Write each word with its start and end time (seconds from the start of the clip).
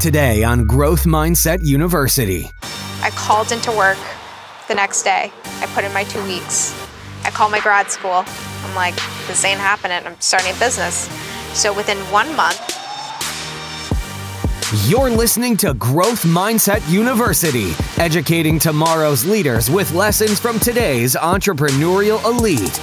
Today 0.00 0.44
on 0.44 0.66
Growth 0.66 1.04
Mindset 1.04 1.64
University. 1.64 2.50
I 3.02 3.10
called 3.14 3.50
into 3.50 3.72
work 3.72 3.98
the 4.68 4.74
next 4.74 5.02
day. 5.02 5.32
I 5.44 5.66
put 5.74 5.84
in 5.84 5.92
my 5.94 6.04
two 6.04 6.22
weeks. 6.24 6.74
I 7.24 7.30
call 7.30 7.48
my 7.48 7.60
grad 7.60 7.90
school. 7.90 8.24
I'm 8.26 8.74
like, 8.74 8.94
this 9.26 9.42
ain't 9.44 9.58
happening. 9.58 10.06
I'm 10.06 10.20
starting 10.20 10.54
a 10.54 10.58
business. 10.58 11.08
So 11.58 11.72
within 11.74 11.96
one 12.12 12.36
month, 12.36 12.60
You're 14.86 15.10
listening 15.10 15.56
to 15.58 15.72
Growth 15.74 16.24
Mindset 16.24 16.88
University, 16.90 17.72
educating 17.98 18.58
tomorrow's 18.58 19.24
leaders 19.24 19.70
with 19.70 19.92
lessons 19.94 20.38
from 20.38 20.60
today's 20.60 21.14
entrepreneurial 21.16 22.22
elite. 22.24 22.78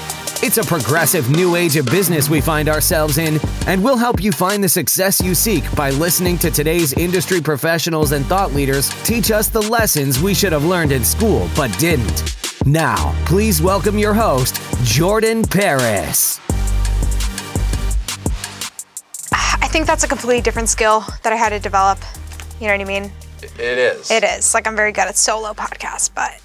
It's 0.46 0.58
a 0.58 0.64
progressive 0.66 1.30
new 1.30 1.56
age 1.56 1.78
of 1.78 1.86
business 1.86 2.30
we 2.30 2.42
find 2.42 2.68
ourselves 2.68 3.18
in, 3.18 3.40
and 3.66 3.82
we'll 3.82 3.96
help 3.96 4.22
you 4.22 4.34
find 4.34 4.62
the 4.62 4.68
success 4.68 5.22
you 5.22 5.34
seek 5.36 5.64
by 5.74 5.90
listening 5.92 6.38
to 6.40 6.52
today's 6.52 6.92
industry 6.92 7.40
professionals 7.40 8.12
and 8.12 8.26
thought 8.26 8.52
leaders 8.52 8.90
teach 9.06 9.32
us 9.32 9.48
the 9.48 9.62
lessons 9.62 10.22
we 10.22 10.34
should 10.34 10.52
have 10.52 10.66
learned 10.66 10.92
in 10.92 11.06
school 11.06 11.50
but 11.56 11.70
didn't. 11.80 12.36
Now, 12.66 13.16
please 13.26 13.62
welcome 13.62 13.98
your 13.98 14.14
host, 14.14 14.60
Jordan 14.84 15.44
Paris. 15.44 16.42
I 19.32 19.70
think 19.70 19.88
that's 19.88 20.04
a 20.04 20.10
completely 20.10 20.42
different 20.42 20.68
skill 20.68 21.06
that 21.22 21.32
I 21.32 21.38
had 21.38 21.52
to 21.52 21.60
develop. 21.60 22.00
You 22.60 22.68
know 22.68 22.74
what 22.74 22.82
I 22.82 22.84
mean? 22.84 23.12
It 23.42 23.78
is. 23.78 24.12
It 24.12 24.26
is. 24.26 24.54
Like 24.54 24.68
I'm 24.68 24.76
very 24.76 24.92
good 24.92 25.08
at 25.08 25.16
solo 25.16 25.54
podcasts, 25.54 26.10
but 26.14 26.43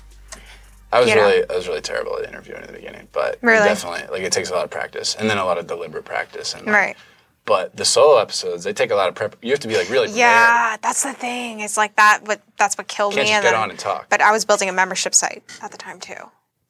I 0.93 1.01
was 1.01 1.09
you 1.11 1.17
know. 1.17 1.23
really, 1.23 1.51
I 1.51 1.55
was 1.55 1.69
really 1.69 1.81
terrible 1.83 2.19
at 2.19 2.27
interviewing 2.29 2.61
in 2.63 2.67
the 2.67 2.73
beginning, 2.73 3.09
but 3.13 3.39
Really? 3.43 3.67
definitely, 3.69 4.07
like, 4.11 4.23
it 4.23 4.33
takes 4.33 4.49
a 4.51 4.55
lot 4.55 4.65
of 4.65 4.71
practice, 4.71 5.15
and 5.15 5.29
then 5.29 5.37
a 5.39 5.45
lot 5.45 5.59
of 5.59 5.67
deliberate 5.67 6.05
practice, 6.05 6.55
and 6.55 6.65
like, 6.67 6.75
Right. 6.75 6.97
But 7.45 7.77
the 7.77 7.85
solo 7.87 8.19
episodes, 8.19 8.65
they 8.65 8.73
take 8.75 8.91
a 8.91 8.95
lot 8.95 9.09
of 9.09 9.15
prep. 9.15 9.37
You 9.43 9.51
have 9.53 9.61
to 9.61 9.69
be 9.69 9.77
like 9.77 9.89
really 9.89 10.07
prepared. 10.09 10.19
yeah, 10.19 10.77
that's 10.83 11.03
the 11.03 11.15
thing. 11.15 11.61
It's 11.61 11.79
like 11.79 11.97
that. 11.97 12.21
What 12.25 12.43
that's 12.59 12.77
what 12.77 12.89
killed 12.89 13.15
Can't 13.15 13.27
me. 13.27 13.33
just 13.33 13.43
get 13.43 13.51
then- 13.53 13.61
on 13.61 13.71
and 13.71 13.79
talk. 13.79 14.09
But 14.11 14.21
I 14.21 14.33
was 14.33 14.45
building 14.45 14.69
a 14.69 14.73
membership 14.73 15.15
site 15.15 15.43
at 15.63 15.71
the 15.71 15.79
time 15.79 15.99
too, 15.99 16.13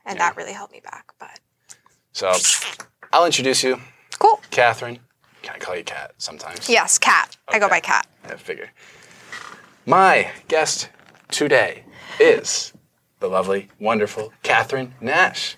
and 0.07 0.17
Yeah. 0.17 0.29
that 0.29 0.37
really 0.37 0.53
held 0.53 0.71
me 0.71 0.79
back. 0.81 1.07
But 1.19 1.41
So, 2.13 2.33
I'll 3.13 3.27
introduce 3.27 3.65
you, 3.65 3.81
cool. 4.21 4.41
Kathryn. 4.53 5.01
Can 5.43 5.55
I 5.57 5.59
call 5.59 5.75
you 5.77 5.83
Cat 5.85 6.13
sometimes? 6.19 6.69
Yes, 6.69 6.97
cat. 6.99 7.37
I 7.49 7.59
go 7.59 7.69
by 7.69 7.81
cat. 7.81 8.07
I 8.29 8.37
figure. 8.37 8.71
My 9.87 10.31
guest 10.49 10.89
today 11.29 11.85
is 12.21 12.73
the 13.21 13.29
lovely, 13.29 13.69
wonderful 13.81 14.33
Kathryn 14.43 14.93
Nash. 15.01 15.57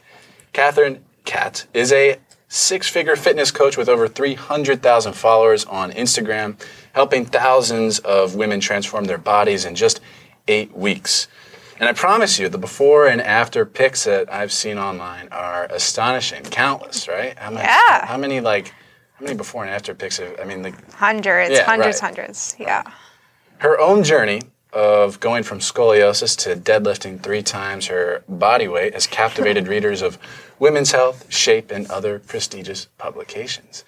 Kathryn 0.53 1.01
Cat 1.25 1.67
is 1.75 1.93
a 1.93 2.19
six 2.49 2.89
figure 2.89 3.17
fitness 3.17 3.51
coach 3.51 3.77
with 3.77 3.89
over 3.89 4.09
300,000 4.09 5.13
followers 5.13 5.65
on 5.67 5.93
Instagram, 5.93 6.61
helping 6.93 7.25
thousands 7.25 7.99
of 8.01 8.35
women 8.35 8.61
transform 8.61 9.05
their 9.05 9.19
bodies 9.19 9.65
in 9.65 9.75
just 9.75 10.01
eight 10.49 10.77
weeks. 10.77 11.29
And 11.79 11.89
I 11.89 11.93
promise 11.93 12.39
you, 12.39 12.49
the 12.49 12.59
before 12.59 13.07
and 13.07 13.21
after 13.23 13.65
pics 13.65 14.05
that 14.05 14.33
I've 14.33 14.53
seen 14.53 14.77
online 14.79 15.29
are 15.31 15.67
astonishing, 15.71 16.43
countless, 16.45 17.09
right? 17.09 17.39
How 17.39 17.51
many, 17.51 17.65
Yeah. 17.67 18.07
How 18.07 18.17
many 18.19 18.41
like, 18.41 18.69
how 19.15 19.25
many 19.25 19.37
before 19.37 19.65
and 19.65 19.73
after 19.73 19.95
pics? 19.95 20.19
Have, 20.19 20.39
I 20.41 20.45
mean, 20.45 20.63
like 20.63 20.93
Hundreds, 20.95 21.53
Yeah, 21.53 21.65
hundreds, 21.65 22.03
right. 22.03 22.15
hundreds. 22.17 22.57
Yeah. 22.59 22.83
her 23.59 23.79
own 23.79 24.03
journey 24.03 24.41
of 24.73 25.19
going 25.21 25.43
from 25.43 25.59
scoliosis 25.59 26.37
to 26.39 26.55
deadlifting 26.57 27.21
three 27.23 27.43
times 27.43 27.87
her 27.87 28.23
body 28.29 28.69
weight 28.69 28.95
has 28.95 29.07
captivated 29.07 29.67
readers 29.75 30.03
of 30.03 30.19
Women's 30.59 30.93
Health, 30.93 31.33
Shape, 31.33 31.71
and 31.71 31.91
other 31.91 32.19
prestigious 32.19 32.87
publications. 32.99 33.85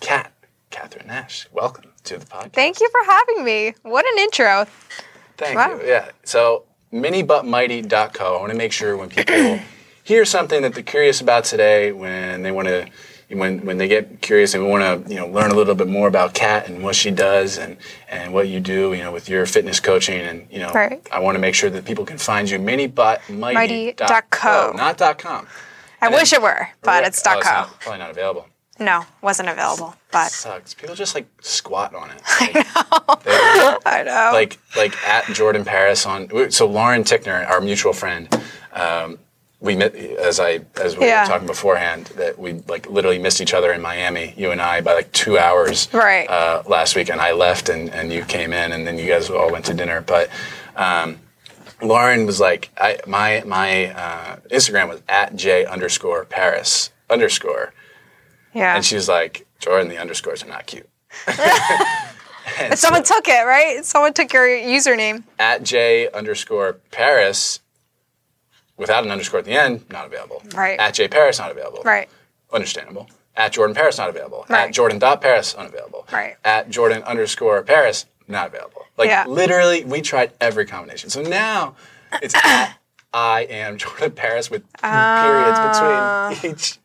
Kat, 0.00 0.32
Kathryn 0.70 1.06
Nash, 1.06 1.46
welcome 1.52 1.92
to 2.04 2.18
the 2.18 2.26
podcast. 2.26 2.52
Thank 2.52 2.80
you 2.80 2.88
for 2.90 3.10
having 3.10 3.44
me. 3.44 3.74
What 3.82 4.04
an 4.06 4.18
intro. 4.18 4.66
Thank 5.36 5.56
Wow. 5.56 5.78
you. 5.80 5.86
Yeah. 5.86 6.10
So 6.24 6.64
minibutmighty.co. 6.92 8.36
I 8.36 8.40
want 8.40 8.52
to 8.52 8.58
make 8.58 8.72
sure 8.72 8.96
when 8.96 9.08
people 9.08 9.60
hear 10.04 10.24
something 10.24 10.62
that 10.62 10.74
they're 10.74 10.82
curious 10.82 11.20
about 11.20 11.44
today, 11.44 11.92
when 11.92 12.42
they 12.42 12.50
want 12.50 12.68
to, 12.68 12.88
when 13.30 13.64
when 13.66 13.76
they 13.78 13.88
get 13.88 14.20
curious 14.22 14.54
and 14.54 14.66
want 14.68 15.06
to, 15.06 15.12
you 15.12 15.18
know, 15.20 15.26
learn 15.26 15.50
a 15.50 15.54
little 15.54 15.74
bit 15.74 15.88
more 15.88 16.08
about 16.08 16.32
Kat 16.34 16.68
and 16.68 16.82
what 16.82 16.94
she 16.96 17.10
does 17.10 17.58
and 17.58 17.76
and 18.08 18.32
what 18.32 18.48
you 18.48 18.58
do, 18.60 18.92
you 18.94 19.02
know, 19.02 19.12
with 19.12 19.28
your 19.28 19.44
fitness 19.46 19.80
coaching 19.80 20.20
and 20.20 20.46
you 20.50 20.58
know, 20.60 20.72
Right. 20.72 21.06
I 21.12 21.18
want 21.20 21.34
to 21.36 21.38
make 21.40 21.54
sure 21.54 21.68
that 21.70 21.84
people 21.84 22.04
can 22.06 22.16
find 22.18 22.48
you 22.48 22.58
minibutmighty.co, 22.58 23.52
Mighty.co. 23.52 24.72
not 24.76 24.96
dot 24.96 25.18
.com. 25.18 25.46
I 26.00 26.06
And 26.06 26.14
wish 26.14 26.30
then- 26.30 26.40
it 26.40 26.42
were, 26.42 26.68
but 26.82 27.04
it's 27.04 27.22
Oh, 27.26 27.38
.co. 27.40 27.50
not- 27.50 27.80
probably 27.80 27.98
not 27.98 28.10
available. 28.10 28.46
No, 28.80 29.04
wasn't 29.22 29.48
available. 29.48 29.96
But 30.12 30.30
Sucks. 30.30 30.72
People 30.72 30.94
just 30.94 31.14
like 31.16 31.26
squat 31.40 31.94
on 31.94 32.10
it. 32.10 32.22
Like, 32.40 33.24
they- 33.24 33.76
I 33.86 34.02
know. 34.04 34.30
like 34.32 34.58
like 34.76 34.96
at 35.06 35.24
Jordan 35.34 35.64
Paris 35.64 36.06
on. 36.06 36.50
So 36.50 36.66
Lauren 36.66 37.02
Tickner, 37.04 37.46
our 37.50 37.60
mutual 37.60 37.92
friend, 37.92 38.28
um, 38.72 39.18
we 39.60 39.74
met 39.74 39.94
as 39.94 40.38
I 40.40 40.60
as 40.80 40.96
we 40.96 41.06
Yeah. 41.06 41.22
were 41.24 41.28
talking 41.28 41.46
beforehand 41.46 42.06
that 42.16 42.38
we 42.38 42.54
like 42.68 42.88
literally 42.88 43.18
missed 43.18 43.40
each 43.40 43.54
other 43.54 43.72
in 43.72 43.80
Miami, 43.82 44.34
you 44.36 44.50
and 44.52 44.60
I, 44.62 44.80
by 44.80 44.94
like 44.94 45.10
two 45.12 45.38
hours. 45.38 45.88
Right. 45.92 46.28
Uh, 46.30 46.62
last 46.66 46.94
week, 46.96 47.08
and 47.10 47.20
I 47.20 47.32
left, 47.32 47.68
and 47.68 47.90
and 47.92 48.12
you 48.12 48.24
came 48.24 48.52
in, 48.52 48.72
and 48.72 48.86
then 48.86 48.98
you 48.98 49.06
guys 49.08 49.30
all 49.30 49.50
went 49.52 49.64
to 49.66 49.74
dinner, 49.74 50.00
but. 50.00 50.28
Um, 50.76 51.18
Lauren 51.80 52.26
was 52.26 52.40
like, 52.40 52.70
I, 52.76 52.98
my 53.06 53.44
my 53.46 53.86
uh, 53.92 54.36
Instagram 54.50 54.88
was 54.88 55.00
at 55.08 55.36
j 55.36 55.64
underscore 55.64 56.24
Paris 56.24 56.90
underscore, 57.08 57.72
yeah. 58.52 58.74
and 58.74 58.84
she 58.84 58.96
was 58.96 59.08
like, 59.08 59.46
Jordan, 59.60 59.88
the 59.88 59.96
underscores 59.98 60.42
are 60.42 60.48
not 60.48 60.66
cute. 60.66 60.88
And 62.60 62.76
Someone 62.78 63.04
so- 63.04 63.14
took 63.14 63.28
it, 63.28 63.44
right? 63.46 63.84
Someone 63.84 64.12
took 64.14 64.32
your 64.32 64.46
username. 64.46 65.22
at 65.38 65.62
J 65.62 66.08
underscore 66.10 66.74
Paris 66.90 67.60
without 68.78 69.04
an 69.04 69.10
underscore 69.10 69.40
at 69.40 69.44
the 69.44 69.52
end, 69.52 69.84
not 69.90 70.06
available. 70.06 70.42
Right. 70.54 70.78
At 70.80 70.94
J 70.94 71.08
Paris, 71.08 71.38
not 71.38 71.50
available. 71.50 71.82
Right. 71.84 72.08
Understandable. 72.52 73.08
At 73.36 73.52
Jordan 73.52 73.74
Paris, 73.76 73.98
not 73.98 74.08
available. 74.08 74.46
Right. 74.48 74.68
At 74.68 74.72
Jordan 74.72 74.98
dot 74.98 75.20
Paris, 75.20 75.54
unavailable. 75.54 76.06
Right. 76.12 76.36
At 76.44 76.70
Jordan 76.70 77.02
underscore 77.04 77.62
Paris, 77.62 78.06
not 78.26 78.48
available. 78.48 78.86
Like 78.96 79.08
Yeah. 79.08 79.26
literally, 79.26 79.84
we 79.84 80.00
tried 80.00 80.32
every 80.40 80.66
combination. 80.66 81.10
So 81.10 81.22
now 81.22 81.76
it's 82.22 82.34
at 82.44 82.74
I 83.12 83.42
am 83.42 83.78
Jordan 83.78 84.12
Paris 84.12 84.50
with 84.50 84.62
periods 84.82 85.58
between 86.40 86.50
each 86.54 86.78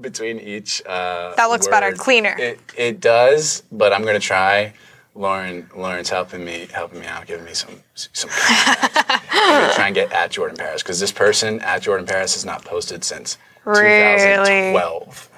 between 0.00 0.38
each. 0.40 0.82
Uh, 0.86 0.88
Ah. 0.88 1.34
That 1.36 1.46
looks 1.46 1.68
better, 1.68 1.92
cleaner. 1.92 2.34
It, 2.38 2.58
it 2.76 3.00
does, 3.00 3.62
but 3.70 3.92
I'm 3.92 4.04
gonna 4.04 4.18
try. 4.18 4.72
Lauren, 5.14 5.68
Lauren's 5.76 6.08
helping 6.08 6.44
me, 6.44 6.68
helping 6.72 7.00
me 7.00 7.06
out, 7.06 7.26
giving 7.26 7.44
me 7.44 7.52
some 7.54 7.82
some. 7.94 8.30
I'm 8.32 9.60
gonna 9.60 9.74
try 9.74 9.86
and 9.86 9.94
get 9.94 10.10
at 10.12 10.30
Jordan 10.30 10.56
Paris 10.56 10.82
because 10.82 11.00
this 11.00 11.12
person 11.12 11.60
at 11.60 11.82
Jordan 11.82 12.06
Paris 12.06 12.34
has 12.34 12.44
not 12.44 12.64
posted 12.64 13.04
since 13.04 13.36
Really? 13.64 13.82
2012, 13.84 15.28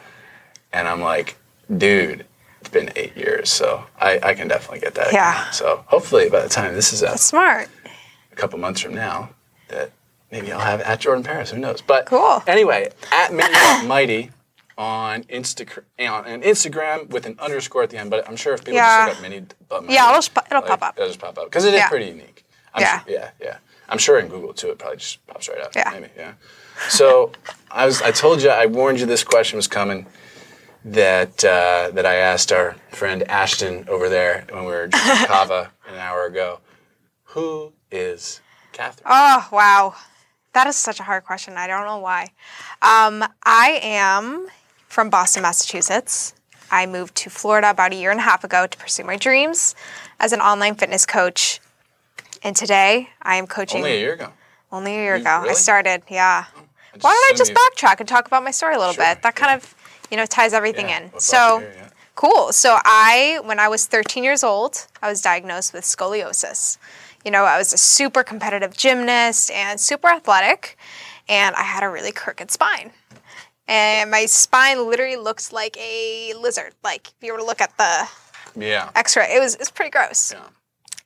and 0.72 0.88
I'm 0.88 1.00
like, 1.00 1.36
dude, 1.76 2.24
it's 2.60 2.70
been 2.70 2.90
eight 2.96 3.16
years, 3.16 3.50
so 3.50 3.84
I, 3.98 4.18
I 4.22 4.34
can 4.34 4.48
definitely 4.48 4.80
get 4.80 4.94
that. 4.94 5.12
Yeah. 5.12 5.32
account. 5.40 5.54
So 5.54 5.84
hopefully 5.88 6.30
by 6.30 6.40
the 6.40 6.48
time 6.48 6.72
this 6.74 6.92
is 6.92 7.02
out, 7.02 7.18
Smart. 7.20 7.68
a 8.32 8.36
couple 8.36 8.58
months 8.58 8.80
from 8.80 8.94
now, 8.94 9.30
that 9.68 9.90
maybe 10.30 10.52
I'll 10.52 10.60
have 10.60 10.80
at 10.80 11.00
Jordan 11.00 11.22
Paris. 11.24 11.50
Who 11.50 11.58
knows? 11.58 11.82
But 11.82 12.06
Cool. 12.06 12.42
Anyway, 12.46 12.90
at 13.12 13.32
Mini 13.34 13.52
Mighty 13.86 14.30
on 14.76 15.22
Instagram 15.24 15.84
on 16.10 16.42
Instagram 16.42 17.08
with 17.10 17.26
an 17.26 17.36
underscore 17.40 17.82
at 17.82 17.90
the 17.90 17.96
end. 17.98 18.10
But 18.10 18.28
I'm 18.28 18.36
sure 18.36 18.54
if 18.54 18.60
people 18.60 18.74
Yeah. 18.74 19.06
just 19.06 19.20
look 19.22 19.24
up 19.24 19.30
Mini 19.30 19.46
But 19.68 19.90
Yeah, 19.90 20.10
it'll 20.16 20.32
pop- 20.32 20.46
it'll 20.50 20.62
pop 20.62 20.82
up. 20.82 20.94
It'll 20.96 21.08
just 21.08 21.20
pop 21.20 21.38
up 21.38 21.44
because 21.44 21.64
it 21.64 21.74
is 21.74 21.80
Yeah. 21.80 21.88
pretty 21.88 22.06
unique. 22.06 22.44
I'm 22.74 22.82
Yeah. 22.82 23.02
Sure, 23.04 23.12
yeah, 23.12 23.30
yeah. 23.40 23.56
I'm 23.88 23.98
sure 23.98 24.18
in 24.18 24.28
Google 24.28 24.52
too, 24.54 24.70
it 24.70 24.78
probably 24.78 24.96
just 24.98 25.24
pops 25.26 25.48
right 25.48 25.60
up. 25.60 25.74
Yeah. 25.74 25.90
Maybe, 25.92 26.08
yeah. 26.16 26.32
So 26.88 27.32
I 27.70 27.86
was 27.86 28.02
I 28.02 28.10
told 28.10 28.42
you 28.42 28.50
I 28.50 28.66
warned 28.66 28.98
you 29.00 29.06
this 29.06 29.22
question 29.24 29.56
was 29.56 29.68
coming. 29.68 30.06
That 30.86 31.42
uh, 31.42 31.90
that 31.94 32.04
I 32.04 32.16
asked 32.16 32.52
our 32.52 32.76
friend 32.90 33.22
Ashton 33.30 33.86
over 33.88 34.10
there 34.10 34.44
when 34.50 34.64
we 34.66 34.72
were 34.72 34.88
drinking 34.88 35.26
kava 35.28 35.70
an 35.88 35.94
hour 35.94 36.26
ago. 36.26 36.60
Who 37.28 37.72
is 37.90 38.40
Kathryn? 38.74 39.00
Oh, 39.06 39.48
wow. 39.50 39.94
That 40.52 40.66
is 40.66 40.76
such 40.76 41.00
a 41.00 41.02
hard 41.02 41.24
question. 41.24 41.56
I 41.56 41.66
don't 41.66 41.86
know 41.86 41.98
why. 41.98 42.24
Um, 42.82 43.24
I 43.44 43.80
am 43.82 44.46
from 44.94 45.10
Boston, 45.10 45.42
Massachusetts. 45.42 46.34
I 46.70 46.86
moved 46.86 47.16
to 47.16 47.28
Florida 47.30 47.68
about 47.70 47.92
a 47.92 47.96
year 47.96 48.12
and 48.12 48.20
a 48.20 48.22
half 48.22 48.44
ago 48.44 48.68
to 48.68 48.78
pursue 48.78 49.02
my 49.02 49.16
dreams 49.16 49.74
as 50.20 50.32
an 50.32 50.40
online 50.40 50.76
fitness 50.76 51.04
coach. 51.04 51.58
And 52.44 52.54
today 52.54 53.08
I 53.20 53.34
am 53.34 53.48
coaching 53.48 53.78
Only 53.78 53.94
a 53.96 53.98
year 53.98 54.12
ago. 54.14 54.32
only 54.70 54.92
a 54.92 54.98
year 55.02 55.16
You- 55.16 55.22
ago. 55.22 55.46
I 55.48 55.54
started, 55.54 56.04
yeah. 56.08 56.44
Oh, 56.56 56.60
I 56.94 56.98
Why 57.00 57.10
don't 57.10 57.34
I 57.34 57.36
just 57.36 57.50
you- 57.50 57.56
backtrack 57.56 57.98
and 57.98 58.08
talk 58.08 58.28
about 58.28 58.44
my 58.44 58.52
story 58.52 58.76
a 58.76 58.78
little 58.78 58.94
Sure, 58.94 59.04
bit? 59.04 59.22
That 59.22 59.34
kind 59.34 59.50
yeah. 59.50 59.56
of, 59.56 59.74
you 60.12 60.16
know, 60.16 60.26
ties 60.26 60.52
everything 60.54 60.88
Yeah, 60.88 60.98
in. 60.98 61.18
So, 61.18 61.58
hear, 61.58 61.72
yeah. 61.76 61.88
cool. 62.14 62.52
So, 62.52 62.78
I, 62.84 63.40
when 63.42 63.58
I 63.58 63.66
was 63.66 63.86
13 63.86 64.22
years 64.22 64.44
old, 64.44 64.86
I 65.02 65.08
was 65.08 65.20
diagnosed 65.20 65.72
with 65.72 65.82
scoliosis. 65.84 66.78
You 67.24 67.32
know, 67.32 67.44
I 67.46 67.58
was 67.58 67.72
a 67.72 67.78
super 67.78 68.22
competitive 68.22 68.76
gymnast 68.76 69.50
and 69.50 69.80
super 69.80 70.06
athletic, 70.08 70.78
and 71.28 71.56
I 71.56 71.62
had 71.62 71.82
a 71.82 71.88
really 71.88 72.12
crooked 72.12 72.52
spine. 72.52 72.92
And 73.66 74.10
my 74.10 74.26
spine 74.26 74.88
literally 74.88 75.16
looks 75.16 75.52
like 75.52 75.76
a 75.78 76.34
lizard. 76.38 76.74
Like, 76.82 77.08
if 77.08 77.14
you 77.22 77.32
were 77.32 77.38
to 77.38 77.44
look 77.44 77.60
at 77.60 77.76
the 77.78 78.08
Yeah. 78.60 78.90
x 78.94 79.16
ray, 79.16 79.34
it 79.34 79.40
was, 79.40 79.54
it's 79.56 79.70
pretty 79.70 79.90
gross. 79.90 80.32
Yeah. 80.32 80.44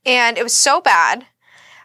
and 0.06 0.38
it 0.38 0.42
was 0.42 0.54
so 0.54 0.80
bad, 0.80 1.26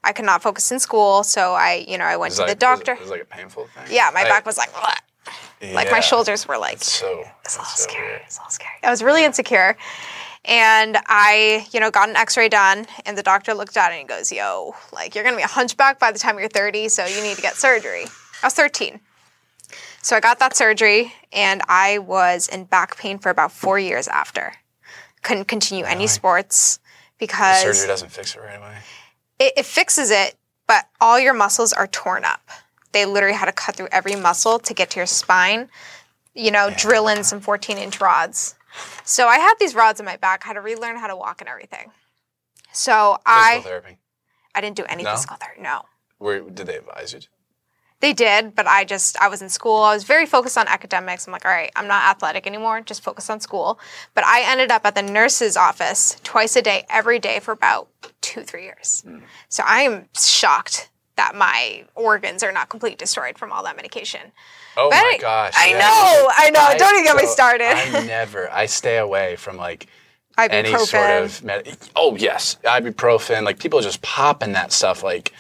I 0.04 0.14
could 0.14 0.26
not 0.26 0.42
focus 0.42 0.72
in 0.72 0.80
school. 0.80 1.24
So 1.24 1.54
I, 1.54 1.86
you 1.88 1.98
know, 1.98 2.06
I 2.06 2.16
went 2.18 2.34
to 2.36 2.42
like- 2.42 2.50
the 2.50 2.56
doctor. 2.56 2.94
It 2.94 3.00
was, 3.00 3.10
it 3.10 3.12
was 3.14 3.20
like 3.20 3.22
a 3.22 3.26
painful 3.26 3.68
thing. 3.68 3.84
yeah, 3.96 4.10
my 4.14 4.22
I- 4.22 4.30
back 4.30 4.46
was 4.46 4.58
like, 4.58 4.72
"Bleh." 4.74 5.74
like 5.74 5.90
my 5.92 6.02
shoulders 6.02 6.46
were 6.48 6.58
like, 6.58 6.84
So. 6.84 7.24
it's 7.46 7.56
a 7.56 7.60
little 7.60 7.74
so 7.76 7.84
scary. 7.90 8.08
weird. 8.08 8.22
It's 8.26 8.38
a 8.38 8.42
little 8.42 8.52
scary. 8.52 8.74
I 8.84 8.90
was 8.90 9.02
really 9.02 9.24
insecure. 9.24 9.78
And 10.46 10.98
I, 11.06 11.66
you 11.72 11.80
know, 11.80 11.90
got 11.90 12.10
an 12.10 12.18
x 12.18 12.36
ray 12.36 12.50
done, 12.50 12.86
and 13.06 13.18
the 13.18 13.24
doctor 13.24 13.54
looked 13.54 13.78
at 13.78 13.92
it 13.92 13.94
and 13.94 14.02
he 14.02 14.06
goes, 14.06 14.30
Yo, 14.30 14.76
like, 14.92 15.16
you're 15.16 15.24
gonna 15.24 15.38
be 15.38 15.44
a 15.44 15.48
hunchback 15.48 16.00
by 16.00 16.12
the 16.12 16.20
time 16.20 16.38
you're 16.38 16.50
30, 16.50 16.90
so 16.90 17.06
you 17.06 17.22
need 17.24 17.36
to 17.38 17.42
get 17.42 17.56
surgery. 17.56 18.06
I 18.42 18.48
was 18.48 18.54
13. 18.54 19.00
So 20.04 20.16
I 20.18 20.20
got 20.20 20.38
that 20.40 20.56
surgery, 20.56 21.14
and 21.32 21.62
I 21.70 21.98
was 21.98 22.48
in 22.50 22.66
back 22.66 22.98
pain 22.98 23.20
for 23.20 23.30
about 23.30 23.52
four 23.54 23.80
years 23.80 24.08
after. 24.10 24.54
Couldn't 25.22 25.46
continue 25.46 25.86
any 25.86 26.08
sports 26.08 26.80
because 27.18 27.62
Surgery 27.62 27.88
doesn't 27.88 28.10
fix 28.12 28.36
it 28.36 28.42
right 28.42 28.58
away. 28.60 28.78
it, 29.40 29.54
it 29.58 29.66
fixes 29.66 30.12
it, 30.12 30.36
but 30.68 30.90
all 31.00 31.18
your 31.18 31.34
muscles 31.34 31.72
are 31.72 31.88
torn 31.88 32.26
up. 32.26 32.42
They 32.92 33.06
literally 33.06 33.36
had 33.36 33.46
to 33.46 33.54
cut 33.54 33.76
through 33.76 33.88
every 33.94 34.16
muscle 34.16 34.60
to 34.60 34.74
get 34.74 34.90
to 34.92 35.00
your 35.00 35.06
spine, 35.08 35.70
you 36.36 36.52
know, 36.52 36.70
drill 36.78 37.08
in 37.08 37.24
some 37.24 37.40
14 37.40 37.78
inch 37.78 38.02
rods. 38.02 38.56
So 39.06 39.28
I 39.28 39.38
had 39.40 39.54
these 39.60 39.74
rods 39.74 40.02
in 40.02 40.06
my 40.06 40.18
back, 40.18 40.44
had 40.44 40.54
to 40.54 40.62
relearn 40.62 40.98
how 40.98 41.08
to 41.08 41.16
walk 41.16 41.40
and 41.40 41.50
everything. 41.50 41.92
So 42.74 43.18
Physical 43.18 43.22
I 43.26 43.50
Physical 43.56 43.70
therapy. 43.70 43.98
I 44.54 44.62
didn't 44.62 44.76
do 44.76 44.84
any 44.90 45.04
No? 45.04 45.12
physical 45.12 45.38
therapy. 45.38 45.62
No. 45.62 45.84
Where 46.18 46.42
did 46.42 46.68
they 46.68 46.78
advise 46.78 47.14
you? 47.14 47.22
They 48.04 48.12
did, 48.12 48.54
but 48.54 48.68
I 48.68 48.84
just 48.84 49.16
I 49.22 49.30
was 49.30 49.42
in 49.42 49.48
school. 49.48 49.78
I 49.78 49.94
was 49.94 50.04
very 50.04 50.26
focused 50.26 50.58
on 50.58 50.68
academics. 50.68 51.26
I'm 51.26 51.32
like, 51.32 51.46
all 51.46 51.52
right, 51.52 51.72
I'm 51.78 51.88
not 51.88 52.04
athletic 52.04 52.46
anymore. 52.46 52.82
Just 52.82 53.02
focus 53.02 53.30
on 53.30 53.40
school. 53.40 53.80
But 54.14 54.26
I 54.26 54.42
ended 54.52 54.72
up 54.72 54.86
at 54.86 54.94
the 54.94 55.02
nurse's 55.02 55.56
office 55.56 56.18
twice 56.22 56.58
a 56.58 56.62
day, 56.62 56.86
every 56.90 57.18
day 57.18 57.40
for 57.40 57.54
about 57.54 57.88
two, 58.20 58.42
three 58.42 58.64
years. 58.64 59.04
Hmm. 59.08 59.20
So 59.48 59.64
I 59.66 59.84
am 59.84 60.10
shocked 60.20 60.90
that 61.16 61.34
my 61.34 61.86
organs 61.96 62.44
are 62.44 62.52
not 62.52 62.68
completely 62.68 62.98
destroyed 62.98 63.38
from 63.38 63.54
all 63.54 63.64
that 63.64 63.78
medication. 63.78 64.34
Oh 64.76 64.90
But 64.90 64.98
my 64.98 65.14
I- 65.16 65.18
gosh. 65.22 65.54
I 65.56 65.68
yeah. 65.70 65.78
know, 65.80 66.30
I 66.36 66.50
know. 66.50 66.78
Don't 66.78 66.96
even 66.96 67.06
get 67.06 67.16
me 67.16 67.26
started. 67.26 67.68
I 67.68 68.06
never. 68.06 68.52
I 68.52 68.66
stay 68.66 68.98
away 68.98 69.38
from 69.38 69.56
like 69.56 69.88
any 70.38 70.76
sort 70.78 71.10
of 71.10 71.42
med- 71.42 71.78
oh 71.96 72.18
yes 72.18 72.58
ibuprofen 72.66 73.44
like 73.44 73.60
people 73.60 73.80
just 73.80 74.02
popping 74.02 74.52
that 74.54 74.74
stuff 74.74 75.04
like 75.04 75.32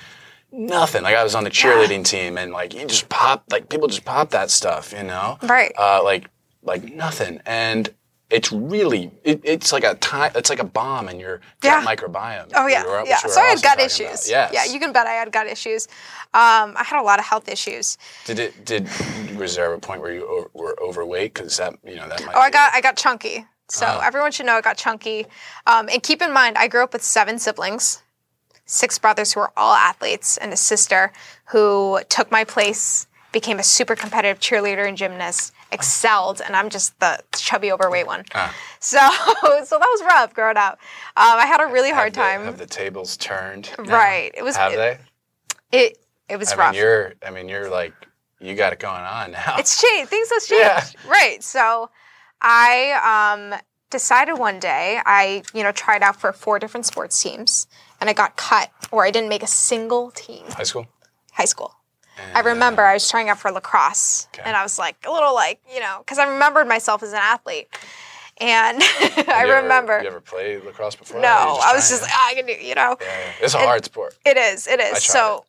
nothing 0.53 1.01
like 1.03 1.15
i 1.15 1.23
was 1.23 1.33
on 1.35 1.43
the 1.43 1.49
cheerleading 1.49 2.05
team 2.05 2.37
and 2.37 2.51
like 2.53 2.73
you 2.73 2.85
just 2.85 3.09
pop 3.09 3.43
like 3.51 3.67
people 3.69 3.87
just 3.87 4.05
pop 4.05 4.29
that 4.29 4.49
stuff 4.51 4.93
you 4.95 5.03
know 5.03 5.37
Right. 5.41 5.71
uh, 5.77 6.01
like 6.03 6.29
like 6.61 6.83
nothing 6.93 7.41
and 7.45 7.89
it's 8.29 8.51
really 8.51 9.11
it, 9.23 9.41
it's 9.43 9.71
like 9.73 9.83
a 9.83 9.95
time 9.95 10.31
it's 10.35 10.49
like 10.49 10.59
a 10.59 10.63
bomb 10.63 11.09
in 11.09 11.19
your 11.19 11.37
gut 11.61 11.83
Yeah. 11.83 11.85
microbiome 11.95 12.51
Oh 12.55 12.67
yeah, 12.67 12.83
were- 12.85 13.03
yeah. 13.05 13.17
So 13.17 13.41
I 13.41 13.45
had 13.45 13.61
gut 13.61 13.79
issues. 13.79 14.29
yes 14.29 14.51
Yeah, 14.53 14.65
you 14.65 14.79
can 14.79 14.91
bet 14.93 15.05
I 15.07 15.11
had 15.13 15.31
gut 15.31 15.45
issues. 15.47 15.87
Um, 16.33 16.73
I 16.77 16.83
had 16.83 16.99
a 16.99 17.03
lot 17.03 17.19
of 17.19 17.25
health 17.25 17.47
issues. 17.49 17.97
did 18.25 18.39
it 18.39 18.65
did 18.65 18.87
was 19.37 19.55
there 19.55 19.71
a 19.73 19.79
point 19.79 20.01
where 20.01 20.13
you 20.13 20.23
o- 20.25 20.49
were 20.59 20.75
overweight 20.81 21.33
because 21.33 21.57
that 21.57 21.73
you 21.83 21.95
know 21.95 22.07
that 22.07 22.25
might 22.25 22.35
Oh, 22.35 22.39
I 22.39 22.49
got 22.49 22.73
I 22.73 22.81
got 22.81 22.95
chunky. 22.97 23.45
So 23.69 23.85
Oh. 23.87 23.99
everyone 24.03 24.31
should 24.31 24.45
know 24.47 24.53
I 24.53 24.61
got 24.61 24.77
chunky. 24.77 25.25
Um, 25.67 25.87
and 25.91 26.01
keep 26.01 26.21
in 26.21 26.31
mind, 26.33 26.57
I 26.57 26.67
grew 26.67 26.83
up 26.83 26.93
with 26.93 27.03
seven 27.03 27.37
siblings, 27.39 28.01
six 28.65 28.97
brothers 28.99 29.33
who 29.33 29.39
were 29.41 29.51
all 29.57 29.73
athletes, 29.73 30.37
and 30.37 30.53
a 30.53 30.57
sister 30.57 31.11
who 31.45 31.99
took 32.09 32.31
my 32.31 32.43
place, 32.43 33.07
became 33.31 33.57
a 33.59 33.63
super 33.63 33.95
competitive 33.95 34.39
cheerleader 34.39 34.87
and 34.87 34.95
gymnast, 34.95 35.53
excelled, 35.71 36.39
and 36.45 36.55
I'm 36.55 36.69
just 36.69 36.99
the 36.99 37.19
chubby, 37.35 37.71
overweight 37.71 38.05
one. 38.05 38.25
Ah. 38.35 38.53
So, 38.79 38.97
so 39.65 39.79
that 39.79 39.87
was 39.91 40.03
rough 40.03 40.33
growing 40.35 40.55
up. 40.57 40.73
Um, 41.17 41.37
I 41.39 41.45
had 41.47 41.59
a 41.61 41.65
really 41.65 41.89
have 41.89 41.97
hard 41.97 42.13
the- 42.13 42.17
time. 42.21 42.45
have 42.45 42.59
the 42.59 42.67
tables 42.67 43.17
turned 43.17 43.71
now? 43.79 43.85
Right. 43.97 44.31
It 44.35 44.43
was- 44.43 44.55
have 44.55 44.73
it- 44.73 44.77
they 45.71 45.77
it 45.77 45.97
it 46.29 46.37
was 46.37 46.53
I 46.53 46.55
rough. 46.57 46.71
mean, 46.73 46.81
you're. 46.81 47.13
I 47.25 47.31
mean, 47.31 47.49
you're 47.49 47.69
like, 47.69 47.93
you 48.39 48.55
got 48.55 48.71
it 48.71 48.79
going 48.79 49.01
on 49.01 49.31
now. 49.31 49.55
it's 49.57 49.81
changed. 49.81 50.09
Things 50.09 50.29
have 50.29 50.43
changed. 50.47 50.95
Yeah. 51.05 51.09
Right. 51.11 51.43
So 51.43 51.89
I 52.41 53.31
um, 53.53 53.59
decided 53.89 54.33
one 54.35 54.59
day, 54.59 54.99
I, 55.05 55.43
you 55.53 55.63
know, 55.63 55.71
tried 55.71 56.03
out 56.03 56.15
for 56.19 56.31
four 56.33 56.59
different 56.59 56.85
sports 56.85 57.21
teams 57.21 57.67
and 58.03 58.09
I 58.09 58.13
got 58.13 58.35
cut 58.35 58.69
or 58.91 59.05
I 59.05 59.11
didn't 59.11 59.29
make 59.29 59.43
a 59.43 59.47
single 59.47 60.11
team 60.11 60.43
high 60.49 60.63
school. 60.63 60.87
high 61.31 61.45
school. 61.45 61.73
I 62.35 62.41
remember 62.41 62.83
I 62.83 62.93
was 62.95 63.09
trying 63.09 63.29
out 63.29 63.39
for 63.39 63.49
lacrosse 63.49 64.27
Okay. 64.33 64.43
and 64.45 64.57
I 64.57 64.61
was 64.61 64.77
like 64.77 64.97
a 65.07 65.11
little 65.11 65.33
like, 65.33 65.61
you 65.73 65.79
know, 65.79 65.99
because 65.99 66.19
I 66.19 66.25
remembered 66.25 66.67
myself 66.67 67.01
as 67.01 67.11
an 67.13 67.19
athlete. 67.19 67.69
And 68.39 68.81
I 68.83 69.45
You 69.45 69.51
ever- 69.51 69.61
remember. 69.63 70.01
you 70.01 70.07
ever 70.09 70.19
played 70.19 70.63
lacrosse 70.65 70.95
before? 70.95 71.21
no, 71.21 71.59
I 71.63 71.73
was 71.73 71.89
just 71.89 72.01
it? 72.01 72.05
like, 72.05 72.11
ah, 72.13 72.27
I 72.29 72.33
can 72.33 72.45
do, 72.45 72.51
you 72.53 72.75
know. 72.75 72.97
Yeah, 72.99 73.07
yeah. 73.07 73.31
It's 73.45 73.53
a 73.53 73.59
hard 73.59 73.85
sport. 73.85 74.17
It 74.25 74.35
is. 74.37 74.67
It 74.67 74.79
is. 74.81 75.01
So 75.03 75.45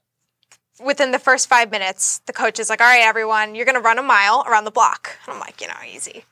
within 0.83 1.11
the 1.11 1.19
first 1.19 1.49
five 1.49 1.71
minutes, 1.73 2.21
the 2.27 2.33
coach 2.33 2.59
is 2.61 2.71
like, 2.71 2.81
all 2.81 2.87
right, 2.87 3.03
everyone, 3.03 3.55
you're 3.57 3.65
going 3.67 3.75
to 3.75 3.81
run 3.81 3.99
a 3.99 4.03
mile 4.03 4.45
around 4.47 4.65
the 4.65 4.71
block. 4.71 5.17
And 5.27 5.35
I'm 5.35 5.41
like, 5.41 5.61
you 5.61 5.67
know, 5.69 5.75
easy. 5.93 6.25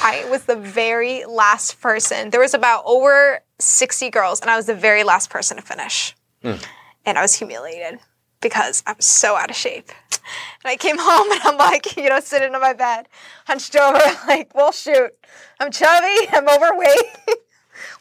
I 0.00 0.26
was 0.30 0.44
the 0.44 0.56
very 0.56 1.24
last 1.24 1.80
person. 1.80 2.30
There 2.30 2.40
was 2.40 2.54
about 2.54 2.82
over 2.86 3.40
60 3.58 4.10
girls, 4.10 4.40
and 4.40 4.50
I 4.50 4.56
was 4.56 4.66
the 4.66 4.74
very 4.74 5.04
last 5.04 5.30
person 5.30 5.56
to 5.56 5.62
finish. 5.62 6.14
Hmm. 6.42 6.54
And 7.04 7.18
I 7.18 7.22
was 7.22 7.34
humiliated 7.34 7.98
because 8.40 8.82
I 8.86 8.94
was 8.94 9.06
so 9.06 9.36
out 9.36 9.50
of 9.50 9.56
shape. 9.56 9.90
And 10.64 10.70
I 10.70 10.76
came 10.76 10.96
home 11.00 11.30
and 11.32 11.40
I'm 11.44 11.56
like, 11.56 11.96
you 11.96 12.08
know, 12.08 12.20
sitting 12.20 12.54
on 12.54 12.60
my 12.60 12.72
bed, 12.72 13.08
hunched 13.46 13.76
over, 13.76 14.00
like, 14.26 14.54
well, 14.54 14.72
shoot, 14.72 15.12
I'm 15.60 15.70
chubby, 15.70 16.28
I'm 16.32 16.48
overweight. 16.48 17.36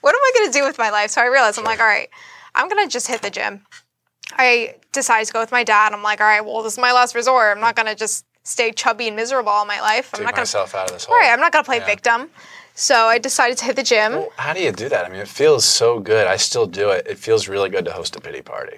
what 0.02 0.16
am 0.16 0.22
I 0.22 0.32
going 0.36 0.52
to 0.52 0.60
do 0.60 0.66
with 0.66 0.78
my 0.78 0.90
life? 0.90 1.12
So 1.12 1.22
I 1.22 1.26
realized, 1.26 1.58
I'm 1.58 1.66
like, 1.66 1.80
all 1.80 1.86
right, 1.86 2.10
I'm 2.56 2.68
going 2.68 2.84
to 2.86 2.92
just 2.92 3.08
hit 3.08 3.22
the 3.22 3.30
gym. 3.30 3.66
I 4.34 4.76
decided 4.92 5.28
to 5.28 5.34
go 5.34 5.40
with 5.42 5.52
my 5.52 5.64
dad. 5.64 5.94
I'm 5.94 6.04
like, 6.04 6.22
all 6.22 6.28
right, 6.28 6.44
well, 6.44 6.64
this 6.64 6.74
is 6.74 6.80
my 6.80 6.94
last 6.94 7.16
resort. 7.16 7.56
I'm 7.56 7.62
not 7.62 7.76
going 7.76 7.88
to 7.88 7.96
just 7.96 8.26
stay 8.44 8.72
chubby 8.72 9.08
and 9.08 9.16
miserable 9.16 9.50
all 9.52 9.66
my 9.66 9.80
life. 9.82 10.10
I'm 10.14 10.20
Take 10.20 10.26
not 10.26 10.36
going 10.36 10.46
to, 10.46 10.50
myself 10.58 10.76
out 10.76 10.88
of 10.88 10.94
this 10.94 11.06
hole. 11.06 11.16
right, 11.18 11.30
I'm 11.32 11.40
not 11.40 11.52
going 11.52 11.64
to 11.64 11.68
play 11.68 11.78
Yeah. 11.78 11.86
victim. 11.86 12.30
So 12.74 12.96
I 13.06 13.18
decided 13.18 13.58
to 13.60 13.66
hit 13.66 13.76
the 13.76 13.84
gym. 13.84 14.14
Well, 14.14 14.32
how 14.38 14.54
do 14.54 14.62
you 14.62 14.72
do 14.72 14.90
that? 14.90 15.06
I 15.06 15.10
mean, 15.10 15.20
it 15.20 15.28
feels 15.28 15.66
so 15.66 16.00
good. 16.00 16.26
I 16.28 16.38
still 16.38 16.66
do 16.66 16.90
it. 16.90 17.06
It 17.08 17.18
feels 17.20 17.48
really 17.48 17.70
good 17.70 17.86
to 17.86 17.92
host 17.92 18.16
a 18.16 18.22
pity 18.22 18.42
party. 18.42 18.78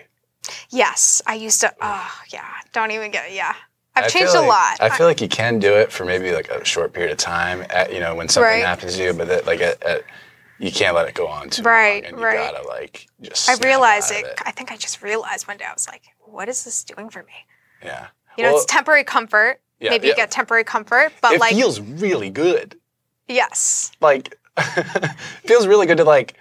Yes, 0.70 1.22
I 1.26 1.36
used 1.36 1.62
to. 1.62 1.74
Oh, 1.82 2.12
yeah. 2.32 2.50
Don't 2.74 2.92
even 2.92 3.12
get. 3.12 3.32
Yeah, 3.32 3.54
I've 3.96 4.06
I 4.06 4.08
changed 4.10 4.34
feel 4.34 4.44
a 4.44 4.48
lot. 4.48 4.78
I 4.82 4.90
feel 4.90 5.06
like 5.06 5.22
you 5.22 5.30
can 5.30 5.60
do 5.60 5.74
it 5.76 5.92
for 5.92 6.06
maybe 6.06 6.32
like 6.34 6.50
a 6.50 6.66
short 6.66 6.92
period 6.92 7.12
of 7.12 7.18
time. 7.18 7.66
At, 7.70 7.94
you 7.94 8.00
know, 8.00 8.16
when 8.16 8.28
something 8.28 8.50
Right. 8.52 8.66
happens 8.66 8.98
to 8.98 9.04
you, 9.04 9.14
but 9.14 9.28
that, 9.28 9.46
like 9.46 9.62
at, 9.62 9.82
at, 9.84 10.04
you 10.58 10.72
can't 10.72 10.96
let 10.96 11.08
it 11.08 11.14
go 11.14 11.28
on 11.28 11.50
too 11.50 11.62
Right, 11.62 12.04
long, 12.04 12.14
and 12.14 12.20
you 12.20 12.24
gotta 12.24 12.68
like 12.68 13.08
just. 13.22 13.50
I 13.50 13.56
realized 13.66 14.12
it, 14.12 14.26
it. 14.26 14.40
I 14.44 14.52
think 14.52 14.72
I 14.72 14.76
just 14.78 15.02
realized 15.02 15.48
one 15.48 15.58
day. 15.58 15.66
I 15.66 15.74
was 15.74 15.88
like, 15.88 16.02
"What 16.20 16.50
is 16.50 16.64
this 16.66 16.84
doing 16.84 17.10
for 17.10 17.24
me?" 17.24 17.34
Yeah. 17.84 18.08
You 18.38 18.44
know, 18.44 18.50
Well, 18.54 18.58
it's 18.62 18.66
temporary 18.72 19.04
comfort. 19.04 19.60
Yeah, 19.80 19.90
Maybe 19.92 20.08
yeah. 20.08 20.12
you 20.14 20.16
get 20.16 20.32
temporary 20.32 20.64
comfort, 20.64 21.12
but 21.22 21.34
it 21.34 21.40
like, 21.40 21.54
feels 21.54 21.80
really 21.80 22.30
good. 22.30 22.76
yes, 23.28 23.92
like 24.02 24.38
feels 25.46 25.68
really 25.68 25.86
good 25.88 25.98
to 25.98 26.04
like 26.04 26.36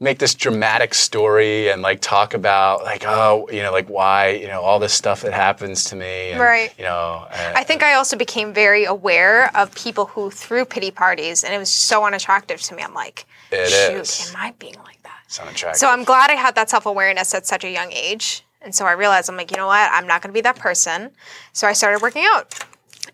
make 0.00 0.18
this 0.18 0.34
dramatic 0.34 0.94
story 0.94 1.68
and 1.70 1.80
like 1.82 2.00
talk 2.00 2.34
about 2.34 2.82
like 2.82 3.04
oh 3.06 3.48
you 3.52 3.62
know 3.62 3.70
like 3.70 3.88
why 3.88 4.30
you 4.30 4.48
know 4.48 4.60
all 4.60 4.78
this 4.80 4.92
stuff 4.92 5.22
that 5.22 5.32
happens 5.32 5.84
to 5.84 5.94
me 5.96 6.30
and, 6.32 6.40
Right. 6.40 6.72
you 6.76 6.82
know 6.84 7.24
uh, 7.30 7.52
I 7.54 7.62
think 7.62 7.84
I 7.84 7.94
also 7.94 8.16
became 8.16 8.52
very 8.52 8.84
aware 8.84 9.54
of 9.56 9.72
people 9.76 10.06
who 10.06 10.28
threw 10.30 10.64
pity 10.64 10.90
parties, 10.90 11.44
and 11.44 11.54
it 11.54 11.58
was 11.58 11.70
so 11.70 12.04
unattractive 12.04 12.60
to 12.62 12.74
me. 12.74 12.82
I'm 12.82 12.94
like, 12.94 13.26
It 13.52 13.68
shoot, 13.68 14.00
is. 14.00 14.30
am 14.34 14.40
I 14.40 14.54
being 14.58 14.74
like 14.84 15.00
that? 15.04 15.20
it's 15.26 15.38
unattractive. 15.38 15.78
So 15.78 15.88
I'm 15.88 16.04
glad 16.04 16.30
I 16.30 16.34
had 16.34 16.54
that 16.56 16.68
self 16.70 16.86
awareness 16.86 17.32
at 17.34 17.46
such 17.46 17.64
a 17.64 17.70
young 17.70 17.92
age. 17.92 18.44
And 18.64 18.74
so 18.74 18.86
I 18.86 18.92
realized 18.92 19.28
I'm 19.28 19.36
like, 19.36 19.50
you 19.50 19.56
know 19.56 19.66
what? 19.66 19.90
I'm 19.92 20.06
not 20.06 20.22
going 20.22 20.30
to 20.30 20.34
be 20.34 20.40
that 20.42 20.56
person. 20.56 21.10
So 21.52 21.66
I 21.66 21.72
started 21.72 22.00
working 22.02 22.24
out. 22.26 22.54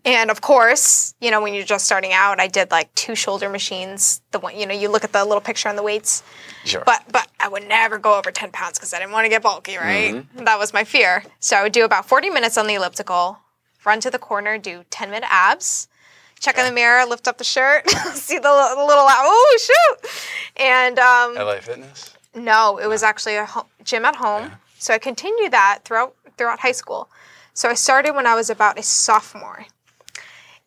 And 0.04 0.30
of 0.30 0.40
course, 0.42 1.14
you 1.20 1.30
know, 1.30 1.40
when 1.40 1.54
you're 1.54 1.64
just 1.64 1.86
starting 1.86 2.12
out, 2.12 2.38
I 2.40 2.46
did 2.46 2.70
like 2.70 2.94
two 2.94 3.14
shoulder 3.14 3.48
machines. 3.48 4.20
The 4.30 4.38
one, 4.38 4.56
you 4.56 4.66
know, 4.66 4.74
you 4.74 4.90
look 4.90 5.02
at 5.02 5.12
the 5.12 5.24
little 5.24 5.40
picture 5.40 5.68
on 5.68 5.76
the 5.76 5.82
weights. 5.82 6.22
sure. 6.64 6.82
But 6.84 7.02
but 7.10 7.26
I 7.40 7.48
would 7.48 7.66
never 7.66 7.98
go 7.98 8.16
over 8.18 8.30
10 8.30 8.50
pounds 8.52 8.78
because 8.78 8.92
I 8.92 8.98
didn't 8.98 9.12
want 9.12 9.24
to 9.24 9.28
get 9.30 9.42
bulky, 9.42 9.76
right? 9.76 10.14
Mm-hmm. 10.14 10.44
That 10.44 10.58
was 10.58 10.72
my 10.74 10.84
fear. 10.84 11.24
So 11.40 11.56
I 11.56 11.62
would 11.62 11.72
do 11.72 11.84
about 11.84 12.06
40 12.06 12.30
minutes 12.30 12.58
on 12.58 12.66
the 12.66 12.74
elliptical, 12.74 13.38
run 13.84 14.00
to 14.00 14.10
the 14.10 14.18
corner, 14.18 14.58
do 14.58 14.84
10 14.90 15.10
minute 15.10 15.28
abs, 15.30 15.88
check 16.38 16.58
in 16.58 16.64
the 16.66 16.72
mirror, 16.72 17.04
lift 17.06 17.26
up 17.26 17.38
the 17.38 17.44
shirt, 17.44 17.88
see 18.12 18.36
the, 18.36 18.42
the 18.42 18.84
little, 18.86 19.06
oh 19.08 19.58
shoot. 19.60 20.10
And 20.56 20.98
um, 20.98 21.34
LA 21.34 21.54
Fitness. 21.60 22.14
no, 22.34 22.78
it 22.78 22.86
was 22.86 23.02
actually 23.02 23.36
a 23.36 23.46
ho- 23.46 23.66
gym 23.84 24.04
at 24.04 24.16
home. 24.16 24.52
So 24.78 24.94
I 24.94 24.98
continued 24.98 25.52
that 25.52 25.80
throughout 25.84 26.14
throughout 26.36 26.60
high 26.60 26.72
school. 26.72 27.08
So 27.52 27.68
I 27.68 27.74
started 27.74 28.14
when 28.14 28.26
I 28.26 28.34
was 28.34 28.50
about 28.50 28.78
a 28.78 28.82
sophomore, 28.82 29.66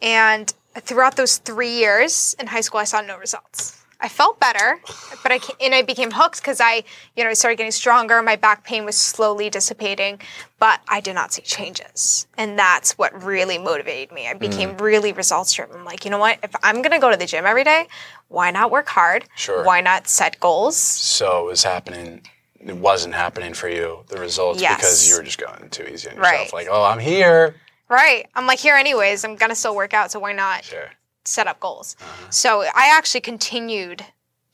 and 0.01 0.53
throughout 0.75 1.15
those 1.15 1.38
three 1.38 1.72
years 1.72 2.36
in 2.39 2.48
high 2.48 2.62
school, 2.62 2.80
I 2.80 2.84
saw 2.84 3.01
no 3.01 3.18
results. 3.18 3.77
I 4.03 4.10
felt 4.10 4.39
better, 4.39 4.82
but 5.22 5.32
I 5.32 5.39
and 5.63 5.75
I 5.75 5.84
became 5.84 6.10
hooked 6.12 6.41
because 6.41 6.60
I, 6.60 6.84
you 7.15 7.24
know, 7.24 7.30
I 7.30 7.34
started 7.34 7.58
getting 7.58 7.72
stronger. 7.72 8.22
My 8.22 8.36
back 8.36 8.63
pain 8.63 8.84
was 8.84 8.98
slowly 8.98 9.50
dissipating, 9.50 10.20
but 10.60 10.82
I 10.88 11.01
did 11.01 11.13
not 11.13 11.32
see 11.32 11.44
changes, 11.44 12.25
and 12.36 12.58
that's 12.58 12.98
what 12.98 13.24
really 13.24 13.60
motivated 13.60 14.12
me. 14.12 14.27
I 14.27 14.34
became 14.34 14.72
mm. 14.72 14.82
really 14.82 15.13
results 15.13 15.53
driven. 15.53 15.77
I'm 15.77 15.86
like, 15.86 16.03
you 16.03 16.10
know 16.10 16.18
what? 16.18 16.39
If 16.41 16.53
I'm 16.63 16.82
gonna 16.82 17.00
go 17.00 17.12
to 17.12 17.18
the 17.18 17.27
gym 17.27 17.46
every 17.46 17.63
day, 17.63 17.88
why 18.27 18.50
not 18.50 18.72
work 18.72 18.89
hard? 18.89 19.25
Sure. 19.36 19.63
Why 19.63 19.82
not 19.82 20.08
set 20.08 20.39
goals? 20.39 20.77
So 20.77 21.46
it 21.46 21.51
was 21.51 21.63
happening 21.63 22.24
it 22.65 22.75
wasn't 22.77 23.13
happening 23.13 23.53
for 23.53 23.68
you, 23.70 24.03
the 24.08 24.20
results, 24.20 24.62
Yes. 24.62 24.75
because 24.77 25.10
you 25.10 25.15
were 25.18 25.24
just 25.24 25.38
going 25.38 25.70
too 25.70 25.84
easy 25.84 26.10
on 26.10 26.15
yourself. 26.18 26.18
Right. 26.18 26.53
Like, 26.53 26.68
oh, 26.70 26.84
I'm 26.84 27.00
here. 27.00 27.56
Right. 27.89 28.27
I'm 28.36 28.48
like, 28.48 28.60
here 28.60 28.75
anyways. 28.75 29.24
I'm 29.25 29.36
gonna 29.36 29.56
still 29.56 29.75
work 29.75 29.94
out, 29.94 30.12
so 30.12 30.20
why 30.20 30.34
not 30.34 30.63
Sure. 30.63 30.89
set 31.25 31.48
up 31.48 31.60
goals? 31.60 31.96
Uh-huh. 32.01 32.30
So 32.30 32.62
I 32.62 32.96
actually 32.96 33.22
continued 33.22 34.06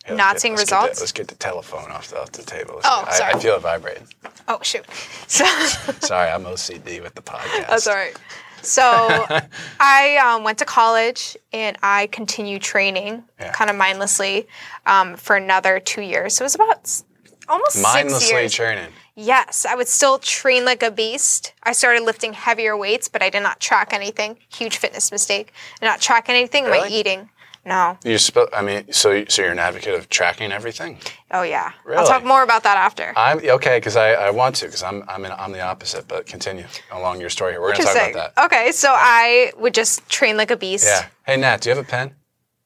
Yeah, 0.08 0.16
not 0.16 0.34
get- 0.36 0.42
seeing 0.42 0.56
let's 0.56 0.70
get 0.70 0.76
the- 0.76 0.82
results. 0.84 1.00
let's 1.02 1.12
get 1.12 1.28
the 1.28 1.36
telephone 1.36 1.92
off 1.92 2.08
the, 2.10 2.22
off 2.22 2.32
the 2.32 2.44
table. 2.44 2.76
Let's 2.76 2.88
Oh, 2.90 3.04
get- 3.04 3.14
I, 3.14 3.18
sorry. 3.18 3.34
I 3.34 3.40
feel 3.40 3.56
it 3.56 3.62
vibrating. 3.62 4.08
oh 4.48 4.60
shoot. 4.64 4.86
So 5.28 5.46
Sorry, 6.00 6.30
I'm 6.30 6.44
OCD 6.46 7.02
with 7.04 7.14
the 7.16 7.22
podcast. 7.22 7.68
that's 7.68 7.88
all 7.88 7.96
right. 7.96 8.16
So 8.64 8.82
I 9.80 10.18
um, 10.18 10.44
went 10.44 10.58
to 10.60 10.66
college 10.66 11.38
and 11.54 11.78
I 11.84 12.08
continued 12.08 12.62
training 12.64 13.24
Yeah. 13.40 13.52
kind 13.52 13.70
of 13.70 13.76
mindlessly 13.76 14.48
um, 14.86 15.16
for 15.16 15.36
another 15.36 15.80
two 15.80 16.02
years. 16.02 16.36
So 16.36 16.44
it 16.44 16.46
was 16.48 16.56
about 16.56 17.02
almost 17.50 17.74
six 17.74 17.84
Mindlessly 17.84 18.36
years. 18.42 18.54
training. 18.54 18.92
Yes, 19.16 19.66
I 19.66 19.74
would 19.76 19.88
still 19.88 20.20
train 20.20 20.64
like 20.66 20.84
a 20.84 20.92
beast. 20.92 21.54
I 21.64 21.72
started 21.72 22.04
lifting 22.04 22.34
heavier 22.34 22.78
weights, 22.78 23.08
but 23.08 23.24
I 23.24 23.30
did 23.30 23.42
not 23.42 23.60
track 23.60 23.92
anything. 23.94 24.38
Huge 24.54 24.78
fitness 24.78 25.12
mistake. 25.12 25.54
Did 25.80 25.88
not 25.88 26.02
track 26.02 26.30
anything. 26.30 26.66
My 26.66 26.72
Really? 26.72 26.94
eating. 26.94 27.30
No. 27.66 27.98
You 28.06 28.18
sp- 28.22 28.48
I 28.54 28.62
mean, 28.62 28.94
so 28.94 29.26
so 29.28 29.42
you're 29.42 29.52
an 29.52 29.60
advocate 29.60 29.94
of 29.96 30.08
tracking 30.08 30.52
everything. 30.54 31.00
Oh 31.32 31.42
yeah. 31.42 31.74
Really? 31.84 31.98
I'll 31.98 32.08
talk 32.08 32.24
more 32.24 32.42
about 32.44 32.64
that 32.64 32.78
after. 32.78 33.12
I'm 33.18 33.40
okay 33.40 33.78
because 33.78 33.98
I, 33.98 34.14
I 34.14 34.30
want 34.30 34.56
to 34.58 34.66
because 34.68 34.84
I'm 34.84 35.04
I'm 35.10 35.26
in, 35.26 35.32
I'm 35.34 35.52
the 35.52 35.60
opposite. 35.62 36.08
But 36.08 36.28
continue 36.28 36.66
along 36.92 37.20
your 37.20 37.30
story 37.30 37.54
here. 37.54 37.62
We're 37.62 37.74
gonna 37.74 37.84
talk 37.84 38.12
about 38.12 38.34
that. 38.36 38.46
Okay, 38.46 38.72
so 38.72 38.94
I 38.96 39.52
would 39.58 39.74
just 39.74 40.08
train 40.08 40.38
like 40.38 40.50
a 40.52 40.56
beast. 40.56 40.86
Yeah. 40.86 41.08
Hey 41.26 41.36
Nat, 41.36 41.60
do 41.62 41.70
you 41.70 41.76
have 41.76 41.84
a 41.86 41.90
pen? 41.90 42.08
Do 42.10 42.14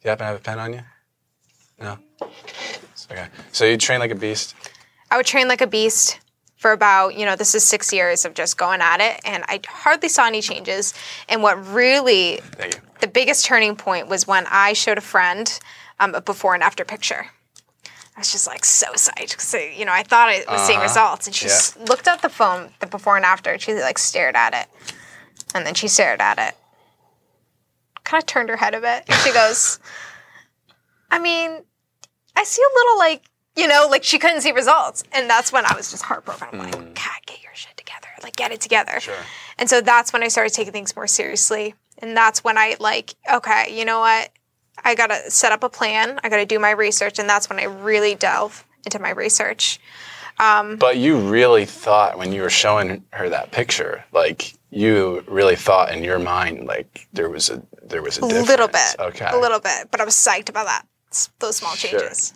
you 0.04 0.10
happen 0.10 0.24
to 0.26 0.28
have 0.28 0.36
a 0.36 0.40
pen 0.44 0.60
on 0.60 0.74
you? 0.74 0.82
No. 1.80 1.98
Okay. 3.12 3.28
So 3.52 3.66
you 3.66 3.78
train 3.78 4.00
like 4.02 4.12
a 4.12 4.16
beast. 4.16 4.54
I 5.12 5.18
would 5.18 5.26
train 5.26 5.48
like 5.48 5.62
a 5.62 5.68
beast 5.68 6.20
for 6.56 6.72
about, 6.72 7.16
you 7.16 7.26
know, 7.26 7.36
this 7.36 7.54
is 7.54 7.64
six 7.64 7.92
years 7.92 8.24
of 8.24 8.34
just 8.34 8.58
going 8.58 8.82
at 8.82 9.02
it, 9.02 9.20
and 9.26 9.44
I 9.48 9.60
hardly 9.68 10.08
saw 10.10 10.26
any 10.28 10.42
changes. 10.42 10.94
And 11.28 11.44
what 11.44 11.56
really, 11.68 12.40
the 13.02 13.08
biggest 13.08 13.46
turning 13.46 13.76
point 13.76 14.08
was 14.08 14.26
when 14.26 14.46
I 14.50 14.74
showed 14.74 14.98
a 14.98 15.02
friend 15.02 15.60
um, 16.00 16.16
a 16.16 16.22
before 16.22 16.54
and 16.54 16.64
after 16.64 16.86
picture. 16.86 17.28
I 18.16 18.20
was 18.20 18.32
just 18.32 18.46
like 18.48 18.64
so 18.64 18.88
psyched. 18.94 19.40
So, 19.42 19.58
you 19.58 19.86
know, 19.86 19.92
I 19.94 20.04
thought 20.04 20.30
I 20.30 20.44
was 20.52 20.62
seeing 20.62 20.80
results, 20.80 21.28
and 21.28 21.36
she 21.36 21.48
Uh-huh. 21.48 21.72
Yeah. 21.80 21.86
looked 21.86 22.08
at 22.08 22.22
the 22.22 22.30
phone, 22.30 22.72
the 22.80 22.88
before 22.88 23.16
and 23.18 23.26
after. 23.26 23.52
and 23.52 23.62
She 23.62 23.74
like 23.74 23.98
stared 23.98 24.36
at 24.36 24.54
it, 24.54 24.68
and 25.56 25.66
then 25.66 25.74
she 25.74 25.88
stared 25.88 26.22
at 26.22 26.38
it, 26.38 26.56
kind 28.04 28.22
of 28.22 28.28
turned 28.28 28.50
her 28.50 28.58
head 28.58 28.74
a 28.76 28.82
bit, 28.82 29.04
and 29.08 29.18
she 29.22 29.32
goes, 29.34 29.80
"I 31.12 31.20
mean, 31.20 31.64
I 32.36 32.44
see 32.44 32.62
a 32.62 32.74
little 32.78 32.98
like." 33.00 33.24
You 33.56 33.68
know, 33.68 33.88
like 33.90 34.04
she 34.04 34.18
couldn't 34.18 34.42
see 34.42 34.52
results. 34.52 35.04
And 35.12 35.30
that's 35.30 35.52
when 35.52 35.66
I 35.66 35.74
was 35.76 35.92
just 35.92 36.04
heartbroken. 36.04 36.48
I'm 36.54 36.60
like, 36.60 36.72
God, 36.72 37.20
get 37.26 37.44
your 37.44 37.54
shit 37.54 37.76
together. 37.76 38.08
Like, 38.24 38.36
get 38.36 38.52
it 38.52 38.62
together. 38.62 38.94
Mm. 38.94 39.00
Sure. 39.02 39.16
And 39.58 39.70
so 39.70 39.82
that's 39.82 40.14
when 40.14 40.24
I 40.24 40.30
started 40.30 40.54
taking 40.54 40.72
things 40.74 40.96
more 40.96 41.08
seriously. 41.08 41.76
And 41.98 42.16
that's 42.16 42.44
when 42.44 42.58
I 42.58 42.78
like, 42.80 43.14
okay, 43.32 43.78
you 43.78 43.84
know 43.86 44.00
what? 44.00 44.30
I 44.84 44.96
gotta 44.96 45.30
set 45.30 45.52
up 45.52 45.64
a 45.64 45.70
plan. 45.70 46.20
I 46.24 46.30
gotta 46.30 46.46
do 46.46 46.60
my 46.60 46.72
research. 46.72 47.20
And 47.20 47.28
that's 47.30 47.50
when 47.50 47.60
I 47.60 47.64
really 47.66 48.16
delve 48.16 48.66
into 48.86 49.00
my 49.00 49.10
research. 49.12 49.80
But 50.40 50.98
you 50.98 51.18
really 51.20 51.66
thought 51.66 52.18
when 52.18 52.32
you 52.34 52.42
were 52.42 52.50
showing 52.50 53.04
her 53.12 53.30
that 53.30 53.52
picture, 53.52 54.04
like 54.12 54.54
you 54.72 55.24
really 55.28 55.56
thought 55.56 55.92
in 55.94 56.04
your 56.04 56.18
mind, 56.18 56.66
like 56.66 57.08
there 57.14 57.30
was 57.30 57.50
a 57.52 57.62
there 57.84 58.02
was 58.02 58.18
a 58.18 58.26
A 58.26 58.28
difference. 58.30 58.48
little 58.48 58.68
bit. 58.70 58.96
Okay. 59.00 59.28
A 59.30 59.38
little 59.38 59.60
bit. 59.60 59.92
But 59.92 60.00
I 60.02 60.06
was 60.06 60.16
psyched 60.16 60.50
about 60.50 60.66
that. 60.66 60.88
Those 61.40 61.58
small 61.58 61.76
Sure. 61.76 62.00
changes. 62.00 62.34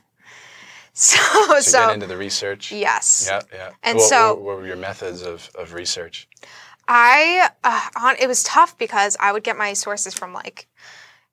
So, 0.97 1.17
So, 1.17 1.59
so, 1.59 1.85
get 1.87 1.93
into 1.95 2.07
the 2.07 2.15
research. 2.17 2.71
yes. 2.71 3.27
Yeah, 3.29 3.41
yeah. 3.53 3.71
And 3.83 3.97
what, 3.97 4.09
so- 4.09 4.35
what, 4.35 4.57
were 4.57 4.65
your 4.65 4.77
methods 4.77 5.21
of, 5.21 5.49
of 5.55 5.73
research? 5.73 6.27
I 6.87 7.49
uh, 7.63 7.81
on 7.99 8.15
it 8.19 8.27
was 8.27 8.43
tough 8.43 8.77
because 8.77 9.17
I 9.19 9.31
would 9.33 9.43
get 9.43 9.57
my 9.57 9.73
sources 9.73 10.13
from 10.13 10.33
like 10.33 10.67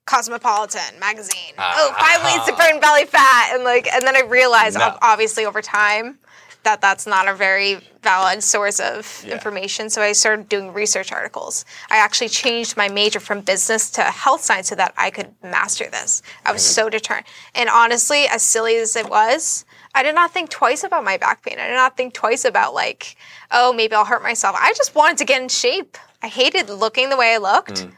Cosmopolitan 0.05 0.99
magazine. 0.99 1.53
oh, 1.57 1.95
five 1.97 2.23
ways 2.25 2.45
to 2.47 2.53
burn 2.61 2.81
belly 2.81 3.05
fat, 3.05 3.51
and 3.53 3.63
like, 3.63 3.87
and 3.93 4.03
then 4.05 4.15
I 4.17 4.21
realized, 4.21 4.77
No. 4.77 4.97
obviously, 5.01 5.45
over 5.45 5.61
time, 5.61 6.19
that 6.63 6.81
that's 6.81 7.05
not 7.05 7.27
a 7.27 7.33
very 7.33 7.79
valid 8.01 8.43
source 8.43 8.79
of 8.79 9.23
Yeah. 9.25 9.33
information. 9.33 9.89
So 9.89 10.01
I 10.01 10.11
started 10.11 10.49
doing 10.49 10.73
research 10.73 11.11
articles. 11.11 11.65
I 11.89 11.97
actually 11.97 12.29
changed 12.29 12.75
my 12.75 12.89
major 12.89 13.19
from 13.19 13.41
business 13.41 13.89
to 13.91 14.03
health 14.03 14.43
science 14.43 14.67
so 14.69 14.75
that 14.75 14.93
I 14.97 15.09
could 15.09 15.33
master 15.41 15.89
this. 15.89 16.21
I 16.45 16.51
was 16.51 16.65
so 16.65 16.89
determined. 16.89 17.27
And 17.55 17.69
honestly, 17.69 18.25
as 18.27 18.41
silly 18.43 18.75
as 18.77 18.95
it 18.95 19.09
was, 19.09 19.65
I 19.95 20.03
did 20.03 20.15
not 20.15 20.31
think 20.31 20.49
twice 20.49 20.83
about 20.83 21.03
my 21.03 21.17
back 21.17 21.43
pain. 21.43 21.59
I 21.59 21.67
did 21.67 21.75
not 21.75 21.95
think 21.95 22.13
twice 22.13 22.45
about 22.45 22.73
like, 22.73 23.15
oh, 23.51 23.71
maybe 23.73 23.95
I'll 23.95 24.05
hurt 24.05 24.23
myself. 24.23 24.55
I 24.59 24.73
just 24.73 24.95
wanted 24.95 25.17
to 25.19 25.25
get 25.25 25.41
in 25.41 25.49
shape. 25.49 25.97
I 26.21 26.27
hated 26.27 26.69
looking 26.69 27.09
the 27.09 27.17
way 27.17 27.35
I 27.35 27.37
looked. 27.37 27.85
Mm. 27.85 27.91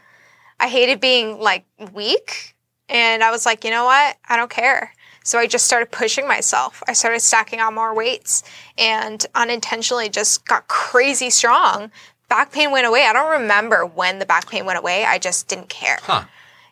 I 0.60 0.68
hated 0.68 1.00
being 1.00 1.38
like 1.40 1.64
weak. 1.92 2.54
And 2.88 3.24
I 3.24 3.30
was 3.30 3.44
like, 3.46 3.64
you 3.64 3.70
know 3.70 3.84
what? 3.84 4.16
I 4.28 4.36
don't 4.36 4.50
care. 4.50 4.92
So 5.26 5.40
I 5.40 5.48
just 5.48 5.64
started 5.66 5.90
pushing 5.90 6.28
myself. 6.28 6.84
I 6.86 6.92
started 6.92 7.18
stacking 7.18 7.60
on 7.60 7.74
more 7.74 7.92
weights 7.92 8.44
and 8.78 9.26
unintentionally 9.34 10.08
just 10.08 10.46
got 10.46 10.68
crazy 10.68 11.30
strong. 11.30 11.90
Back 12.28 12.52
pain 12.52 12.70
went 12.70 12.86
away. 12.86 13.06
I 13.06 13.12
don't 13.12 13.32
remember 13.40 13.84
when 13.84 14.20
the 14.20 14.24
back 14.26 14.48
pain 14.48 14.64
went 14.66 14.78
away. 14.78 15.04
I 15.04 15.18
just 15.18 15.48
didn't 15.48 15.68
care. 15.68 15.98
Huh. 16.02 16.26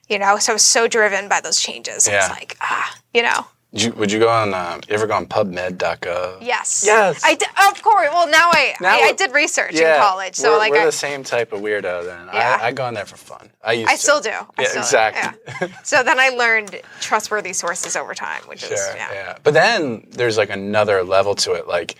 You 0.08 0.20
know, 0.20 0.38
so 0.38 0.52
I 0.52 0.54
was 0.54 0.62
so 0.64 0.86
driven 0.86 1.28
by 1.28 1.40
those 1.40 1.58
changes. 1.60 2.06
I 2.06 2.12
Yeah. 2.12 2.28
was 2.28 2.30
like, 2.38 2.56
ah, 2.60 2.96
you 3.12 3.22
know, 3.22 3.46
you, 3.74 3.92
would 3.92 4.10
you 4.12 4.18
go 4.20 4.28
on? 4.28 4.54
Uh, 4.54 4.80
you 4.88 4.94
ever 4.94 5.06
go 5.06 5.14
on 5.14 5.26
PubMed.gov? 5.26 6.38
yes. 6.40 6.82
Yes. 6.86 7.20
I 7.24 7.34
did, 7.34 7.48
of 7.70 7.82
course. 7.82 8.08
Well, 8.12 8.28
now 8.28 8.50
I, 8.52 8.74
Now 8.80 8.94
I, 8.94 9.08
I 9.08 9.12
did 9.12 9.32
research 9.32 9.74
in 9.74 9.96
college. 10.00 10.36
So 10.36 10.52
we're, 10.52 10.58
like, 10.58 10.72
we're 10.72 10.82
I, 10.82 10.86
the 10.86 10.92
same 10.92 11.24
type 11.24 11.52
of 11.52 11.60
weirdo. 11.60 12.04
Then 12.04 12.28
Yeah. 12.32 12.58
I, 12.60 12.66
I 12.66 12.72
go 12.72 12.84
on 12.84 12.94
there 12.94 13.04
for 13.04 13.16
fun. 13.16 13.50
I 13.62 13.72
used. 13.72 13.88
I 13.90 13.94
to. 13.94 13.98
still 14.00 14.20
do. 14.20 14.30
I 14.30 14.62
Yeah, 14.62 14.68
still 14.68 14.74
do, 14.74 14.78
exactly. 14.80 15.40
yeah. 15.68 15.76
So 15.82 16.02
then 16.02 16.18
I 16.20 16.28
learned 16.30 16.80
trustworthy 17.00 17.52
sources 17.52 17.96
over 17.96 18.14
time, 18.14 18.42
which 18.42 18.60
Sure. 18.60 18.72
is 18.74 18.80
Yeah. 18.94 19.12
yeah. 19.12 19.36
But 19.42 19.54
then 19.54 20.06
there's 20.10 20.36
like 20.36 20.50
another 20.50 21.02
level 21.02 21.34
to 21.36 21.52
it, 21.54 21.66
like 21.66 21.96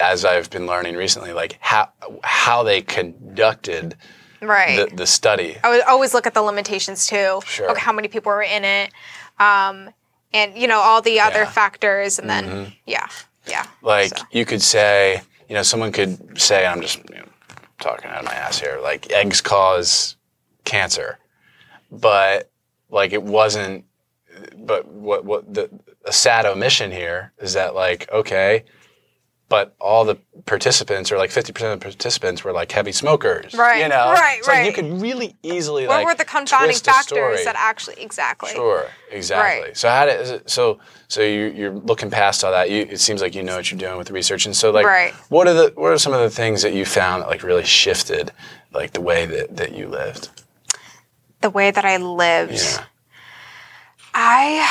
as 0.00 0.24
I've 0.24 0.50
been 0.50 0.66
learning 0.66 0.96
recently, 0.96 1.32
like 1.32 1.58
how 1.60 1.90
how 2.24 2.62
they 2.62 2.82
conducted 2.82 3.96
right. 4.40 4.90
the, 4.90 4.96
the 4.96 5.06
study. 5.06 5.56
I 5.62 5.68
would 5.70 5.82
always 5.82 6.14
look 6.14 6.26
at 6.26 6.34
the 6.34 6.42
limitations 6.42 7.06
too. 7.06 7.40
Sure. 7.46 7.70
Okay, 7.70 7.80
how 7.80 7.92
many 7.92 8.08
people 8.08 8.32
were 8.32 8.42
in 8.42 8.64
it, 8.64 8.90
um, 9.38 9.90
and 10.34 10.56
you 10.56 10.66
know 10.68 10.78
all 10.80 11.02
the 11.02 11.20
other 11.20 11.40
Yeah. 11.40 11.44
Mm-hmm. 11.44 11.52
factors, 11.54 12.18
and 12.18 12.28
then 12.28 12.72
yeah, 12.86 13.08
yeah. 13.46 13.66
Like 13.82 14.16
So- 14.16 14.24
you 14.30 14.44
could 14.44 14.62
say, 14.62 15.22
you 15.48 15.54
know, 15.54 15.62
someone 15.62 15.92
could 15.92 16.40
say, 16.40 16.66
I'm 16.66 16.80
just 16.80 16.98
you 17.10 17.16
know, 17.16 17.24
talking 17.80 18.10
out 18.10 18.18
of 18.20 18.24
my 18.24 18.34
ass 18.34 18.58
here, 18.60 18.78
like 18.82 19.10
eggs 19.12 19.40
cause 19.40 20.16
cancer, 20.64 21.18
but 21.90 22.50
like 22.90 23.12
it 23.12 23.22
wasn't. 23.22 23.84
But 24.56 24.86
what 24.86 25.24
what 25.24 25.52
the 25.52 25.68
a 26.04 26.12
sad 26.12 26.46
omission 26.46 26.90
here 26.90 27.32
is 27.38 27.52
that 27.52 27.74
like 27.74 28.10
okay, 28.10 28.64
but 29.52 29.74
all 29.78 30.06
the 30.06 30.14
participants 30.46 31.12
or 31.12 31.18
like 31.18 31.28
50% 31.28 31.50
of 31.74 31.78
the 31.78 31.84
participants 31.84 32.42
were 32.42 32.52
like 32.52 32.72
heavy 32.72 32.90
smokers, 32.90 33.52
Right, 33.52 33.82
You 33.82 33.88
know, 33.90 34.10
right, 34.10 34.42
So 34.42 34.50
like, 34.50 34.60
you 34.60 34.64
right. 34.68 34.74
could 34.74 35.02
really 35.02 35.36
easily 35.42 35.82
like. 35.86 35.90
what 35.90 35.96
like 35.98 36.06
were 36.06 36.14
the 36.14 36.24
confounding 36.24 36.74
factors 36.78 37.44
that 37.44 37.54
actually 37.58 37.96
exactly? 38.02 38.48
Sure, 38.48 38.86
exactly. 39.10 39.64
Right. 39.64 39.76
So 39.76 39.90
how 39.90 40.06
did, 40.06 40.48
so 40.48 40.78
so 41.06 41.20
you, 41.20 41.52
you're 41.54 41.72
looking 41.74 42.08
past 42.10 42.42
all 42.44 42.50
that. 42.52 42.70
You, 42.70 42.86
it 42.88 42.98
seems 42.98 43.20
like 43.20 43.34
you 43.34 43.42
know 43.42 43.56
what 43.56 43.70
you're 43.70 43.78
doing 43.78 43.98
with 43.98 44.06
the 44.06 44.14
research, 44.14 44.46
and 44.46 44.56
so 44.56 44.70
like, 44.70 44.86
Right. 44.86 45.12
what 45.28 45.46
are 45.46 45.52
the 45.52 45.72
what 45.74 45.92
are 45.92 45.98
some 45.98 46.14
of 46.14 46.20
the 46.20 46.30
things 46.30 46.62
that 46.62 46.72
you 46.72 46.86
found 46.86 47.20
that 47.20 47.28
like 47.28 47.42
really 47.42 47.64
shifted 47.64 48.32
like 48.72 48.92
the 48.94 49.02
way 49.02 49.26
that, 49.26 49.54
that 49.58 49.74
you 49.76 49.86
lived? 49.86 50.30
The 51.42 51.50
way 51.50 51.70
that 51.70 51.84
I 51.84 51.98
lived, 51.98 52.54
Yeah, 52.54 52.84
I 54.14 54.66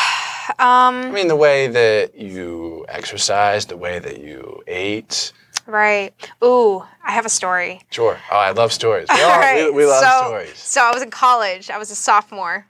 um 0.60 0.96
I 1.08 1.12
mean 1.12 1.28
the 1.28 1.36
way 1.36 1.68
that 1.68 2.16
you 2.18 2.86
exercise, 2.90 3.66
the 3.66 3.78
way 3.78 4.00
that 4.00 4.20
you 4.20 4.64
ate. 4.68 5.32
right. 5.68 6.14
Ooh, 6.44 6.84
I 7.04 7.12
have 7.12 7.26
a 7.26 7.30
story. 7.30 7.82
Sure. 7.92 8.18
Oh, 8.32 8.36
I 8.38 8.52
love 8.52 8.72
stories. 8.74 9.08
We, 9.14 9.22
all, 9.22 9.40
right, 9.40 9.66
we, 9.66 9.72
we 9.80 9.86
love 9.86 10.04
so, 10.04 10.28
stories. 10.28 10.58
So 10.58 10.82
I 10.82 10.92
was 10.94 11.02
in 11.04 11.12
college. 11.12 11.70
I 11.70 11.78
was 11.78 11.92
a 11.92 11.96
sophomore, 11.96 12.68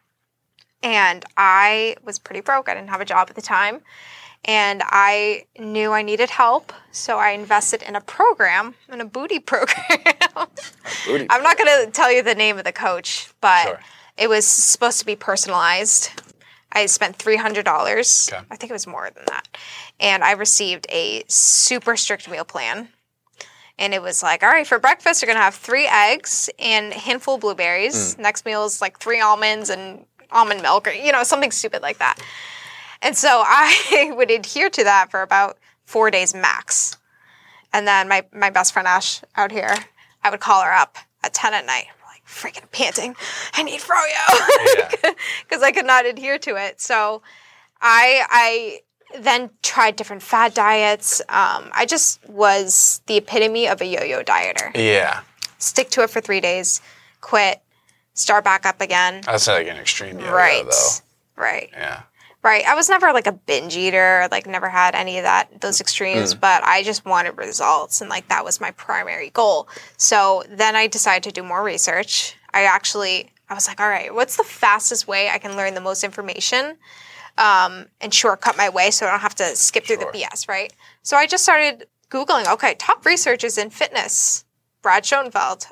and 0.84 1.24
I 1.38 1.96
was 2.04 2.20
pretty 2.20 2.42
broke. 2.42 2.70
I 2.70 2.74
didn't 2.74 2.90
have 2.90 3.01
a 3.01 3.06
job 3.06 3.28
at 3.30 3.36
the 3.36 3.42
time, 3.42 3.82
and 4.46 4.82
I 4.86 5.46
knew 5.60 5.92
I 5.92 6.01
needed 6.01 6.30
help. 6.30 6.74
So 6.92 7.18
I 7.20 7.30
invested 7.32 7.82
in 7.84 7.96
a 7.96 8.01
program, 8.01 8.75
in 8.92 9.00
a 9.01 9.06
booty 9.06 9.40
program. 9.51 9.78
Booty. 11.06 11.28
I'm 11.30 11.44
not 11.44 11.58
going 11.58 11.86
to 11.86 11.92
tell 11.92 12.12
you 12.12 12.22
the 12.24 12.36
name 12.36 12.58
of 12.58 12.66
the 12.66 12.74
coach, 12.74 13.30
but 13.42 13.63
Sure. 13.63 13.80
it 14.18 14.28
was 14.30 14.46
supposed 14.46 15.00
to 15.00 15.06
be 15.06 15.16
personalized. 15.16 16.10
I 16.72 16.86
spent 16.86 17.18
$300. 17.18 18.34
Okay. 18.34 18.46
I 18.50 18.56
think 18.56 18.70
it 18.70 18.74
was 18.74 18.88
more 18.88 19.10
than 19.13 19.24
that. 19.28 19.48
And 20.00 20.24
I 20.24 20.32
received 20.32 20.86
a 20.90 21.24
super 21.28 21.96
strict 21.96 22.30
meal 22.30 22.46
plan. 22.46 22.90
And 23.78 23.94
it 23.94 24.01
was 24.01 24.22
like, 24.22 24.44
all 24.44 24.50
right, 24.50 24.68
for 24.68 24.80
breakfast, 24.80 25.22
you're 25.22 25.28
going 25.28 25.38
to 25.38 25.44
have 25.44 25.56
three 25.56 25.88
eggs 25.88 26.50
and 26.60 26.94
a 26.94 26.98
handful 26.98 27.36
of 27.36 27.42
blueberries. 27.42 28.13
Hmm. 28.13 28.22
Next 28.22 28.46
meal 28.46 28.63
is 28.66 28.82
like 28.82 29.00
three 29.00 29.20
almonds 29.22 29.70
and 29.70 30.06
almond 30.32 30.62
milk, 30.62 30.88
or, 30.88 30.92
you 30.92 31.12
know, 31.12 31.24
something 31.24 31.51
stupid 31.51 31.82
like 31.82 31.98
that. 31.98 32.20
And 33.01 33.18
so 33.18 33.28
I 33.46 34.12
would 34.16 34.32
adhere 34.32 34.70
to 34.70 34.84
that 34.84 35.10
for 35.12 35.22
about 35.22 35.58
four 35.86 36.12
days 36.12 36.34
max. 36.34 36.98
And 37.74 37.88
then 37.88 38.08
my, 38.08 38.25
my 38.34 38.50
best 38.50 38.74
friend 38.74 38.88
Ash 38.88 39.22
out 39.36 39.51
here, 39.51 39.74
I 40.24 40.30
would 40.30 40.40
call 40.42 40.62
her 40.62 40.74
up 40.74 40.98
at 41.24 41.34
10 41.34 41.54
at 41.54 41.66
night. 41.66 41.86
Freaking 42.32 42.72
panting. 42.72 43.16
I 43.54 43.64
need 43.64 43.82
froyo. 43.82 44.78
Yeah. 44.78 45.12
Because 45.48 45.62
I 45.62 45.72
could 45.72 45.86
not 45.86 46.06
adhere 46.06 46.40
to 46.40 46.56
it. 46.56 46.80
So 46.80 47.22
I, 47.82 48.26
I 48.30 49.20
then 49.20 49.50
tried 49.62 49.98
different 49.98 50.24
fad 50.24 50.54
diets. 50.54 51.20
Um, 51.28 51.70
I 51.74 51.86
just 51.86 52.26
was 52.30 53.02
the 53.08 53.18
epitome 53.18 53.68
of 53.68 53.82
a 53.82 53.86
yo 53.86 54.04
yo 54.04 54.24
dieter. 54.24 54.72
Yeah. 54.76 55.22
Stick 55.58 55.90
to 55.92 56.04
it 56.04 56.10
for 56.10 56.22
three 56.22 56.40
days, 56.40 56.82
quit, 57.20 57.62
start 58.14 58.44
back 58.44 58.66
up 58.66 58.82
again. 58.82 59.22
That's 59.26 59.48
like 59.48 59.68
an 59.68 59.78
extreme 59.78 60.18
yo-yo, 60.18 60.34
right. 60.34 60.66
though. 60.66 61.42
Right. 61.42 61.70
Yeah. 61.74 62.04
Right. 62.43 62.65
I 62.65 62.74
was 62.74 62.89
never 62.89 63.13
like 63.13 63.27
a 63.27 63.31
binge 63.31 63.77
eater, 63.77 64.27
like 64.31 64.48
never 64.48 64.67
had 64.69 64.95
any 64.95 65.17
of 65.19 65.24
that 65.24 65.62
those 65.62 65.77
Mm. 65.77 65.81
extremes, 65.81 66.33
but 66.33 66.63
I 66.63 66.81
just 66.81 67.05
wanted 67.05 67.38
results 67.38 68.01
and 68.01 68.10
like 68.10 68.27
that 68.29 68.43
was 68.43 68.60
my 68.60 68.71
primary 68.71 69.29
goal. 69.29 69.67
So 69.98 70.43
then 70.50 70.75
I 70.75 70.88
decided 70.88 71.24
to 71.24 71.31
do 71.31 71.43
more 71.43 71.62
research. 71.62 72.36
I 72.53 72.63
actually 72.63 73.31
I 73.50 73.53
was 73.53 73.67
like, 73.67 73.79
all 73.79 73.89
right, 73.89 74.13
what's 74.13 74.38
the 74.38 74.43
fastest 74.43 75.07
way 75.07 75.29
I 75.29 75.38
can 75.38 75.55
learn 75.57 75.74
the 75.75 75.81
most 75.81 76.03
information 76.03 76.77
um, 77.38 77.86
and 78.00 78.13
shortcut 78.13 78.57
my 78.57 78.69
way 78.69 78.91
so 78.91 79.05
I 79.05 79.12
don't 79.12 79.19
have 79.19 79.36
to 79.36 79.55
skip 79.55 79.86
through 79.86 79.98
Sure. 79.98 80.12
the 80.12 80.19
BS, 80.19 80.48
right? 80.48 80.71
So 81.03 81.17
I 81.17 81.27
just 81.27 81.43
started 81.43 81.88
Googling, 82.10 82.51
okay, 82.53 82.75
top 82.75 83.05
researchers 83.05 83.57
in 83.57 83.69
fitness. 83.69 84.45
Brad 84.81 85.05
Schoenfeld, 85.05 85.67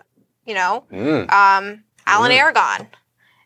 you 0.45 0.53
know, 0.53 0.83
Mm. 0.91 1.31
um, 1.31 1.83
Alan 2.05 2.31
Aragon. 2.31 2.87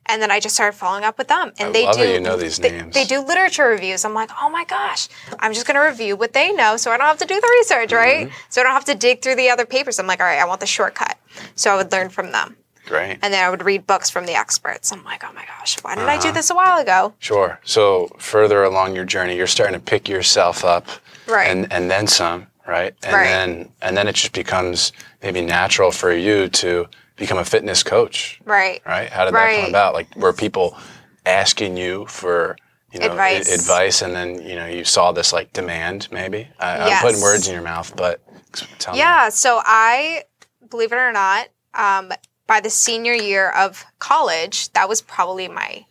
And 0.06 0.22
then 0.22 0.32
I 0.32 0.40
just 0.40 0.56
started 0.56 0.78
following 0.78 1.04
up 1.04 1.18
with 1.18 1.28
them. 1.30 1.54
And 1.60 1.70
I 1.70 1.72
they 1.72 1.92
do 1.92 2.08
you 2.14 2.20
know 2.20 2.36
these 2.36 2.58
they, 2.58 2.72
names. 2.72 2.94
they 2.94 3.06
do 3.06 3.22
literature 3.22 3.68
reviews. 3.68 4.04
I'm 4.04 4.14
like, 4.14 4.30
oh 4.42 4.50
my 4.50 4.66
gosh, 4.66 5.08
I'm 5.40 5.54
just 5.54 5.66
gonna 5.66 5.84
review 5.84 6.16
what 6.16 6.34
they 6.34 6.52
know 6.52 6.76
so 6.78 6.92
I 6.92 6.98
don't 6.98 7.08
have 7.08 7.20
to 7.20 7.26
do 7.26 7.40
the 7.40 7.56
research, 7.60 7.92
right? 7.94 8.28
Mm-hmm. 8.28 8.36
So 8.50 8.62
I 8.62 8.64
don't 8.66 8.74
have 8.74 8.86
to 8.86 8.96
dig 8.96 9.22
through 9.22 9.36
the 9.36 9.50
other 9.50 9.66
papers. 9.66 10.00
I'm 10.00 10.08
like, 10.08 10.20
all 10.20 10.26
right, 10.26 10.40
I 10.40 10.46
want 10.46 10.60
the 10.60 10.66
shortcut. 10.66 11.18
So 11.56 11.72
I 11.72 11.78
would 11.78 11.92
learn 11.92 12.10
from 12.10 12.32
them. 12.32 12.58
Great. 12.86 13.18
And 13.22 13.34
then 13.34 13.42
I 13.46 13.50
would 13.50 13.64
read 13.64 13.88
books 13.88 14.10
from 14.10 14.26
the 14.26 14.34
experts. 14.34 14.92
I'm 14.92 15.06
like, 15.06 15.24
oh 15.24 15.32
my 15.34 15.46
gosh, 15.46 15.78
why 15.84 15.96
did 15.96 16.04
I 16.04 16.16
Uh-huh. 16.16 16.22
do 16.28 16.32
this 16.34 16.50
a 16.50 16.56
while 16.56 16.80
ago? 16.82 17.14
Sure. 17.20 17.60
So 17.64 18.10
further 18.20 18.64
along 18.66 18.94
your 18.96 19.06
journey, 19.06 19.38
you're 19.38 19.48
starting 19.48 19.74
to 19.74 19.80
pick 19.80 20.10
yourself 20.10 20.66
up, 20.66 20.86
Right. 21.28 21.48
And 21.48 21.72
and 21.72 21.90
then 21.90 22.08
some, 22.08 22.48
right? 22.68 22.94
And 23.04 23.14
Right. 23.14 23.24
then 23.30 23.70
and 23.82 23.96
then 23.96 24.10
it 24.10 24.16
just 24.16 24.34
becomes 24.34 24.92
maybe 25.22 25.40
natural 25.40 25.92
for 25.92 26.12
you 26.12 26.50
to 26.50 26.90
become 27.16 27.38
a 27.38 27.46
fitness 27.46 27.84
coach, 27.84 28.40
Right. 28.46 28.82
right? 28.86 29.10
How 29.10 29.26
did 29.26 29.34
that 29.36 29.56
come 29.62 29.70
about? 29.70 29.94
Like, 29.94 30.16
were 30.16 30.34
people 30.34 30.78
asking 31.26 31.78
you 31.78 32.06
for 32.08 32.56
you 32.92 33.00
know 33.00 33.08
i- 33.08 33.10
Advice. 33.12 33.52
advice, 33.54 34.02
and 34.02 34.16
then 34.16 34.42
you 34.42 34.56
know 34.56 34.66
you 34.68 34.84
saw 34.86 35.12
this 35.12 35.32
like 35.34 35.52
demand? 35.54 36.08
Maybe 36.12 36.48
I, 36.60 36.78
I'm 36.80 36.88
Yes. 36.88 37.02
putting 37.02 37.22
words 37.22 37.48
in 37.48 37.54
your 37.54 37.64
mouth, 37.64 37.96
but 37.96 38.22
tell 38.80 38.94
me. 38.94 39.00
Yeah, 39.00 39.30
so 39.30 39.62
I, 39.64 40.24
believe 40.70 40.92
it 40.92 40.96
or 40.98 41.12
not, 41.12 41.48
um, 41.74 42.12
by 42.46 42.60
the 42.60 42.70
senior 42.70 43.14
year 43.14 43.50
of 43.50 43.86
college, 44.00 44.72
that 44.74 44.88
was 44.90 45.02
probably 45.02 45.48
my 45.48 45.86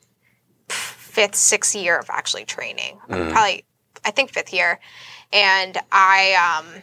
fifth, 0.68 1.34
sixth 1.34 1.74
year 1.74 1.98
of 1.98 2.08
actually 2.10 2.44
training. 2.44 2.98
Probably, 3.08 3.64
I 4.04 4.10
think 4.10 4.30
fifth 4.30 4.52
year. 4.52 4.78
And 5.32 5.78
I, 5.90 6.34
um, 6.34 6.82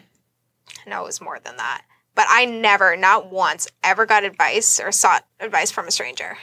no, 0.88 1.01
it 1.03 1.05
was 1.05 1.22
more 1.22 1.39
than 1.39 1.55
that. 1.58 1.84
But 2.19 2.27
I 2.29 2.43
never, 2.43 2.97
not 2.97 3.31
once, 3.31 3.65
ever 3.81 4.05
got 4.05 4.25
advice 4.25 4.77
or 4.77 4.91
sought 4.91 5.25
advice 5.39 5.71
from 5.71 5.88
a 5.88 5.91
stranger. 5.91 6.38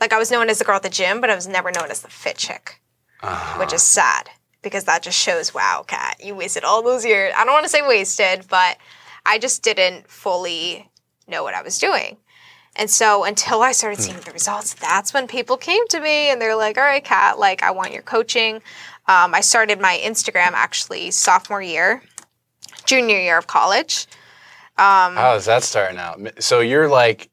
Like 0.00 0.14
I 0.14 0.18
was 0.18 0.30
known 0.30 0.48
as 0.48 0.58
the 0.58 0.64
girl 0.64 0.76
at 0.76 0.82
the 0.82 0.88
gym, 0.88 1.20
but 1.20 1.28
I 1.28 1.34
was 1.34 1.46
never 1.46 1.70
known 1.70 1.90
as 1.90 2.00
the 2.00 2.08
fit 2.08 2.38
chick, 2.38 2.80
which 3.58 3.74
is 3.74 3.82
sad 3.82 4.30
because 4.62 4.84
that 4.84 5.02
just 5.02 5.18
shows, 5.18 5.52
wow, 5.52 5.84
Kat, 5.86 6.24
you 6.24 6.34
wasted 6.34 6.64
all 6.64 6.82
those 6.82 7.04
years. 7.04 7.34
I 7.36 7.44
don't 7.44 7.52
want 7.52 7.66
to 7.66 7.68
say 7.68 7.86
wasted, 7.86 8.46
but 8.48 8.78
I 9.26 9.38
just 9.38 9.62
didn't 9.62 10.08
fully 10.08 10.90
know 11.28 11.42
what 11.42 11.52
I 11.52 11.60
was 11.60 11.76
doing. 11.76 12.16
And 12.74 12.88
so 12.88 13.24
until 13.24 13.60
I 13.60 13.72
started 13.72 14.00
seeing 14.00 14.20
the 14.20 14.32
results, 14.32 14.72
that's 14.72 15.12
when 15.12 15.26
people 15.26 15.58
came 15.58 15.86
to 15.88 16.00
me 16.00 16.30
and 16.30 16.40
they're 16.40 16.56
like, 16.56 16.78
all 16.78 16.84
right, 16.84 17.04
Kat, 17.04 17.38
like 17.38 17.62
I 17.62 17.72
want 17.72 17.92
your 17.92 18.00
coaching. 18.00 18.62
Um, 19.06 19.34
I 19.34 19.42
started 19.42 19.82
my 19.82 20.00
Instagram 20.02 20.52
actually 20.52 21.10
sophomore 21.10 21.60
year, 21.60 22.02
junior 22.86 23.18
year 23.18 23.36
of 23.36 23.46
college. 23.46 24.06
Um, 24.80 25.14
How 25.14 25.34
is 25.34 25.44
that 25.44 25.62
starting 25.62 25.98
out? 25.98 26.42
So 26.42 26.60
you're 26.60 26.88
like 26.88 27.28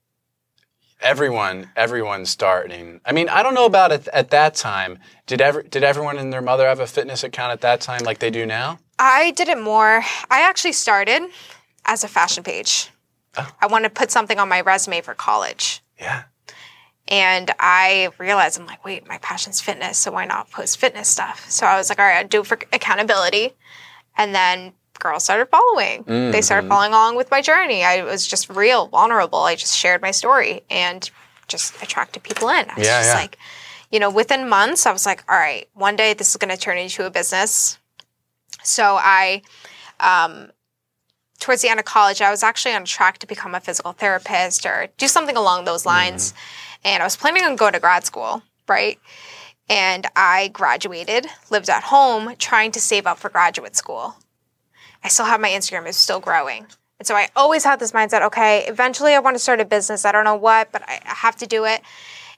everyone, 1.00 1.70
everyone's 1.78 2.30
starting. 2.30 3.00
I 3.06 3.14
mean, 3.14 3.30
I 3.30 3.42
don't 3.42 3.54
know 3.54 3.66
about 3.66 3.94
it 3.94 4.08
at 4.10 4.32
that 4.32 4.54
time. 4.56 5.00
Did 5.28 5.40
ever 5.40 5.64
did 5.64 5.82
everyone 5.82 6.18
and 6.18 6.34
their 6.34 6.42
mother 6.42 6.68
have 6.68 6.82
a 6.82 6.88
fitness 6.88 7.24
account 7.24 7.54
at 7.54 7.62
that 7.62 7.80
time 7.80 8.02
like 8.04 8.20
they 8.20 8.30
do 8.30 8.46
now? 8.46 8.80
I 9.00 9.32
did 9.32 9.48
it 9.48 9.62
more. 9.62 10.04
I 10.30 10.42
actually 10.42 10.74
started 10.74 11.24
as 11.86 12.04
a 12.04 12.10
fashion 12.10 12.44
page. 12.44 12.90
Oh. 13.38 13.50
I 13.62 13.68
wanted 13.68 13.90
to 13.90 13.94
put 13.94 14.12
something 14.12 14.40
on 14.40 14.50
my 14.50 14.60
resume 14.60 15.00
for 15.00 15.14
college. 15.14 15.82
Yeah. 15.98 16.24
And 17.08 17.52
I 17.60 18.10
realized 18.18 18.60
I'm 18.60 18.66
like, 18.66 18.84
wait, 18.84 19.08
my 19.08 19.20
passion's 19.20 19.62
fitness, 19.62 19.98
so 19.98 20.12
why 20.12 20.26
not 20.26 20.52
post 20.52 20.78
fitness 20.78 21.08
stuff? 21.08 21.50
So 21.50 21.66
I 21.66 21.78
was 21.78 21.88
like, 21.88 22.00
all 22.00 22.06
right, 22.06 22.18
I'll 22.18 22.28
do 22.28 22.42
it 22.42 22.48
for 22.48 22.60
accountability. 22.74 23.54
And 24.18 24.36
then 24.36 24.74
girls 25.00 25.24
started 25.24 25.48
following. 25.48 26.04
They 26.32 26.42
started 26.42 26.68
following 26.68 26.92
along 26.92 27.16
with 27.16 27.30
my 27.32 27.42
journey. 27.42 27.84
I 27.84 28.04
was 28.04 28.26
just 28.28 28.50
real, 28.50 28.88
vulnerable. 28.88 29.40
I 29.40 29.56
just 29.56 29.78
shared 29.78 30.02
my 30.02 30.12
story 30.12 30.62
and 30.70 31.10
just 31.48 31.82
attracted 31.82 32.24
people 32.24 32.50
in. 32.50 32.70
I 32.70 32.74
was 32.76 32.86
Yeah, 32.88 33.00
just 33.00 33.10
yeah. 33.10 33.16
like, 33.16 33.38
you 33.92 34.00
know, 34.00 34.10
within 34.10 34.50
months, 34.50 34.86
I 34.86 34.92
was 34.92 35.06
like, 35.06 35.24
all 35.30 35.38
right, 35.38 35.68
one 35.74 35.96
day 35.96 36.14
this 36.14 36.32
is 36.32 36.38
going 36.38 36.54
to 36.56 36.58
turn 36.62 36.78
into 36.78 37.06
a 37.06 37.10
business. 37.10 37.78
So 38.64 38.98
I, 39.00 39.42
um, 40.00 40.52
towards 41.40 41.62
the 41.62 41.70
end 41.70 41.80
of 41.80 41.86
college, 41.86 42.22
I 42.22 42.30
was 42.32 42.44
actually 42.44 42.74
on 42.74 42.84
track 42.86 43.20
to 43.20 43.28
become 43.28 43.56
a 43.56 43.60
physical 43.60 43.94
therapist 43.94 44.66
or 44.66 44.88
do 44.98 45.08
something 45.08 45.38
along 45.38 45.66
those 45.66 45.86
lines. 45.86 46.34
And 46.84 47.02
I 47.02 47.06
was 47.06 47.16
planning 47.16 47.44
on 47.44 47.56
going 47.56 47.74
to 47.74 47.80
grad 47.80 48.06
school, 48.06 48.44
right? 48.68 49.00
And 49.70 50.08
I 50.16 50.50
graduated, 50.50 51.28
lived 51.50 51.70
at 51.70 51.84
home, 51.84 52.36
trying 52.40 52.72
to 52.72 52.80
save 52.80 53.06
up 53.06 53.18
for 53.18 53.30
graduate 53.30 53.76
school. 53.76 54.16
I 55.08 55.10
still 55.10 55.26
have 55.26 55.40
my 55.40 55.48
Instagram, 55.48 55.88
it's 55.88 55.98
still 55.98 56.20
growing. 56.20 56.68
And 57.00 57.08
so 57.08 57.16
I 57.16 57.30
always 57.34 57.64
had 57.64 57.80
this 57.80 57.94
mindset 57.94 58.24
okay, 58.24 58.66
eventually 58.68 59.14
I 59.14 59.20
want 59.20 59.36
to 59.36 59.40
start 59.40 59.62
a 59.62 59.66
business. 59.66 60.04
I 60.04 60.12
don't 60.12 60.26
know 60.26 60.36
what, 60.36 60.74
but 60.74 60.82
I 60.86 61.00
have 61.06 61.38
to 61.38 61.48
do 61.48 61.64
it. 61.64 61.80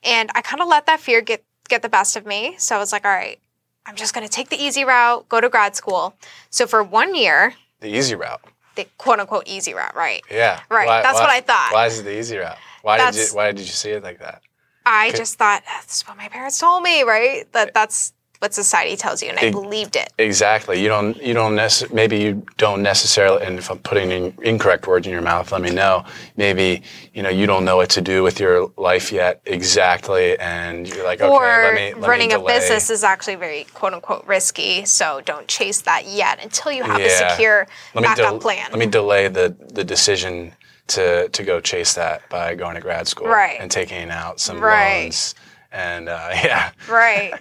And 0.04 0.30
I 0.36 0.42
kind 0.44 0.62
of 0.62 0.68
let 0.68 0.86
that 0.86 1.00
fear 1.00 1.22
get, 1.22 1.44
get 1.68 1.82
the 1.82 1.90
best 1.90 2.16
of 2.16 2.28
me. 2.28 2.54
So 2.60 2.76
I 2.76 2.78
was 2.78 2.92
like, 2.92 3.06
all 3.06 3.12
right, 3.12 3.40
I'm 3.88 3.96
just 3.96 4.14
going 4.14 4.24
to 4.28 4.32
take 4.32 4.50
the 4.50 4.56
easy 4.64 4.84
route, 4.84 5.28
go 5.30 5.42
to 5.42 5.50
grad 5.50 5.76
school. 5.76 6.14
So 6.52 6.68
for 6.68 6.84
one 6.84 7.16
year, 7.16 7.56
The 7.80 7.88
easy 7.90 8.14
route. 8.14 8.42
the 8.76 8.86
quote 9.00 9.20
unquote 9.20 9.48
easy 9.48 9.74
route, 9.74 9.96
right? 9.96 10.22
Yeah. 10.30 10.60
Right, 10.70 11.02
that's 11.02 11.20
what 11.20 11.32
I 11.32 11.42
thought. 11.42 11.70
Why 11.72 11.88
is 11.88 11.98
it 11.98 12.04
the 12.04 12.20
easy 12.20 12.38
route? 12.38 12.60
Why 12.84 12.98
did 13.04 13.16
you 13.16 13.36
why 13.36 13.52
did 13.52 13.62
you 13.62 13.74
see 13.84 13.90
it 13.98 14.04
like 14.04 14.20
that? 14.20 14.44
I 14.86 15.12
just 15.12 15.40
thought 15.40 15.64
that's 15.66 16.08
what 16.08 16.18
my 16.18 16.28
parents 16.30 16.60
told 16.60 16.84
me, 16.84 17.02
right? 17.02 17.52
That 17.54 17.74
that's 17.74 18.14
what 18.40 18.54
society 18.54 18.96
tells 18.96 19.22
you, 19.22 19.30
and 19.30 19.38
I 19.38 19.44
Ex- 19.48 19.56
believed 19.56 19.96
it. 19.98 20.14
Exactly. 20.18 20.82
You 20.82 20.88
don't. 20.88 21.22
You 21.22 21.34
don't. 21.34 21.56
Nece- 21.56 21.92
maybe 21.94 22.18
you 22.18 22.46
don't 22.58 22.82
necessarily. 22.82 23.46
And 23.46 23.58
if 23.60 23.70
I'm 23.70 23.80
putting 23.80 24.12
in 24.12 24.34
incorrect 24.42 24.88
words 24.88 25.06
in 25.06 25.12
your 25.12 25.22
mouth, 25.22 25.52
let 25.52 25.62
me 25.62 25.70
know. 25.72 26.06
Maybe 26.38 26.82
you 27.14 27.22
know 27.22 27.30
you 27.30 27.46
don't 27.48 27.66
know 27.66 27.76
what 27.76 27.90
to 27.92 28.02
do 28.02 28.24
with 28.24 28.40
your 28.40 28.72
life 28.78 29.12
yet 29.12 29.42
exactly, 29.46 30.40
and 30.40 30.88
you're 30.88 31.04
like, 31.04 31.20
okay, 31.22 31.30
or 31.30 31.42
let 31.42 31.74
me. 31.76 31.94
Let 32.00 32.10
running 32.10 32.30
me 32.30 32.36
a 32.36 32.40
business 32.40 32.90
is 32.90 33.04
actually 33.04 33.36
very 33.36 33.66
quote 33.74 33.94
unquote 33.94 34.26
risky. 34.26 34.86
So 34.86 35.22
don't 35.26 35.48
chase 35.48 35.82
that 35.82 36.06
yet 36.08 36.42
until 36.42 36.72
you 36.72 36.84
have 36.84 37.02
a 37.02 37.10
secure 37.10 37.68
Let 37.94 38.04
backup 38.06 38.18
del- 38.32 38.40
plan. 38.40 38.68
Let 38.72 38.80
me 38.80 38.86
delay 38.86 39.28
the 39.28 39.54
the 39.74 39.84
decision 39.84 40.54
to 40.88 41.28
to 41.30 41.44
go 41.44 41.60
chase 41.60 41.94
that 41.96 42.28
by 42.30 42.56
going 42.56 42.76
to 42.76 42.82
grad 42.82 43.06
school 43.08 43.28
Right. 43.28 43.58
and 43.60 43.70
taking 43.70 44.10
out 44.10 44.40
some 44.40 44.60
Right. 44.62 45.04
loans. 45.04 45.36
And 45.72 46.10
uh, 46.10 46.30
yeah, 46.44 46.72
right. 46.90 47.34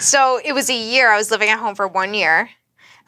So 0.00 0.40
it 0.44 0.52
was 0.52 0.68
a 0.70 0.74
year. 0.76 1.10
I 1.10 1.16
was 1.16 1.30
living 1.30 1.48
at 1.48 1.58
home 1.58 1.74
for 1.74 1.86
one 1.86 2.14
year. 2.14 2.50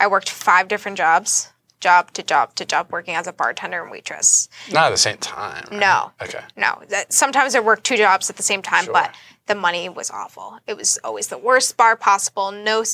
I 0.01 0.07
worked 0.07 0.31
five 0.31 0.69
different 0.69 0.97
jobs, 0.97 1.51
job 1.81 2.13
to 2.13 2.23
job 2.23 2.55
to 2.55 2.65
job, 2.65 2.89
working 2.93 3.15
as 3.15 3.27
a 3.27 3.33
bartender 3.33 3.83
and 3.83 3.91
waitress. 3.91 4.49
not 4.73 4.87
at 4.87 4.91
the 4.91 4.97
same 4.97 5.17
time. 5.19 5.65
right? 5.71 5.81
No. 5.81 6.13
Okay. 6.23 6.41
No, 6.57 6.81
that, 6.91 7.13
sometimes 7.13 7.55
I 7.57 7.61
worked 7.61 7.83
two 7.85 7.97
jobs 7.97 8.31
at 8.31 8.37
the 8.37 8.43
same 8.45 8.63
time, 8.63 8.85
Sure. 8.85 8.93
but 8.93 9.13
the 9.47 9.57
money 9.57 9.89
was 9.89 10.11
awful. 10.11 10.59
It 10.69 10.77
was 10.77 10.99
always 11.03 11.27
the 11.29 11.39
worst 11.39 11.77
bar 11.77 11.97
possible. 11.97 12.53
No, 12.53 12.85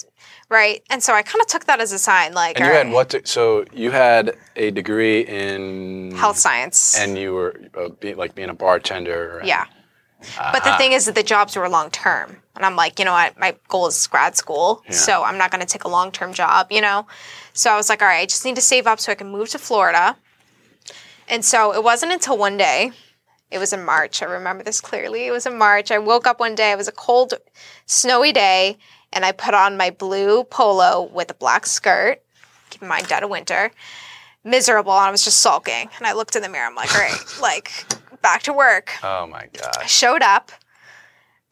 right? 0.49 0.83
And 0.88 1.03
so 1.03 1.12
I 1.12 1.20
kind 1.20 1.42
of 1.42 1.47
took 1.49 1.66
that 1.66 1.81
as 1.81 1.92
a 1.92 1.99
sign, 1.99 2.33
like, 2.33 2.57
And 2.59 2.64
you 2.66 2.70
all 2.73 2.85
had 2.85 2.90
what? 2.92 3.11
To, 3.11 3.27
so 3.27 3.64
you 3.73 3.90
had 3.90 4.35
a 4.57 4.70
degree 4.70 5.20
in 5.27 6.14
health 6.16 6.38
science. 6.38 6.97
and 6.99 7.18
you 7.18 7.35
were 7.35 7.61
uh, 7.79 7.88
be, 7.90 8.14
like 8.14 8.35
being 8.35 8.49
a 8.49 8.55
bartender. 8.55 9.40
and- 9.40 9.49
yeah. 10.37 10.52
But 10.52 10.64
the 10.64 10.70
ah. 10.70 10.78
thing 10.78 10.92
is 10.92 11.06
that 11.06 11.14
the 11.14 11.22
jobs 11.22 11.56
were 11.56 11.68
long 11.68 11.90
term. 11.90 12.37
And 12.56 12.64
I'm 12.64 12.76
like, 12.76 12.98
you 12.98 13.04
know 13.04 13.12
what? 13.12 13.38
My 13.38 13.56
goal 13.68 13.88
is 13.88 14.06
grad 14.06 14.37
school. 14.37 14.82
So 14.90 15.24
I'm 15.24 15.38
not 15.38 15.50
going 15.50 15.60
to 15.60 15.66
take 15.66 15.84
a 15.84 15.88
long 15.88 16.12
term 16.12 16.32
job, 16.32 16.68
you 16.70 16.80
know? 16.80 17.06
So 17.52 17.70
I 17.70 17.76
was 17.76 17.88
like, 17.88 18.00
all 18.00 18.08
right, 18.08 18.20
I 18.20 18.26
just 18.26 18.44
need 18.44 18.54
to 18.56 18.62
save 18.62 18.87
up 18.87 19.00
so 19.00 19.10
I 19.10 19.16
can 19.16 19.28
move 19.28 19.48
to 19.50 19.58
Florida. 19.58 20.16
And 21.28 21.44
so 21.44 21.74
it 21.74 21.82
wasn't 21.82 22.12
until 22.12 22.37
one 22.37 22.56
day, 22.56 22.92
it 23.50 23.58
was 23.58 23.72
in 23.72 23.84
March. 23.84 24.22
I 24.22 24.26
remember 24.26 24.64
this 24.64 24.80
clearly. 24.80 25.26
It 25.26 25.30
was 25.30 25.46
in 25.46 25.56
March. 25.56 25.90
I 25.90 25.98
woke 25.98 26.26
up 26.26 26.40
one 26.40 26.54
day, 26.54 26.72
it 26.72 26.78
was 26.78 26.88
a 26.88 26.92
cold, 26.92 27.34
snowy 27.87 28.32
day, 28.32 28.78
and 29.12 29.24
I 29.24 29.32
put 29.32 29.54
on 29.54 29.76
my 29.76 29.90
blue 29.90 30.44
polo 30.44 31.02
with 31.02 31.30
a 31.30 31.34
black 31.34 31.66
skirt, 31.66 32.20
Keep 32.70 32.82
in 32.82 32.88
mind, 32.88 33.06
dead 33.06 33.22
of 33.22 33.30
winter, 33.30 33.70
miserable, 34.42 34.92
and 34.92 35.06
I 35.06 35.10
was 35.12 35.22
just 35.22 35.38
sulking. 35.38 35.88
And 35.96 36.06
I 36.06 36.12
looked 36.12 36.34
in 36.34 36.42
the 36.42 36.48
mirror. 36.48 36.66
I'm 36.66 36.74
like, 36.74 36.92
all 36.92 37.00
right, 37.00 37.20
like 37.40 37.70
back 38.24 38.42
to 38.42 38.52
work. 38.52 38.90
Oh 39.04 39.26
my 39.28 39.46
gosh. 39.52 39.88
Showed 39.92 40.22
up, 40.22 40.50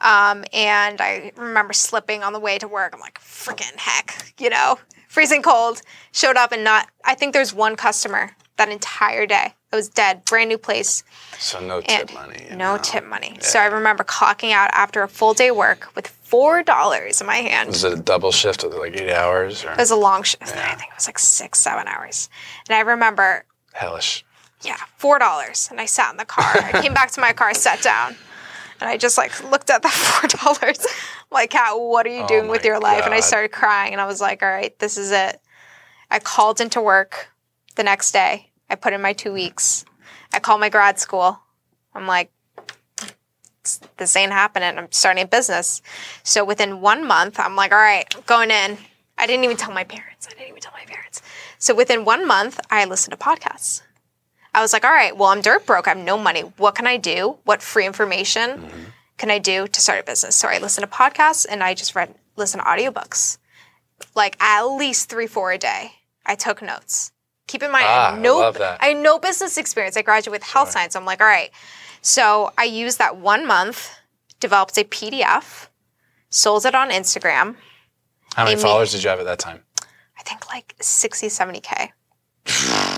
um, 0.00 0.44
and 0.52 1.00
I 1.00 1.30
remember 1.36 1.72
slipping 1.72 2.24
on 2.24 2.32
the 2.32 2.40
way 2.40 2.58
to 2.58 2.66
work. 2.66 2.92
I'm 2.94 3.00
like, 3.00 3.20
freaking 3.20 3.76
heck, 3.76 4.34
you 4.40 4.50
know, 4.50 4.78
freezing 5.08 5.42
cold. 5.42 5.82
Showed 6.12 6.36
up 6.36 6.50
and 6.50 6.64
not. 6.64 6.88
I 7.04 7.14
think 7.14 7.32
there's 7.34 7.54
one 7.54 7.76
customer 7.76 8.30
that 8.56 8.68
entire 8.68 9.26
day. 9.26 9.54
It 9.72 9.76
was 9.76 9.88
dead, 9.88 10.24
brand 10.26 10.48
new 10.50 10.58
place. 10.58 11.02
So 11.38 11.58
no 11.60 11.78
And 11.88 12.08
tip 12.08 12.12
money. 12.14 12.46
no 12.50 12.56
know. 12.76 12.78
tip 12.82 13.06
money. 13.06 13.38
So 13.40 13.58
I 13.58 13.66
remember 13.66 14.04
clocking 14.04 14.52
out 14.52 14.68
after 14.74 15.02
a 15.02 15.08
full 15.08 15.32
day 15.34 15.50
work 15.50 15.88
with 15.94 16.08
four 16.08 16.62
dollars 16.62 17.20
in 17.22 17.26
my 17.26 17.36
hand. 17.36 17.68
Was 17.70 17.84
it 17.84 17.92
a 17.92 17.96
double 17.96 18.32
shift 18.32 18.64
of 18.64 18.74
like 18.74 18.94
eight 19.00 19.10
hours 19.10 19.64
or 19.64 19.72
It 19.72 19.78
was 19.78 19.90
a 19.90 19.96
long 19.96 20.24
shift. 20.24 20.42
I 20.42 20.74
think 20.74 20.90
it 20.90 20.96
was 20.96 21.06
like 21.06 21.18
six, 21.18 21.58
seven 21.60 21.86
hours. 21.88 22.28
And 22.68 22.76
I 22.76 22.80
remember, 22.80 23.44
hellish? 23.72 24.24
Yeah, 24.62 24.78
four 24.96 25.18
dollars. 25.18 25.68
And 25.70 25.80
I 25.80 25.86
sat 25.86 26.10
in 26.10 26.16
the 26.16 26.24
car. 26.24 26.44
I 26.44 26.80
came 26.80 26.94
back 26.94 27.10
to 27.12 27.20
my 27.20 27.32
car, 27.32 27.54
sat 27.54 27.82
down, 27.82 28.16
and 28.80 28.88
I 28.88 28.96
just 28.96 29.18
like 29.18 29.42
looked 29.50 29.70
at 29.70 29.82
the 29.82 29.88
four 29.90 30.28
dollars. 30.28 30.86
like, 31.30 31.50
Kat, 31.50 31.78
what 31.78 32.06
are 32.06 32.10
you 32.10 32.22
oh 32.22 32.26
doing 32.26 32.48
with 32.48 32.62
Oh 32.64 32.68
your 32.68 32.80
life? 32.80 33.04
And 33.04 33.14
I 33.14 33.20
started 33.20 33.52
crying, 33.52 33.92
and 33.92 34.00
I 34.00 34.06
was 34.06 34.20
like, 34.20 34.42
all 34.42 34.48
right, 34.48 34.76
this 34.78 34.96
is 34.96 35.10
it. 35.10 35.40
I 36.10 36.18
called 36.18 36.60
into 36.60 36.80
work 36.80 37.28
the 37.76 37.82
next 37.82 38.12
day. 38.12 38.50
I 38.68 38.74
put 38.74 38.92
in 38.92 39.02
my 39.02 39.12
two 39.12 39.32
weeks. 39.32 39.84
I 40.32 40.38
called 40.40 40.60
my 40.60 40.68
grad 40.68 40.98
school. 40.98 41.40
I'm 41.94 42.06
like, 42.06 42.30
this 43.96 44.16
ain't 44.16 44.32
happening. 44.32 44.76
I'm 44.78 44.90
starting 44.90 45.22
a 45.22 45.26
business. 45.26 45.82
So 46.22 46.44
within 46.44 46.80
one 46.80 47.06
month, 47.06 47.38
I'm 47.38 47.54
like, 47.54 47.72
all 47.72 47.78
right, 47.78 48.12
I'm 48.14 48.22
going 48.26 48.50
in. 48.50 48.78
I 49.18 49.26
didn't 49.26 49.44
even 49.44 49.56
tell 49.56 49.72
my 49.72 49.84
parents. 49.84 50.26
I 50.26 50.34
didn't 50.34 50.48
even 50.48 50.60
tell 50.60 50.72
my 50.72 50.84
parents. 50.84 51.22
So 51.58 51.74
within 51.74 52.04
one 52.04 52.26
month, 52.26 52.58
I 52.70 52.84
listened 52.86 53.12
to 53.12 53.24
podcasts. 53.24 53.82
I 54.54 54.60
was 54.60 54.72
like, 54.72 54.84
all 54.84 54.92
right, 54.92 55.16
well, 55.16 55.30
I'm 55.30 55.40
dirt 55.40 55.64
broke. 55.66 55.86
I 55.86 55.90
have 55.90 55.98
no 55.98 56.18
money. 56.18 56.42
What 56.58 56.74
can 56.74 56.86
I 56.86 56.96
do? 56.98 57.38
What 57.44 57.62
free 57.62 57.86
information 57.86 58.70
can 59.16 59.30
I 59.30 59.38
do 59.38 59.66
to 59.66 59.80
start 59.80 60.00
a 60.00 60.02
business? 60.04 60.36
So 60.36 60.48
I 60.48 60.58
listened 60.58 60.88
to 60.90 60.94
podcasts 60.96 61.46
and 61.48 61.62
I 61.62 61.74
just 61.74 61.94
read, 61.94 62.14
listen 62.36 62.60
to 62.60 62.66
audiobooks, 62.66 63.38
like 64.14 64.36
at 64.42 64.62
least 64.64 65.08
three, 65.08 65.26
four 65.26 65.52
a 65.52 65.58
day. 65.58 65.92
I 66.26 66.34
took 66.34 66.60
notes. 66.62 67.12
Keep 67.46 67.62
in 67.64 67.72
mind, 67.72 67.86
I 67.86 67.88
Ah, 67.88 68.10
have 68.12 68.20
no, 68.20 68.52
that. 68.52 68.78
I 68.82 68.88
had 68.88 68.98
no 68.98 69.18
business 69.18 69.56
experience. 69.56 69.96
I 69.96 70.02
graduated 70.02 70.32
with 70.32 70.42
health 70.42 70.70
science. 70.70 70.94
I'm 70.94 71.04
like, 71.04 71.20
all 71.20 71.26
right. 71.26 71.50
So 72.00 72.52
I 72.58 72.64
used 72.64 72.98
that 72.98 73.16
one 73.16 73.46
month, 73.46 73.90
developed 74.38 74.76
a 74.78 74.84
PDF, 74.84 75.68
sold 76.30 76.66
it 76.66 76.74
on 76.74 76.90
Instagram. 76.90 77.56
How 78.34 78.44
many 78.44 78.60
followers 78.60 78.92
did 78.92 79.02
you 79.02 79.10
have 79.10 79.18
at 79.18 79.26
that 79.26 79.38
time? 79.38 79.60
I 80.18 80.22
think 80.22 80.48
like 80.48 80.74
60, 80.80 81.26
70K. 81.28 81.90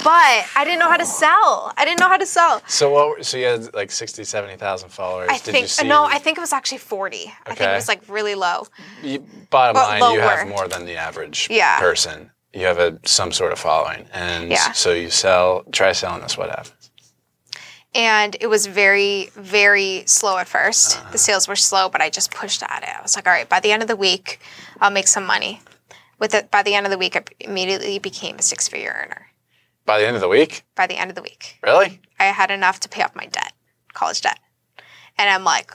But 0.04 0.46
I 0.54 0.64
didn't 0.64 0.78
know 0.78 0.88
how 0.88 0.96
to 0.98 1.06
sell. 1.06 1.72
I 1.76 1.84
didn't 1.84 1.98
know 2.00 2.08
how 2.08 2.16
to 2.18 2.26
sell. 2.26 2.62
So 2.68 2.90
what? 2.90 3.24
So 3.26 3.36
you 3.38 3.46
had 3.46 3.74
like 3.74 3.90
60, 3.90 4.22
70,000 4.24 4.90
followers. 4.90 5.28
I 5.32 5.38
did 5.38 5.66
think 5.68 5.88
no, 5.88 6.04
I 6.04 6.18
think 6.18 6.38
it 6.38 6.40
was 6.40 6.52
actually 6.52 6.78
40. 6.78 7.16
Okay. 7.16 7.32
I 7.46 7.54
think 7.54 7.70
it 7.70 7.74
was 7.74 7.88
like 7.88 8.02
really 8.08 8.34
low. 8.34 8.66
you, 9.02 9.20
bottom 9.50 9.74
But 9.74 10.00
line, 10.00 10.12
you 10.14 10.20
have 10.20 10.46
more 10.46 10.68
than 10.68 10.84
the 10.86 10.96
average 10.96 11.48
Yeah. 11.50 11.78
person. 11.80 12.30
You 12.52 12.66
have 12.66 12.78
a 12.78 13.00
some 13.04 13.32
sort 13.32 13.50
of 13.52 13.58
following, 13.58 14.06
and 14.12 14.50
Yeah. 14.50 14.70
so 14.72 14.92
you 14.92 15.10
sell. 15.10 15.64
Try 15.72 15.90
selling 15.92 16.22
this. 16.22 16.36
What 16.38 16.50
happens? 16.50 16.90
And 17.96 18.36
it 18.40 18.48
was 18.48 18.66
very, 18.66 19.30
very 19.36 20.02
slow 20.06 20.36
at 20.38 20.48
1st 20.48 20.96
Uh-huh. 20.98 21.10
The 21.12 21.18
sales 21.18 21.46
were 21.48 21.56
slow, 21.56 21.88
but 21.88 22.00
I 22.00 22.10
just 22.10 22.30
pushed 22.32 22.62
at 22.62 22.82
it. 22.82 22.88
I 22.88 23.00
was 23.02 23.14
like, 23.16 23.26
all 23.26 23.32
right, 23.32 23.48
by 23.48 23.60
the 23.60 23.70
end 23.72 23.82
of 23.82 23.88
the 23.88 23.96
week, 23.96 24.40
I'll 24.80 24.90
make 24.90 25.06
some 25.08 25.24
money. 25.24 25.62
With 26.18 26.34
it, 26.34 26.50
by 26.50 26.62
the 26.62 26.74
end 26.74 26.86
of 26.86 26.90
the 26.90 26.98
week, 26.98 27.16
I 27.16 27.22
immediately 27.40 27.98
became 28.00 28.36
a 28.38 28.42
six 28.42 28.66
figure 28.68 28.90
earner. 29.04 29.28
By 29.86 29.98
the 29.98 30.06
end 30.06 30.16
of 30.16 30.22
the 30.22 30.28
week, 30.28 30.64
By 30.74 30.86
the 30.86 30.96
end 30.96 31.10
of 31.10 31.14
the 31.14 31.22
week, 31.22 31.58
really? 31.62 32.00
I 32.18 32.24
had 32.26 32.50
enough 32.50 32.80
to 32.80 32.88
pay 32.88 33.02
off 33.02 33.14
my 33.14 33.26
debt, 33.26 33.52
college 33.92 34.20
debt. 34.22 34.38
And 35.18 35.30
I'm 35.30 35.44
like, 35.44 35.72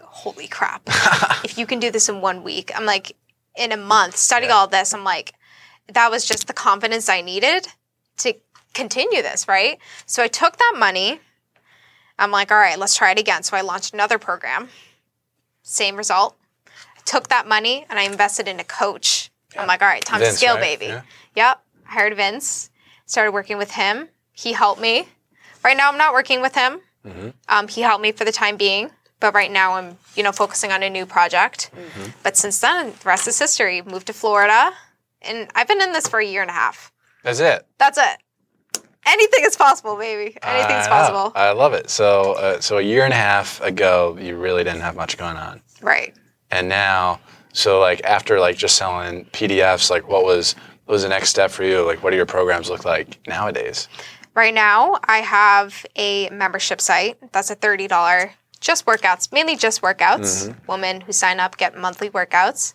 holy 0.00 0.48
crap. 0.48 0.82
if 1.44 1.58
you 1.58 1.66
can 1.66 1.78
do 1.78 1.90
this 1.90 2.08
in 2.08 2.20
one 2.20 2.42
week, 2.42 2.70
I'm 2.74 2.86
like, 2.86 3.16
in 3.56 3.72
a 3.72 3.76
month, 3.76 4.16
studying 4.16 4.50
all 4.50 4.66
this, 4.66 4.92
I'm 4.92 5.04
like, 5.04 5.34
that 5.92 6.10
was 6.10 6.26
just 6.26 6.46
the 6.46 6.52
confidence 6.52 7.08
I 7.08 7.20
needed 7.20 7.68
to 8.18 8.34
continue 8.74 9.22
this, 9.22 9.46
right? 9.48 9.78
So 10.04 10.22
I 10.22 10.28
took 10.28 10.56
that 10.56 10.74
money. 10.78 11.20
I'm 12.18 12.30
like, 12.30 12.50
all 12.50 12.58
right, 12.58 12.78
let's 12.78 12.96
try 12.96 13.12
it 13.12 13.18
again. 13.18 13.42
So 13.42 13.56
I 13.56 13.60
launched 13.60 13.94
another 13.94 14.18
program. 14.18 14.68
Same 15.62 15.96
result. 15.96 16.36
I 16.66 17.00
took 17.04 17.28
that 17.28 17.46
money 17.46 17.86
and 17.88 17.98
I 17.98 18.02
invested 18.02 18.48
in 18.48 18.58
a 18.58 18.64
coach. 18.64 19.30
I'm 19.58 19.66
like, 19.66 19.80
all 19.80 19.88
right, 19.88 20.04
time 20.04 20.20
Vince, 20.20 20.34
to 20.34 20.38
scale, 20.38 20.54
right? 20.56 20.78
baby. 20.78 20.86
Yeah. 20.86 21.02
Yep. 21.36 21.62
I 21.88 21.92
hired 21.92 22.16
Vince, 22.16 22.70
started 23.06 23.32
working 23.32 23.58
with 23.58 23.72
him. 23.72 24.08
He 24.32 24.52
helped 24.52 24.80
me. 24.80 25.08
Right 25.64 25.76
now, 25.76 25.90
I'm 25.90 25.98
not 25.98 26.12
working 26.12 26.40
with 26.40 26.54
him. 26.54 26.80
Mm-hmm. 27.04 27.28
Um, 27.48 27.68
he 27.68 27.80
helped 27.82 28.02
me 28.02 28.12
for 28.12 28.24
the 28.24 28.32
time 28.32 28.56
being, 28.56 28.90
but 29.20 29.34
right 29.34 29.50
now 29.50 29.74
I'm, 29.74 29.96
you 30.14 30.22
know, 30.22 30.32
focusing 30.32 30.72
on 30.72 30.82
a 30.82 30.90
new 30.90 31.06
project. 31.06 31.70
Mm-hmm. 31.74 32.10
But 32.22 32.36
since 32.36 32.60
then, 32.60 32.90
the 32.90 33.04
rest 33.08 33.26
is 33.28 33.38
history. 33.38 33.80
Moved 33.82 34.08
to 34.08 34.12
Florida, 34.12 34.72
and 35.22 35.48
I've 35.54 35.68
been 35.68 35.80
in 35.80 35.92
this 35.92 36.06
for 36.08 36.18
a 36.20 36.24
year 36.26 36.42
and 36.42 36.50
a 36.50 36.54
half. 36.54 36.92
That's 37.22 37.40
it. 37.40 37.66
That's 37.78 37.98
it. 37.98 38.82
Anything 39.06 39.44
is 39.44 39.56
possible, 39.56 39.96
baby. 39.96 40.36
Anything's 40.42 40.86
I 40.86 40.88
possible. 40.88 41.32
I 41.36 41.52
love 41.52 41.74
it. 41.74 41.90
So, 41.90 42.32
uh, 42.32 42.60
so 42.60 42.78
a 42.78 42.82
year 42.82 43.04
and 43.04 43.12
a 43.12 43.16
half 43.16 43.60
ago, 43.60 44.18
you 44.20 44.36
really 44.36 44.64
didn't 44.64 44.80
have 44.80 44.96
much 44.96 45.16
going 45.16 45.36
on, 45.36 45.62
Right. 45.80 46.12
and 46.50 46.68
now, 46.68 47.20
so 47.52 47.78
like 47.78 48.02
after 48.02 48.40
like 48.40 48.56
just 48.56 48.74
selling 48.76 49.24
PDFs, 49.26 49.90
like 49.90 50.08
what 50.08 50.24
was 50.24 50.56
what 50.86 50.94
was 50.94 51.02
the 51.02 51.08
next 51.08 51.30
step 51.30 51.50
for 51.50 51.64
you? 51.64 51.84
Like, 51.84 52.02
what 52.02 52.10
do 52.10 52.16
your 52.16 52.26
programs 52.26 52.70
look 52.70 52.84
like 52.84 53.18
nowadays? 53.26 53.88
Right 54.34 54.54
now, 54.54 54.98
I 55.04 55.18
have 55.18 55.84
a 55.96 56.30
membership 56.30 56.80
site. 56.80 57.18
That's 57.32 57.50
a 57.50 57.56
$30 57.56 58.30
just 58.60 58.86
workouts, 58.86 59.32
mainly 59.32 59.56
just 59.56 59.82
workouts. 59.82 60.48
Mm-hmm. 60.48 60.70
Women 60.70 61.00
who 61.02 61.12
sign 61.12 61.40
up 61.40 61.56
get 61.56 61.76
monthly 61.76 62.10
workouts, 62.10 62.72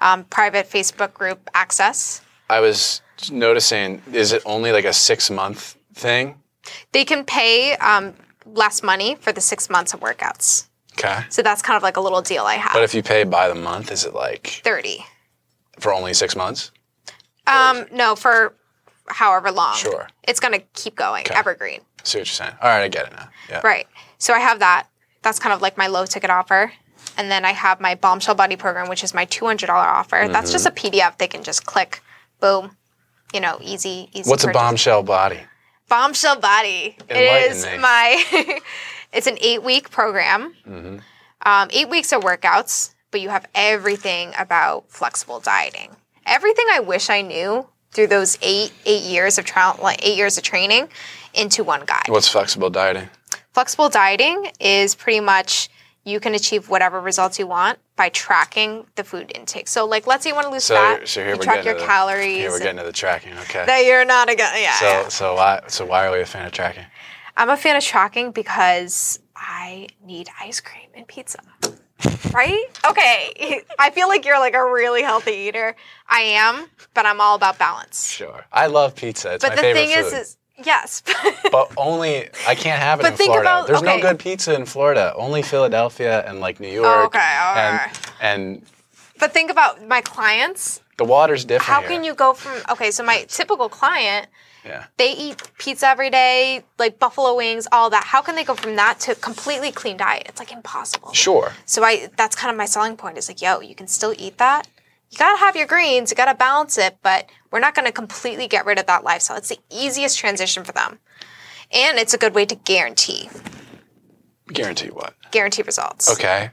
um, 0.00 0.24
private 0.24 0.68
Facebook 0.68 1.12
group 1.14 1.50
access. 1.54 2.22
I 2.48 2.60
was 2.60 3.02
noticing, 3.30 4.02
is 4.12 4.32
it 4.32 4.42
only 4.44 4.72
like 4.72 4.84
a 4.84 4.92
six 4.92 5.30
month 5.30 5.76
thing? 5.94 6.36
They 6.92 7.04
can 7.04 7.24
pay 7.24 7.76
um, 7.76 8.14
less 8.46 8.82
money 8.82 9.16
for 9.16 9.32
the 9.32 9.40
six 9.40 9.70
months 9.70 9.94
of 9.94 10.00
workouts. 10.00 10.66
Okay. 10.98 11.24
So 11.28 11.42
that's 11.42 11.62
kind 11.62 11.76
of 11.76 11.82
like 11.82 11.96
a 11.96 12.00
little 12.00 12.22
deal 12.22 12.44
I 12.44 12.54
have. 12.54 12.72
But 12.72 12.82
if 12.82 12.94
you 12.94 13.02
pay 13.02 13.24
by 13.24 13.48
the 13.48 13.54
month, 13.54 13.90
is 13.90 14.04
it 14.04 14.14
like 14.14 14.60
30. 14.64 15.04
for 15.78 15.92
only 15.92 16.12
six 16.12 16.34
months? 16.34 16.72
Um, 17.50 17.86
no, 17.92 18.14
for 18.16 18.54
however 19.08 19.50
long. 19.50 19.74
Sure. 19.76 20.08
It's 20.24 20.40
going 20.40 20.54
to 20.54 20.64
keep 20.74 20.94
going, 20.96 21.24
evergreen. 21.30 21.80
See 22.04 22.18
what 22.18 22.26
you're 22.28 22.32
saying? 22.32 22.52
All 22.62 22.68
right, 22.68 22.82
I 22.82 22.88
get 22.88 23.06
it 23.08 23.12
now. 23.12 23.28
Yeah. 23.48 23.60
Right. 23.64 23.86
So 24.18 24.32
I 24.32 24.38
have 24.38 24.60
that. 24.60 24.86
That's 25.22 25.38
kind 25.38 25.52
of 25.52 25.60
like 25.60 25.76
my 25.76 25.86
low 25.86 26.06
ticket 26.06 26.30
offer. 26.30 26.72
And 27.18 27.30
then 27.30 27.44
I 27.44 27.52
have 27.52 27.80
my 27.80 27.94
Bombshell 27.94 28.34
Body 28.36 28.56
program, 28.56 28.88
which 28.88 29.02
is 29.04 29.12
my 29.12 29.26
$200 29.26 29.68
offer. 29.68 30.28
That's 30.30 30.52
just 30.52 30.66
a 30.66 30.70
Mm-hmm. 30.70 30.94
PDF. 30.96 31.18
They 31.18 31.26
can 31.28 31.42
just 31.42 31.66
click, 31.66 32.02
boom, 32.40 32.76
you 33.34 33.40
know, 33.40 33.58
easy, 33.60 34.08
easy. 34.12 34.30
What's 34.30 34.44
a 34.44 34.48
bombshell 34.52 35.02
body? 35.02 35.40
Bombshell 35.88 36.36
Body? 36.40 36.96
It 37.08 37.50
is 37.50 37.66
me. 37.66 37.78
my, 37.78 38.60
it's 39.12 39.26
an 39.26 39.36
eight 39.40 39.62
week 39.62 39.90
program. 39.90 40.54
Mm-hmm. 40.66 40.98
Um, 41.44 41.68
eight 41.72 41.88
weeks 41.88 42.12
of 42.12 42.22
workouts, 42.22 42.94
but 43.10 43.20
you 43.20 43.28
have 43.30 43.46
everything 43.54 44.32
about 44.38 44.88
flexible 44.88 45.40
dieting. 45.40 45.96
Everything 46.30 46.66
I 46.70 46.78
wish 46.78 47.10
I 47.10 47.22
knew 47.22 47.66
through 47.90 48.06
those 48.06 48.38
eight 48.40 48.72
eight 48.86 49.02
years 49.02 49.36
of 49.36 49.44
trial, 49.44 49.76
like 49.82 49.98
eight 50.06 50.16
years 50.16 50.38
of 50.38 50.44
training, 50.44 50.88
into 51.34 51.64
one 51.64 51.84
guide. 51.84 52.04
What's 52.06 52.28
flexible 52.28 52.70
dieting? 52.70 53.10
Flexible 53.52 53.88
dieting 53.88 54.52
is 54.60 54.94
pretty 54.94 55.18
much 55.18 55.68
you 56.04 56.20
can 56.20 56.34
achieve 56.34 56.68
whatever 56.68 57.00
results 57.00 57.38
you 57.38 57.48
want 57.48 57.80
by 57.96 58.08
tracking 58.10 58.86
the 58.94 59.02
food 59.04 59.32
intake. 59.34 59.66
So, 59.66 59.84
like, 59.86 60.06
let's 60.06 60.22
say 60.22 60.30
you 60.30 60.34
want 60.36 60.46
to 60.46 60.52
lose 60.52 60.64
So, 60.64 60.76
fat, 60.76 61.06
so 61.06 61.20
here 61.20 61.30
you 61.30 61.36
we're 61.36 61.42
track 61.42 61.64
your 61.64 61.74
the, 61.74 61.84
calories. 61.84 62.36
Here 62.36 62.50
we're 62.50 62.60
getting 62.60 62.78
to 62.78 62.84
the 62.84 62.92
tracking. 62.92 63.36
Okay. 63.38 63.66
that 63.66 63.84
you're 63.84 64.04
not 64.04 64.30
a 64.30 64.36
guy. 64.36 64.60
Yeah, 64.60 64.74
so 64.76 64.86
yeah. 64.86 65.08
so 65.08 65.34
why 65.34 65.60
so 65.66 65.84
why 65.84 66.06
are 66.06 66.12
we 66.12 66.20
a 66.20 66.26
fan 66.26 66.46
of 66.46 66.52
tracking? 66.52 66.84
I'm 67.36 67.50
a 67.50 67.56
fan 67.56 67.74
of 67.74 67.82
tracking 67.82 68.30
because 68.30 69.18
I 69.34 69.88
need 70.04 70.28
ice 70.40 70.60
cream 70.60 70.90
and 70.94 71.08
pizza. 71.08 71.40
Right? 72.32 72.64
Okay. 72.88 73.62
I 73.78 73.90
feel 73.90 74.08
like 74.08 74.24
you're 74.24 74.38
like 74.38 74.54
a 74.54 74.64
really 74.64 75.02
healthy 75.02 75.32
eater. 75.32 75.74
I 76.08 76.20
am, 76.20 76.66
but 76.94 77.06
I'm 77.06 77.20
all 77.20 77.34
about 77.34 77.58
balance. 77.58 78.08
Sure. 78.08 78.44
I 78.52 78.66
love 78.66 78.94
pizza. 78.94 79.34
It's 79.34 79.44
But 79.44 79.50
my 79.50 79.56
the 79.56 79.62
favorite 79.62 79.86
thing 79.86 79.96
food. 80.04 80.06
is, 80.06 80.12
is 80.12 80.36
yes. 80.64 81.02
but 81.52 81.72
only 81.76 82.28
I 82.46 82.54
can't 82.54 82.80
have 82.80 83.00
it 83.00 83.02
But 83.02 83.12
in 83.12 83.18
think 83.18 83.28
Florida. 83.32 83.50
about- 83.50 83.66
There's 83.66 83.82
no 83.82 84.00
good 84.00 84.18
pizza 84.18 84.54
in 84.54 84.64
Florida. 84.66 85.12
Only 85.16 85.42
Philadelphia 85.42 86.24
and 86.26 86.40
like 86.40 86.60
New 86.60 86.68
York. 86.72 86.86
Oh, 86.86 87.04
okay, 87.06 87.18
all 87.18 87.56
and 87.56 87.78
right. 87.78 88.12
and 88.20 88.62
but 89.18 89.32
think 89.32 89.50
about 89.50 89.86
my 89.86 90.00
clients. 90.00 90.80
the 90.98 91.04
water's 91.04 91.44
different. 91.44 91.64
How 91.64 91.80
here. 91.80 91.88
can 91.90 92.04
you 92.04 92.14
go 92.14 92.32
from 92.32 92.52
okay, 92.70 92.90
so 92.90 93.02
my 93.02 93.24
typical 93.28 93.68
client, 93.68 94.28
Yeah. 94.64 94.84
they 94.98 95.12
eat 95.14 95.42
pizza 95.58 95.88
every 95.88 96.10
day, 96.10 96.64
like 96.78 96.98
buffalo 96.98 97.34
wings, 97.36 97.66
all 97.72 97.88
that. 97.90 98.04
How 98.04 98.20
can 98.22 98.34
they 98.34 98.44
go 98.44 98.54
from 98.54 98.76
that 98.76 99.00
to 99.00 99.14
completely 99.14 99.72
clean 99.72 99.96
diet? 99.96 100.24
It's 100.26 100.38
like 100.38 100.52
impossible. 100.52 101.12
Sure. 101.14 101.52
So 101.64 101.82
I 101.82 102.08
that's 102.16 102.36
kind 102.36 102.50
of 102.50 102.58
my 102.58 102.66
selling 102.66 102.96
point 102.96 103.16
is 103.18 103.28
like, 103.28 103.40
yo, 103.40 103.60
you 103.60 103.74
can 103.74 103.86
still 103.86 104.14
eat 104.18 104.38
that 104.38 104.68
you 105.10 105.18
gotta 105.18 105.38
have 105.38 105.56
your 105.56 105.66
greens, 105.66 106.10
you 106.10 106.16
gotta 106.16 106.36
balance 106.36 106.78
it, 106.78 106.96
but 107.02 107.28
we're 107.50 107.58
not 107.58 107.74
gonna 107.74 107.90
completely 107.90 108.46
get 108.46 108.64
rid 108.64 108.78
of 108.78 108.86
that 108.86 109.02
lifestyle. 109.02 109.36
It's 109.36 109.48
the 109.48 109.58
easiest 109.68 110.18
transition 110.18 110.62
for 110.62 110.70
them. 110.72 111.00
And 111.72 111.98
it's 111.98 112.14
a 112.14 112.18
good 112.18 112.34
way 112.34 112.46
to 112.46 112.54
guarantee, 112.54 113.28
Guarantee 114.46 114.88
what? 114.90 115.14
guarantee 115.30 115.62
results. 115.62 116.10
Okay. 116.12 116.50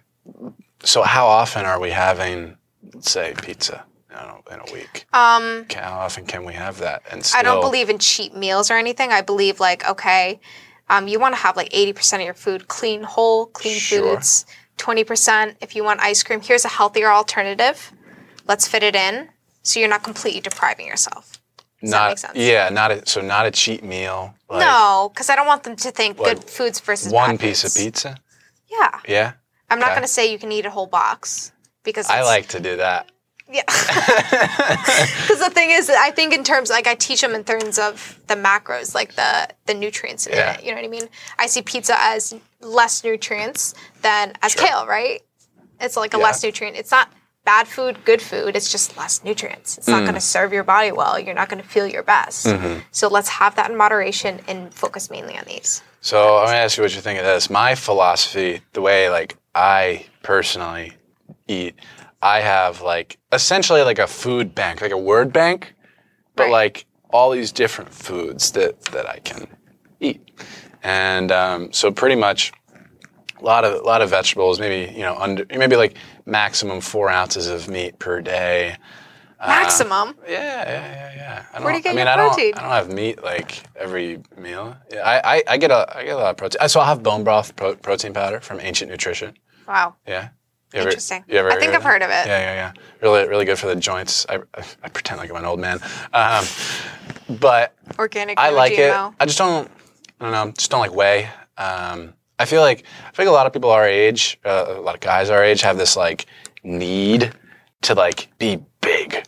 So 0.83 1.03
how 1.03 1.27
often 1.27 1.65
are 1.65 1.79
we 1.79 1.89
having, 1.91 2.57
say, 2.99 3.33
pizza? 3.41 3.85
I 4.13 4.25
don't 4.25 4.27
know, 4.27 4.53
in 4.53 4.69
a 4.69 4.73
week. 4.73 5.05
Um, 5.13 5.65
How 5.73 5.99
often 5.99 6.25
can 6.25 6.45
we 6.45 6.53
have 6.53 6.79
that? 6.79 7.03
And 7.11 7.25
still, 7.25 7.39
I 7.39 7.43
don't 7.43 7.61
believe 7.61 7.89
in 7.89 7.99
cheap 7.99 8.33
meals 8.33 8.71
or 8.71 8.75
anything. 8.75 9.11
I 9.11 9.21
believe 9.21 9.59
like, 9.59 9.87
okay, 9.87 10.39
um, 10.89 11.07
you 11.07 11.19
want 11.19 11.35
to 11.35 11.41
have 11.41 11.57
like 11.57 11.69
80% 11.69 12.15
of 12.15 12.21
your 12.21 12.33
food 12.33 12.67
clean, 12.67 13.03
whole, 13.03 13.47
clean 13.47 13.77
Sure. 13.77 14.15
foods. 14.15 14.45
20% 14.77 15.55
if 15.61 15.75
you 15.75 15.83
want 15.83 15.99
ice 16.01 16.23
cream. 16.23 16.39
Here's 16.41 16.63
a 16.63 16.69
healthier 16.69 17.09
alternative. 17.09 17.91
Let's 18.47 18.67
fit 18.67 18.83
it 18.83 18.95
in 18.95 19.29
so 19.63 19.79
you're 19.79 19.89
not 19.89 20.03
completely 20.03 20.39
depriving 20.39 20.87
yourself. 20.87 21.41
Does 21.81 21.91
that 21.91 21.97
not 21.97 22.09
make 22.09 22.17
sense? 22.17 22.37
yeah, 22.37 22.69
not 22.69 22.91
a, 22.91 23.05
so 23.05 23.21
not 23.21 23.45
a 23.45 23.51
cheap 23.51 23.83
meal. 23.83 24.33
Like 24.49 24.61
no, 24.61 25.11
because 25.13 25.29
I 25.29 25.35
don't 25.35 25.47
want 25.47 25.63
them 25.63 25.75
to 25.75 25.91
think 25.91 26.19
Like, 26.19 26.37
good 26.37 26.49
foods 26.49 26.79
versus 26.79 27.11
one 27.11 27.37
piece 27.37 27.63
of 27.63 27.75
pizza. 27.75 28.17
Yeah. 28.67 28.99
Yeah, 29.07 29.33
I'm 29.69 29.79
not 29.79 29.89
going 29.89 30.01
to 30.03 30.07
say 30.07 30.31
you 30.31 30.39
can 30.39 30.51
eat 30.51 30.65
a 30.65 30.69
whole 30.69 30.87
box 30.87 31.51
because 31.83 32.09
I 32.09 32.23
like 32.23 32.47
to 32.49 32.59
do 32.59 32.77
that. 32.77 33.11
Yeah. 33.51 33.63
Because 35.21 35.39
the 35.39 35.49
thing 35.49 35.69
is, 35.71 35.89
I 35.89 36.11
think 36.11 36.33
in 36.33 36.43
terms 36.43 36.69
like 36.69 36.87
I 36.87 36.95
teach 36.95 37.21
them 37.21 37.33
in 37.33 37.43
terms 37.43 37.77
of 37.79 38.19
the 38.27 38.35
macros, 38.35 38.93
like 38.95 39.15
the 39.15 39.47
the 39.65 39.73
nutrients 39.73 40.25
in 40.27 40.33
Yeah. 40.33 40.53
it. 40.53 40.63
You 40.63 40.71
know 40.71 40.77
what 40.77 40.85
I 40.85 40.89
mean? 40.89 41.09
I 41.39 41.47
see 41.47 41.61
pizza 41.61 41.95
as 41.97 42.33
less 42.61 43.03
nutrients 43.03 43.73
than 44.01 44.33
as 44.41 44.51
Sure. 44.53 44.65
kale, 44.67 44.87
right? 44.87 45.21
It's 45.79 45.95
like 45.97 46.13
a 46.13 46.17
Yeah. 46.17 46.23
less 46.23 46.43
nutrient. 46.43 46.75
It's 46.77 46.91
not 46.91 47.09
bad 47.45 47.67
food, 47.67 48.03
good 48.03 48.21
food. 48.21 48.55
It's 48.55 48.71
just 48.71 48.97
less 48.97 49.23
nutrients. 49.23 49.77
It's 49.77 49.87
not 49.87 50.01
Mm. 50.01 50.05
going 50.05 50.15
to 50.15 50.21
serve 50.35 50.51
your 50.51 50.63
body 50.65 50.91
well. 50.91 51.17
You're 51.17 51.33
not 51.35 51.47
going 51.49 51.61
to 51.63 51.67
feel 51.67 51.87
your 51.87 52.03
best. 52.03 52.45
Mm-hmm. 52.47 52.79
So 52.91 53.07
let's 53.07 53.29
have 53.29 53.55
that 53.55 53.69
in 53.71 53.77
moderation 53.77 54.41
and 54.47 54.73
focus 54.73 55.09
mainly 55.09 55.37
on 55.37 55.45
these. 55.45 55.81
So 56.01 56.37
I'm 56.39 56.45
gonna 56.47 56.57
ask 56.57 56.77
you 56.77 56.83
what 56.83 56.93
you 56.95 57.01
think 57.01 57.19
of 57.19 57.25
this. 57.25 57.49
My 57.49 57.75
philosophy, 57.75 58.61
the 58.73 58.81
way 58.81 59.09
like 59.09 59.35
I 59.55 60.05
personally 60.23 60.93
eat, 61.47 61.75
I 62.21 62.39
have 62.41 62.81
like 62.81 63.17
essentially 63.31 63.81
like 63.83 63.99
a 63.99 64.07
food 64.07 64.55
bank, 64.55 64.81
like 64.81 64.91
a 64.91 64.97
word 64.97 65.31
bank, 65.33 65.73
but 66.35 66.43
Right. 66.43 66.51
like 66.51 66.85
all 67.11 67.31
these 67.31 67.51
different 67.51 67.93
foods 67.93 68.51
that 68.51 68.81
that 68.85 69.07
I 69.09 69.19
can 69.19 69.47
eat, 69.99 70.21
and 70.83 71.31
um, 71.31 71.71
so 71.73 71.91
pretty 71.91 72.15
much 72.15 72.51
a 73.39 73.43
lot 73.45 73.63
of 73.63 73.73
a 73.81 73.83
lot 73.83 74.01
of 74.01 74.09
vegetables, 74.09 74.59
maybe 74.59 74.91
you 74.93 75.01
know 75.01 75.15
under 75.17 75.45
maybe 75.55 75.75
like 75.75 75.95
maximum 76.25 76.81
four 76.81 77.09
ounces 77.09 77.47
of 77.47 77.67
meat 77.69 77.97
per 77.99 78.21
day. 78.21 78.75
Maximum. 79.39 80.15
Yeah, 80.27 80.33
yeah, 80.33 80.65
yeah, 80.65 81.15
yeah. 81.15 81.45
I 81.53 81.61
Where 81.63 81.71
do 81.71 81.77
you 81.77 81.83
don't- 81.83 81.83
get 81.83 81.89
I 81.91 81.93
mean, 81.93 82.05
your 82.05 82.09
I 82.09 82.15
don't, 82.15 82.29
protein? 82.33 82.53
I 82.55 82.61
don't 82.61 82.71
have 82.71 82.91
meat 82.91 83.23
like 83.23 83.61
every 83.75 84.19
meal. 84.35 84.75
Yeah, 84.91 85.01
I, 85.03 85.35
I, 85.37 85.43
I 85.47 85.57
get 85.57 85.69
a, 85.69 85.95
I 85.95 86.03
get 86.05 86.15
a 86.15 86.17
lot 86.17 86.31
of 86.31 86.37
protein. 86.37 86.67
So 86.67 86.79
I'll 86.79 86.87
have 86.87 87.03
bone 87.03 87.23
broth 87.23 87.55
pro- 87.55 87.75
protein 87.75 88.13
powder 88.13 88.39
from 88.39 88.59
Ancient 88.59 88.89
Nutrition. 88.89 89.35
Wow. 89.67 89.93
Yeah. 90.07 90.29
You 90.73 90.79
ever- 90.81 90.89
Interesting. 90.89 91.23
you 91.27 91.37
ever 91.37 91.51
I 91.51 91.59
think 91.59 91.73
I've 91.73 91.83
heard 91.83 92.01
of 92.01 92.09
it. 92.09 92.27
Yeah, 92.27 92.39
yeah, 92.39 92.53
yeah. 92.53 92.71
Really, 93.01 93.27
really 93.27 93.45
good 93.45 93.57
for 93.57 93.67
the 93.67 93.75
joints. 93.75 94.25
I, 94.27 94.39
I 94.83 94.89
pretend 94.89 95.19
like 95.19 95.29
I'm 95.29 95.37
an 95.37 95.45
old 95.45 95.59
man, 95.59 95.79
um, 96.13 96.45
but 97.39 97.73
Organic. 97.97 98.37
I 98.37 98.49
like 98.49 98.73
GMO. 98.73 99.09
it. 99.11 99.15
I 99.19 99.25
just 99.25 99.37
don't. 99.37 99.69
I 100.19 100.23
don't 100.25 100.31
know. 100.33 100.51
Just 100.51 100.69
don't 100.71 100.81
like 100.81 100.93
whey. 100.93 101.29
Um, 101.57 102.13
I 102.39 102.45
feel 102.45 102.61
like 102.61 102.83
I 103.05 103.11
like 103.21 103.27
a 103.27 103.31
lot 103.31 103.47
of 103.47 103.53
people 103.53 103.71
our 103.71 103.87
age, 103.87 104.39
uh, 104.45 104.65
a 104.67 104.81
lot 104.81 104.95
of 104.95 105.01
guys 105.01 105.29
our 105.29 105.43
age, 105.43 105.61
have 105.61 105.77
this 105.77 105.95
like 105.95 106.25
need 106.63 107.31
to 107.83 107.93
like 107.95 108.27
be 108.37 108.59
big. 108.81 109.23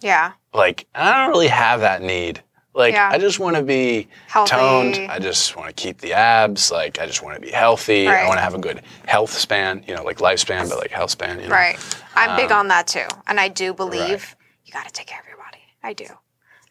Yeah. 0.00 0.32
Like 0.54 0.86
I 0.94 1.18
don't 1.22 1.30
really 1.30 1.48
have 1.48 1.80
that 1.80 2.02
need. 2.02 2.42
Like 2.78 2.94
Yeah. 2.94 3.10
I 3.12 3.18
just 3.18 3.40
want 3.40 3.56
to 3.56 3.62
be 3.62 4.06
Healthy. 4.28 4.50
toned. 4.50 4.96
I 5.10 5.18
just 5.18 5.56
want 5.56 5.68
to 5.68 5.74
keep 5.74 5.98
the 5.98 6.12
abs. 6.14 6.70
Like 6.70 6.98
I 7.00 7.06
just 7.06 7.22
want 7.22 7.34
to 7.34 7.40
be 7.40 7.50
healthy. 7.50 8.06
I 8.06 8.26
want 8.26 8.38
to 8.38 8.42
have 8.42 8.54
a 8.54 8.58
good 8.58 8.82
health 9.06 9.32
span. 9.32 9.84
You 9.86 9.96
know, 9.96 10.04
like 10.04 10.18
lifespan, 10.18 10.68
but 10.70 10.78
like 10.78 10.92
health 10.92 11.10
span. 11.10 11.40
You 11.40 11.48
know? 11.48 11.54
Right. 11.54 11.76
I'm 12.14 12.36
big 12.36 12.52
Um, 12.52 12.60
on 12.60 12.68
that 12.68 12.86
too. 12.86 13.06
And 13.26 13.40
I 13.40 13.48
do 13.48 13.74
believe 13.74 14.36
you 14.64 14.72
got 14.72 14.86
to 14.86 14.92
take 14.92 15.08
care 15.08 15.20
of 15.20 15.26
your 15.26 15.36
body. 15.36 15.58
I 15.82 15.92
do. 15.92 16.06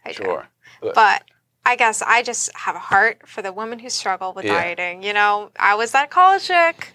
I 0.06 0.10
do. 0.14 0.24
Sure. 0.24 0.48
But 0.96 1.24
I 1.66 1.76
guess 1.76 2.02
I 2.02 2.24
just 2.24 2.56
have 2.56 2.76
a 2.78 2.80
heart 2.80 3.28
for 3.28 3.42
the 3.42 3.52
women 3.52 3.80
who 3.80 3.90
struggle 3.90 4.32
with 4.32 4.46
Yeah. 4.46 4.54
dieting. 4.64 5.04
You 5.04 5.12
know, 5.12 5.52
I 5.60 5.76
was 5.76 5.92
that 5.92 6.10
college 6.10 6.46
chick 6.48 6.94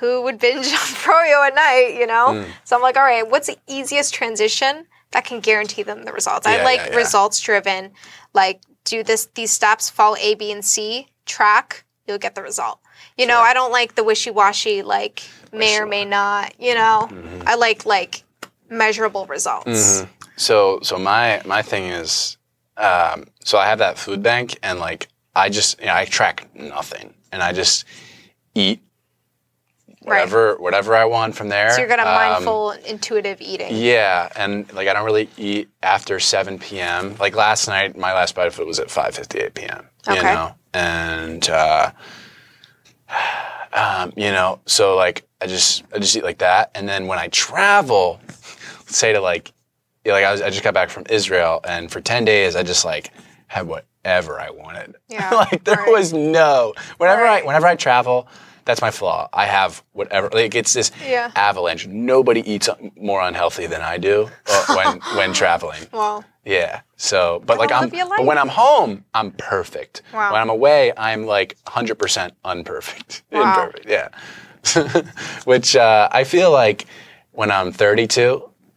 who 0.00 0.20
would 0.20 0.38
binge 0.38 0.66
on 0.72 0.74
Froyo 0.74 1.46
at 1.46 1.54
night, 1.54 1.96
you 1.98 2.06
know? 2.06 2.42
Hmm. 2.42 2.50
So 2.64 2.76
I'm 2.76 2.82
like, 2.82 2.98
all 2.98 3.02
right, 3.02 3.26
what's 3.26 3.46
the 3.46 3.56
easiest 3.66 4.12
transition 4.12 4.86
that 5.12 5.24
can 5.24 5.40
guarantee 5.40 5.82
them 5.82 6.04
the 6.04 6.12
results? 6.12 6.46
I 6.46 6.62
like 6.62 6.78
yeah, 6.78 6.90
yeah. 6.90 6.96
results 6.96 7.40
driven, 7.40 7.92
like 8.34 8.60
do 8.84 9.02
this 9.02 9.26
these 9.34 9.50
steps, 9.50 9.90
follow 9.90 10.16
A, 10.16 10.34
B, 10.34 10.52
and 10.52 10.64
C, 10.64 11.08
track, 11.24 11.84
you'll 12.06 12.18
get 12.18 12.34
the 12.34 12.42
result. 12.42 12.80
You 13.18 13.26
know, 13.26 13.38
I 13.38 13.54
don't 13.54 13.72
like 13.72 13.94
the 13.94 14.04
wishy-washy, 14.04 14.82
like 14.82 15.22
may 15.52 15.78
or 15.78 15.86
may 15.86 16.04
not, 16.04 16.58
you 16.60 16.74
know. 16.74 17.08
Mm-hmm. 17.10 17.42
I 17.46 17.54
like 17.54 17.86
like 17.86 18.24
measurable 18.68 19.26
results. 19.26 20.04
So 20.36 20.80
so 20.82 20.98
my 20.98 21.42
my 21.44 21.62
thing 21.62 21.84
is, 21.84 22.36
um, 22.76 23.24
so 23.44 23.58
I 23.58 23.66
have 23.66 23.78
that 23.78 23.98
food 23.98 24.22
bank, 24.22 24.58
and 24.62 24.78
like 24.78 25.08
I 25.34 25.48
just 25.48 25.80
you 25.80 25.86
know, 25.86 25.94
I 25.94 26.04
track 26.04 26.48
nothing, 26.54 27.14
and 27.32 27.42
I 27.42 27.52
just 27.52 27.84
eat 28.54 28.82
Right. 30.06 30.20
whatever 30.20 30.56
whatever 30.56 30.94
I 30.94 31.04
want 31.04 31.34
from 31.34 31.48
there. 31.48 31.70
So 31.72 31.78
you're 31.78 31.88
gonna 31.88 32.04
Um, 32.04 32.14
mindful, 32.14 32.70
intuitive 32.86 33.40
eating. 33.40 33.76
Yeah, 33.76 34.28
and 34.36 34.72
like 34.72 34.86
I 34.88 34.92
don't 34.92 35.04
really 35.04 35.28
eat 35.36 35.68
after 35.82 36.20
7 36.20 36.58
p.m. 36.60 37.16
Like 37.18 37.34
last 37.34 37.66
night, 37.66 37.96
my 37.96 38.12
last 38.12 38.34
bite 38.36 38.46
of 38.46 38.54
food 38.54 38.66
was 38.68 38.78
at 38.78 38.88
5:58 38.88 39.54
p.m. 39.54 39.88
Okay. 40.08 40.16
You 40.18 40.22
know, 40.22 40.54
and 40.72 41.50
uh, 41.50 41.90
um, 43.72 44.12
you 44.16 44.30
know, 44.30 44.60
so 44.66 44.96
like 44.96 45.26
I 45.40 45.46
just 45.46 45.82
I 45.94 45.98
just 45.98 46.16
eat 46.16 46.24
like 46.24 46.38
that, 46.38 46.70
and 46.74 46.88
then 46.88 47.06
when 47.06 47.18
I 47.18 47.28
travel, 47.28 48.20
say 48.86 49.12
to 49.12 49.20
like, 49.20 49.52
yeah, 50.04 50.12
like 50.12 50.24
I 50.24 50.32
was 50.32 50.40
I 50.42 50.50
just 50.50 50.62
got 50.62 50.74
back 50.74 50.90
from 50.90 51.04
Israel, 51.10 51.60
and 51.64 51.90
for 51.90 52.00
10 52.00 52.24
days 52.24 52.56
I 52.56 52.62
just 52.62 52.84
like 52.84 53.10
had 53.48 53.66
whatever 53.66 54.40
I 54.40 54.50
wanted. 54.50 54.94
Yeah, 55.08 55.30
like 55.50 55.64
there 55.64 55.76
right. 55.76 55.90
was 55.92 56.12
no 56.12 56.74
whenever 56.98 57.22
Right. 57.22 57.42
I 57.42 57.46
whenever 57.46 57.66
I 57.66 57.74
travel. 57.76 58.28
That's 58.66 58.82
my 58.82 58.90
flaw. 58.90 59.28
I 59.32 59.46
have 59.46 59.82
whatever. 59.92 60.28
Like 60.32 60.54
it's 60.54 60.72
this 60.74 60.90
Yeah. 61.02 61.30
avalanche. 61.36 61.86
Nobody 61.86 62.40
eats 62.52 62.68
more 62.96 63.22
unhealthy 63.22 63.66
than 63.66 63.80
I 63.80 63.96
do 63.96 64.28
uh, 64.50 64.64
when 64.76 64.98
when 65.16 65.32
traveling. 65.32 65.82
Well, 65.92 66.24
Yeah. 66.44 66.80
So, 66.96 67.42
but 67.46 67.58
like 67.58 67.72
I'm, 67.72 67.88
but 67.88 68.24
when 68.26 68.38
I'm 68.38 68.48
home, 68.48 69.04
I'm 69.14 69.30
perfect. 69.32 70.02
Wow. 70.12 70.32
When 70.32 70.40
I'm 70.40 70.50
away, 70.50 70.92
I'm 70.96 71.26
like 71.26 71.56
100% 71.66 72.32
unperfect. 72.44 73.22
Wow. 73.32 73.42
Imperfect. 73.42 73.86
Yeah. 73.88 74.08
Which 75.44 75.76
uh, 75.76 76.08
I 76.10 76.24
feel 76.24 76.50
like 76.50 76.86
when 77.32 77.50
I'm 77.50 77.70
32, 77.70 78.20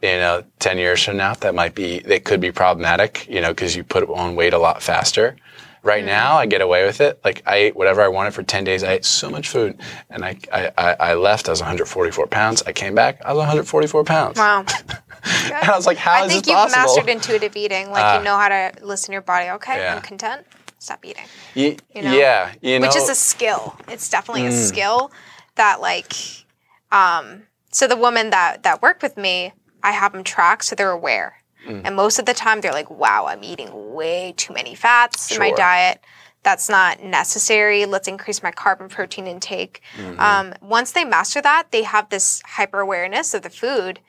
you 0.01 0.09
know, 0.23 0.43
10 0.59 0.77
years 0.77 1.03
from 1.03 1.17
now, 1.17 1.33
that 1.35 1.55
might 1.55 1.73
be, 1.75 1.99
that 1.99 2.25
could 2.25 2.41
be 2.41 2.51
problematic, 2.51 3.25
you 3.29 3.41
know, 3.41 3.49
because 3.49 3.75
you 3.75 3.83
put 3.83 4.07
on 4.09 4.35
weight 4.35 4.53
a 4.53 4.57
lot 4.59 4.83
faster. 4.83 5.35
Right 5.81 6.03
now, 6.03 6.35
I 6.37 6.45
get 6.45 6.61
away 6.61 6.85
with 6.85 6.99
it. 7.01 7.19
Like 7.23 7.41
I 7.45 7.55
ate 7.57 7.75
whatever 7.75 8.01
I 8.01 8.09
wanted 8.09 8.33
for 8.33 8.43
10 8.43 8.63
days. 8.65 8.83
I 8.83 8.93
ate 8.93 9.05
so 9.05 9.29
much 9.29 9.47
food. 9.49 9.79
And 10.09 10.25
I, 10.25 10.37
I, 10.51 10.71
I, 10.77 10.95
I 10.99 11.13
left, 11.13 11.47
I 11.47 11.51
was 11.51 11.61
144 11.61 12.27
pounds. 12.27 12.61
I 12.65 12.73
came 12.73 12.95
back, 12.95 13.21
I 13.23 13.29
was 13.31 13.37
144 13.37 14.03
pounds. 14.03 14.37
wow. 14.37 14.65
And 15.21 15.53
I 15.53 15.75
was 15.75 15.85
like, 15.85 15.97
how 15.97 16.23
I 16.23 16.25
is 16.25 16.31
think 16.31 16.47
you've 16.47 16.71
mastered 16.71 17.09
intuitive 17.09 17.55
eating. 17.57 17.89
Like 17.91 18.03
Ah. 18.03 18.17
you 18.17 18.23
know 18.23 18.37
how 18.37 18.47
to 18.47 18.71
listen 18.81 19.07
to 19.07 19.11
your 19.13 19.21
body. 19.21 19.49
Okay, 19.49 19.77
Yeah. 19.77 19.95
I'm 19.95 20.01
content. 20.01 20.45
Stop 20.79 21.03
eating. 21.05 21.25
You 21.55 21.75
know? 22.01 22.13
Yeah, 22.17 22.53
you 22.61 22.79
know, 22.79 22.87
Which 22.87 22.95
is 22.95 23.09
a 23.09 23.15
skill. 23.15 23.75
It's 23.89 24.09
definitely 24.09 24.43
Mm. 24.43 24.47
a 24.49 24.51
skill 24.53 25.11
that 25.55 25.81
like 25.81 26.13
um 26.91 27.43
so 27.71 27.85
the 27.85 27.97
woman 27.97 28.29
that 28.29 28.63
that 28.63 28.81
worked 28.81 29.03
with 29.03 29.17
me, 29.17 29.51
I 29.83 29.91
have 29.91 30.13
them 30.13 30.23
track 30.23 30.63
so 30.63 30.73
they're 30.75 30.89
aware. 30.91 31.35
Mm. 31.67 31.81
And 31.85 31.95
most 31.95 32.19
of 32.19 32.25
the 32.25 32.33
time 32.33 32.61
they're 32.61 32.71
like, 32.71 32.89
"Wow, 32.89 33.25
I'm 33.27 33.43
eating 33.43 33.93
way 33.93 34.33
too 34.37 34.53
many 34.53 34.75
fats 34.75 35.31
in 35.31 35.39
my 35.39 35.51
diet. 35.51 36.03
That's 36.43 36.69
not 36.69 37.03
necessary. 37.03 37.85
Let's 37.85 38.07
increase 38.07 38.41
my 38.41 38.51
carb 38.51 38.79
and 38.79 38.89
protein 38.89 39.27
intake." 39.27 39.81
Mm-hmm. 39.97 40.19
Um, 40.19 40.53
once 40.61 40.91
they 40.91 41.03
master 41.03 41.41
that, 41.41 41.71
they 41.71 41.83
have 41.83 42.09
this 42.09 42.41
hyper 42.45 42.79
awareness 42.79 43.33
of 43.33 43.41
the 43.41 43.49
food. 43.49 43.99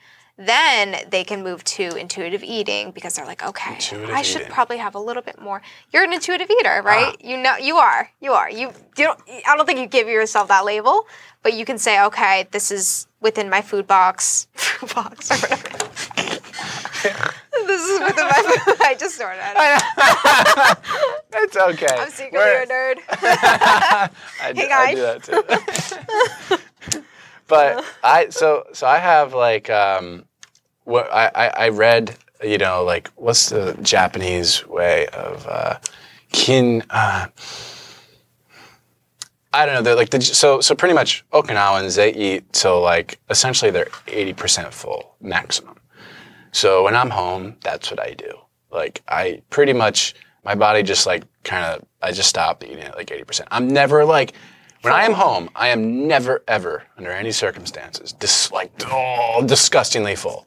Then 0.41 0.97
they 1.11 1.23
can 1.23 1.43
move 1.43 1.63
to 1.65 1.95
intuitive 1.97 2.43
eating 2.43 2.93
because 2.93 3.15
they're 3.15 3.27
like, 3.27 3.45
okay, 3.45 3.75
Intuitive 3.75 4.09
I 4.09 4.23
should 4.23 4.41
eating. 4.41 4.53
probably 4.55 4.79
have 4.79 4.95
a 4.95 4.99
little 4.99 5.23
bit 5.23 5.39
more. 5.39 5.61
You're 5.93 6.03
an 6.03 6.15
intuitive 6.15 6.49
eater, 6.51 6.81
right? 6.83 7.13
Ah. 7.13 7.17
You 7.21 7.37
know, 7.37 7.57
you 7.59 7.77
are. 7.77 8.11
You 8.23 8.33
are. 8.33 8.51
You, 8.51 8.69
you 8.97 9.05
don't. 9.05 9.21
I 9.47 9.55
don't 9.55 9.67
think 9.67 9.81
you 9.81 9.87
give 9.87 10.09
yourself 10.09 10.49
that 10.49 10.65
label, 10.65 11.05
but 11.43 11.53
you 11.53 11.67
can 11.67 11.77
say, 11.77 12.03
okay, 12.05 12.49
this 12.53 12.71
is 12.71 13.07
within 13.21 13.49
my 13.51 13.63
food 13.63 13.87
box, 13.87 14.47
food 14.55 14.95
box 14.95 15.31
or 15.31 15.37
whatever. 15.37 15.69
this 17.67 17.83
is 17.83 18.01
within 18.01 18.27
my. 18.27 18.33
Food. 18.33 18.67
Box. 18.67 18.81
I 18.81 18.95
just 18.99 19.17
snorted. 19.17 19.41
at 19.41 19.53
it. 20.73 20.79
it's 21.35 21.57
okay. 21.57 21.87
I'm 21.99 22.11
secretly 22.11 22.39
We're- 22.39 22.63
a 22.63 22.67
nerd. 22.67 22.99
I, 23.11 24.11
Hey, 24.41 24.53
do, 24.55 24.69
I 24.71 24.95
do 24.95 25.01
that 25.03 26.49
too. 26.49 26.59
but 27.49 27.85
I 28.03 28.29
so 28.31 28.65
so 28.73 28.87
I 28.87 28.99
have 28.99 29.35
like 29.35 29.69
um, 29.71 30.25
what 30.85 31.13
I, 31.13 31.27
I, 31.35 31.47
I 31.49 31.69
read, 31.71 32.17
you 32.43 32.59
know, 32.59 32.85
like 32.85 33.09
what's 33.17 33.51
the 33.51 33.77
Japanese 33.83 34.67
way 34.67 35.07
of 35.09 35.47
uh, 35.47 35.79
kin? 36.33 36.83
Uh, 36.91 37.27
I 39.53 39.67
don't 39.67 39.75
know. 39.75 39.83
They're 39.83 39.97
like 39.97 40.23
so 40.23 40.61
so 40.61 40.75
pretty 40.75 40.95
much 40.95 41.25
Okinawans 41.33 41.97
they 41.97 42.15
eat 42.15 42.53
till 42.53 42.81
like 42.81 43.19
essentially 43.31 43.71
they're 43.71 43.89
eighty 44.09 44.33
percent 44.33 44.73
full 44.73 45.17
maximum. 45.21 45.77
So 46.53 46.85
when 46.85 46.95
I'm 46.97 47.11
home, 47.11 47.57
that's 47.63 47.91
what 47.91 48.01
I 48.01 48.15
do. 48.15 48.33
Like 48.71 49.03
I 49.09 49.43
pretty 49.51 49.73
much 49.73 50.15
my 50.45 50.55
body 50.55 50.83
just 50.83 51.07
like 51.07 51.25
kind 51.43 51.65
of 51.65 51.85
I 52.03 52.13
just 52.13 52.29
stop 52.29 52.63
eating 52.63 52.81
at 52.81 52.97
like 52.97 53.11
eighty 53.11 53.25
percent. 53.25 53.49
I'm 53.51 53.69
never 53.69 54.05
like 54.05 54.35
when 54.83 54.95
I 54.95 55.05
am 55.05 55.13
home, 55.13 55.51
I 55.55 55.69
am 55.69 56.07
never 56.07 56.43
ever 56.49 56.85
under 56.97 57.11
any 57.11 57.33
circumstances 57.33 58.13
dis- 58.13 58.51
like 58.53 58.73
oh, 58.87 59.43
disgustingly 59.45 60.17
full. 60.17 60.47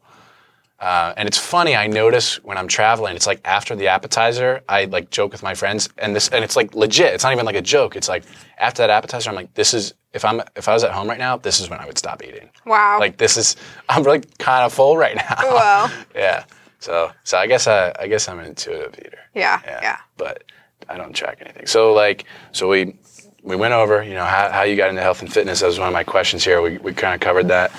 Uh, 0.83 1.13
and 1.15 1.27
it's 1.29 1.37
funny. 1.37 1.77
I 1.77 1.87
notice 1.87 2.43
when 2.43 2.57
I'm 2.57 2.67
traveling, 2.67 3.15
it's 3.15 3.25
like 3.25 3.39
after 3.45 3.73
the 3.73 3.87
appetizer, 3.87 4.61
I 4.67 4.83
like 4.83 5.09
joke 5.11 5.31
with 5.31 5.41
my 5.41 5.53
friends, 5.53 5.87
and 5.97 6.13
this, 6.13 6.27
and 6.27 6.43
it's 6.43 6.57
like 6.57 6.75
legit. 6.75 7.13
It's 7.13 7.23
not 7.23 7.31
even 7.31 7.45
like 7.45 7.55
a 7.55 7.61
joke. 7.61 7.95
It's 7.95 8.09
like 8.09 8.25
after 8.57 8.83
that 8.83 8.89
appetizer, 8.89 9.29
I'm 9.29 9.35
like, 9.37 9.53
this 9.53 9.73
is 9.73 9.93
if 10.11 10.25
I'm 10.25 10.41
if 10.57 10.67
I 10.67 10.73
was 10.73 10.83
at 10.83 10.91
home 10.91 11.07
right 11.07 11.17
now, 11.17 11.37
this 11.37 11.61
is 11.61 11.69
when 11.69 11.79
I 11.79 11.85
would 11.85 11.97
stop 11.97 12.21
eating. 12.21 12.49
Wow. 12.65 12.97
Like 12.99 13.15
this 13.15 13.37
is 13.37 13.55
I'm 13.89 14.03
really 14.03 14.23
kind 14.39 14.65
of 14.65 14.73
full 14.73 14.97
right 14.97 15.15
now. 15.15 15.35
Wow. 15.43 15.89
yeah. 16.15 16.43
So 16.79 17.13
so 17.23 17.37
I 17.37 17.47
guess 17.47 17.65
I 17.65 17.93
I 17.97 18.07
guess 18.07 18.27
I'm 18.27 18.39
an 18.39 18.47
intuitive 18.47 18.93
eater. 18.99 19.19
yeah, 19.33 19.61
yeah. 19.63 19.79
yeah. 19.81 19.97
But 20.17 20.43
I 20.89 20.97
don't 20.97 21.13
track 21.13 21.37
anything. 21.39 21.65
So 21.65 21.93
like 21.93 22.25
so 22.51 22.67
we 22.67 22.97
we 23.41 23.55
went 23.55 23.73
over 23.73 24.03
you 24.03 24.15
know 24.15 24.25
how, 24.25 24.49
how 24.51 24.63
you 24.63 24.75
got 24.75 24.89
into 24.89 25.01
health 25.01 25.21
and 25.21 25.31
fitness. 25.31 25.61
That 25.61 25.67
was 25.67 25.79
one 25.79 25.87
of 25.87 25.93
my 25.93 26.03
questions 26.03 26.43
here. 26.43 26.61
We 26.61 26.77
we 26.79 26.93
kind 26.93 27.13
of 27.13 27.21
covered 27.21 27.47
that. 27.47 27.71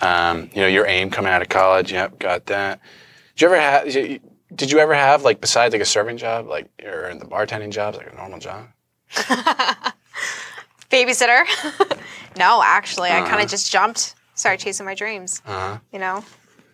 Um, 0.00 0.48
you 0.54 0.62
know 0.62 0.66
your 0.68 0.86
aim 0.86 1.10
coming 1.10 1.32
out 1.32 1.42
of 1.42 1.48
college. 1.48 1.92
Yep, 1.92 2.18
got 2.18 2.46
that. 2.46 2.80
Did 3.36 3.42
you 3.42 3.46
ever 3.48 3.60
have? 3.60 4.20
Did 4.54 4.70
you 4.72 4.78
ever 4.78 4.94
have 4.94 5.22
like 5.22 5.40
besides 5.40 5.72
like 5.72 5.82
a 5.82 5.86
serving 5.86 6.16
job, 6.16 6.46
like 6.48 6.68
or 6.84 7.08
in 7.08 7.18
the 7.18 7.24
bartending 7.26 7.70
jobs, 7.70 7.96
like 7.98 8.10
a 8.12 8.16
normal 8.16 8.38
job? 8.38 8.66
Babysitter? 10.90 11.44
no, 12.36 12.62
actually, 12.64 13.10
I 13.10 13.20
Uh-huh. 13.20 13.28
kind 13.30 13.42
of 13.42 13.48
just 13.48 13.70
jumped, 13.70 14.14
started 14.34 14.62
chasing 14.62 14.86
my 14.86 14.94
dreams. 14.94 15.40
Uh-huh. 15.46 15.78
You 15.92 15.98
know, 16.00 16.24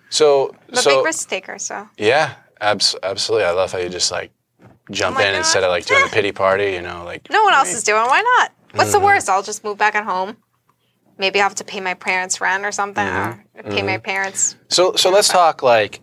So 0.08 0.54
I'm 0.70 0.74
a 0.74 0.76
so 0.78 0.96
big 0.96 1.04
risk 1.04 1.28
taker, 1.28 1.58
so 1.58 1.88
yeah, 1.98 2.34
abs- 2.60 2.96
absolutely. 3.02 3.44
I 3.46 3.50
love 3.50 3.72
how 3.72 3.78
you 3.78 3.88
just 3.88 4.10
like 4.10 4.30
jump 4.90 5.18
Oh 5.18 5.20
in 5.20 5.32
God. 5.32 5.38
instead 5.38 5.64
of 5.64 5.70
like 5.70 5.84
doing 5.84 6.02
a 6.04 6.08
pity 6.08 6.32
party. 6.32 6.72
You 6.72 6.80
know, 6.82 7.04
like 7.04 7.28
no 7.30 7.42
one 7.42 7.52
else 7.54 7.74
is 7.74 7.82
doing. 7.82 8.04
Why 8.06 8.22
not? 8.38 8.52
What's 8.72 8.90
Mm-hmm. 8.90 9.00
the 9.00 9.04
worst? 9.04 9.28
I'll 9.28 9.42
just 9.42 9.64
move 9.64 9.76
back 9.78 9.94
at 9.94 10.04
home. 10.04 10.36
Maybe 11.18 11.40
I 11.40 11.42
have 11.44 11.54
to 11.56 11.64
pay 11.64 11.80
my 11.80 11.94
parents 11.94 12.40
rent 12.40 12.64
or 12.64 12.72
something. 12.72 13.04
Mm-hmm. 13.06 13.58
Or 13.60 13.62
pay 13.62 13.82
my 13.82 13.98
parents. 13.98 14.56
So 14.68 14.94
so 14.96 15.10
let's 15.10 15.28
talk 15.28 15.62
like 15.62 16.00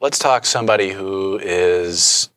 let's 0.00 0.18
talk 0.18 0.44
somebody 0.46 0.90
who 0.90 1.38
is 1.42 2.30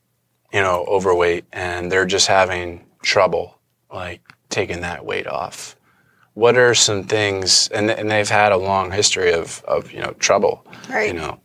you 0.51 0.61
know 0.61 0.85
overweight 0.87 1.45
and 1.53 1.91
they're 1.91 2.05
just 2.05 2.27
having 2.27 2.85
trouble 3.01 3.59
like 3.91 4.21
taking 4.49 4.81
that 4.81 5.05
weight 5.05 5.27
off. 5.27 5.75
What 6.33 6.57
are 6.57 6.73
some 6.73 7.03
things 7.03 7.67
and 7.69 7.89
and 7.91 8.09
they've 8.11 8.29
had 8.29 8.51
a 8.51 8.57
long 8.57 8.91
history 8.91 9.31
of 9.33 9.63
of 9.67 9.91
you 9.91 9.99
know 10.01 10.11
trouble, 10.19 10.65
Right. 10.89 11.07
you 11.07 11.13
know, 11.13 11.39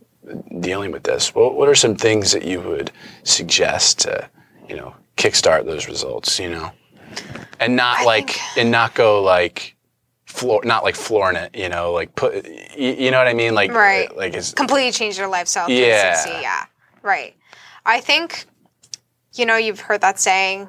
dealing 0.60 0.90
with 0.92 1.04
this. 1.04 1.34
What 1.34 1.54
what 1.54 1.68
are 1.68 1.74
some 1.74 1.94
things 1.94 2.32
that 2.32 2.44
you 2.44 2.60
would 2.60 2.90
suggest 3.22 4.00
to, 4.00 4.28
you 4.68 4.76
know, 4.76 4.94
kickstart 5.16 5.64
those 5.66 5.86
results, 5.88 6.38
you 6.40 6.48
know? 6.50 6.70
And 7.60 7.76
not 7.76 7.98
I 8.00 8.04
like 8.04 8.30
think- 8.30 8.58
and 8.58 8.70
not 8.70 8.94
go 8.94 9.22
like 9.22 9.76
floor 10.38 10.60
not 10.64 10.84
like 10.84 10.94
flooring 10.94 11.36
it, 11.36 11.54
you 11.56 11.68
know, 11.68 11.92
like 11.92 12.14
put 12.14 12.46
you, 12.76 12.92
you 12.92 13.10
know 13.10 13.18
what 13.18 13.28
I 13.28 13.34
mean? 13.34 13.54
Like 13.54 13.72
Right. 13.72 14.14
like 14.16 14.34
it's 14.34 14.52
Completely 14.52 14.92
changed 14.92 15.18
your 15.18 15.28
lifestyle. 15.28 15.68
Yeah. 15.68 16.14
360, 16.22 16.42
Yeah. 16.42 16.64
Right. 17.02 17.34
I 17.84 18.00
think, 18.00 18.44
you 19.34 19.46
know, 19.46 19.56
you've 19.56 19.80
heard 19.80 20.00
that 20.02 20.18
saying 20.20 20.68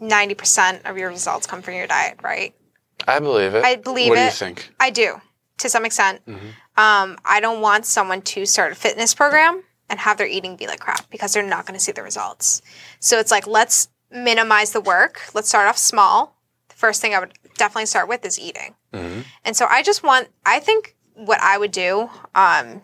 90% 0.00 0.88
of 0.88 0.98
your 0.98 1.08
results 1.08 1.46
come 1.46 1.62
from 1.62 1.74
your 1.74 1.86
diet, 1.86 2.18
right? 2.22 2.54
I 3.06 3.18
believe 3.20 3.54
it. 3.54 3.64
I 3.64 3.76
believe 3.76 4.06
it. 4.06 4.10
what 4.10 4.16
do 4.16 4.24
you 4.24 4.30
think? 4.30 4.72
I 4.80 4.90
do 4.90 5.20
to 5.58 5.68
some 5.68 5.84
extent. 5.84 6.24
Mm-hmm. 6.26 6.46
Um, 6.76 7.18
I 7.24 7.40
don't 7.40 7.60
want 7.60 7.86
someone 7.86 8.22
to 8.22 8.46
start 8.46 8.72
a 8.72 8.74
fitness 8.74 9.14
program 9.14 9.62
and 9.88 10.00
have 10.00 10.16
their 10.18 10.26
eating 10.26 10.56
be 10.56 10.66
like 10.66 10.80
crap 10.80 11.08
because 11.10 11.32
they're 11.32 11.42
not 11.42 11.66
going 11.66 11.78
to 11.78 11.84
see 11.84 11.92
the 11.92 12.02
results. 12.02 12.62
So 12.98 13.18
it's 13.18 13.30
like, 13.30 13.46
let's 13.46 13.88
minimize 14.10 14.72
the 14.72 14.80
work. 14.80 15.20
Let's 15.34 15.48
start 15.48 15.68
off 15.68 15.76
small. 15.78 16.36
The 16.70 16.74
first 16.74 17.00
thing 17.00 17.14
I 17.14 17.20
would 17.20 17.34
definitely 17.56 17.86
start 17.86 18.08
with 18.08 18.24
is 18.24 18.38
eating. 18.38 18.74
Mm-hmm. 18.92 19.20
And 19.44 19.56
so 19.56 19.66
I 19.66 19.82
just 19.82 20.02
want, 20.02 20.28
I 20.44 20.60
think 20.60 20.96
what 21.14 21.40
I 21.40 21.58
would 21.58 21.70
do 21.70 22.10
um, 22.34 22.82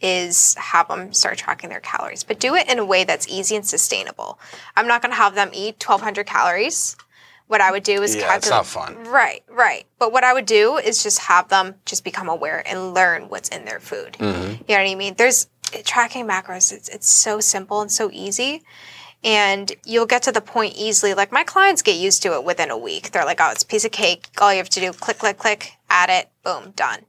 is 0.00 0.54
have 0.54 0.88
them 0.88 1.12
start 1.12 1.38
tracking 1.38 1.70
their 1.70 1.80
calories, 1.80 2.22
but 2.22 2.38
do 2.38 2.54
it 2.54 2.68
in 2.70 2.78
a 2.78 2.84
way 2.84 3.04
that's 3.04 3.28
easy 3.28 3.56
and 3.56 3.66
sustainable. 3.66 4.38
I'm 4.76 4.86
not 4.86 5.02
going 5.02 5.12
to 5.12 5.16
have 5.16 5.34
them 5.34 5.50
eat 5.52 5.84
1,200 5.84 6.26
calories. 6.26 6.96
What 7.48 7.62
I 7.62 7.70
would 7.70 7.82
do 7.82 8.02
is 8.02 8.14
Yeah, 8.14 8.36
it's 8.36 8.50
not 8.50 8.66
fun. 8.66 9.04
Right, 9.04 9.42
right. 9.48 9.86
But 9.98 10.12
what 10.12 10.22
I 10.22 10.34
would 10.34 10.44
do 10.44 10.76
is 10.76 11.02
just 11.02 11.18
have 11.20 11.48
them 11.48 11.76
just 11.86 12.04
become 12.04 12.28
aware 12.28 12.62
and 12.66 12.92
learn 12.92 13.30
what's 13.30 13.48
in 13.48 13.64
their 13.64 13.80
food. 13.80 14.14
Mm-hmm. 14.18 14.50
You 14.68 14.76
know 14.76 14.82
what 14.82 14.90
I 14.90 14.94
mean? 14.94 15.14
There's 15.16 15.48
tracking 15.84 16.26
macros. 16.26 16.72
It's 16.72 16.88
it's 16.88 17.08
so 17.08 17.40
simple 17.40 17.80
and 17.80 17.90
so 17.90 18.10
easy, 18.12 18.62
and 19.24 19.72
you'll 19.84 20.06
get 20.06 20.22
to 20.24 20.32
the 20.32 20.40
point 20.40 20.74
easily. 20.76 21.14
Like 21.14 21.32
my 21.32 21.44
clients 21.44 21.82
get 21.82 21.96
used 21.96 22.22
to 22.22 22.34
it 22.34 22.44
within 22.44 22.70
a 22.70 22.78
week. 22.78 23.10
They're 23.10 23.24
like, 23.24 23.40
"Oh, 23.40 23.50
it's 23.50 23.62
a 23.62 23.66
piece 23.66 23.84
of 23.84 23.92
cake. 23.92 24.28
All 24.40 24.52
you 24.52 24.58
have 24.58 24.68
to 24.70 24.80
do, 24.80 24.92
click, 24.92 25.18
click, 25.18 25.38
click, 25.38 25.72
add 25.90 26.10
it, 26.10 26.28
boom, 26.44 26.72
done." 26.76 27.00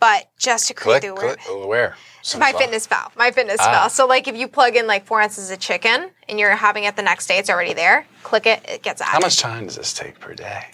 But 0.00 0.28
just 0.38 0.66
to 0.68 0.74
create 0.74 1.00
Click, 1.02 1.14
the 1.14 1.20
click. 1.20 1.40
awareness. 1.48 1.66
Where? 1.68 1.96
Some 2.22 2.40
My. 2.40 2.52
Fitness 2.52 2.86
Pal. 2.86 3.12
My 3.16 3.30
Fitness 3.30 3.56
Ah. 3.60 3.70
Pal. 3.70 3.90
So 3.90 4.06
like 4.06 4.28
if 4.28 4.36
you 4.36 4.48
plug 4.48 4.76
in 4.76 4.86
like 4.86 5.06
four 5.06 5.20
ounces 5.22 5.50
of 5.50 5.60
chicken 5.60 6.10
and 6.28 6.38
you're 6.38 6.50
having 6.56 6.84
it 6.84 6.96
the 6.96 7.02
next 7.02 7.26
day, 7.26 7.38
it's 7.38 7.48
already 7.48 7.72
there. 7.74 8.06
Click 8.22 8.46
it, 8.46 8.62
it 8.68 8.82
gets 8.82 9.00
added. 9.00 9.12
How 9.12 9.20
much 9.20 9.38
time 9.38 9.64
does 9.66 9.76
this 9.76 9.92
take 9.94 10.18
per 10.20 10.34
day? 10.34 10.66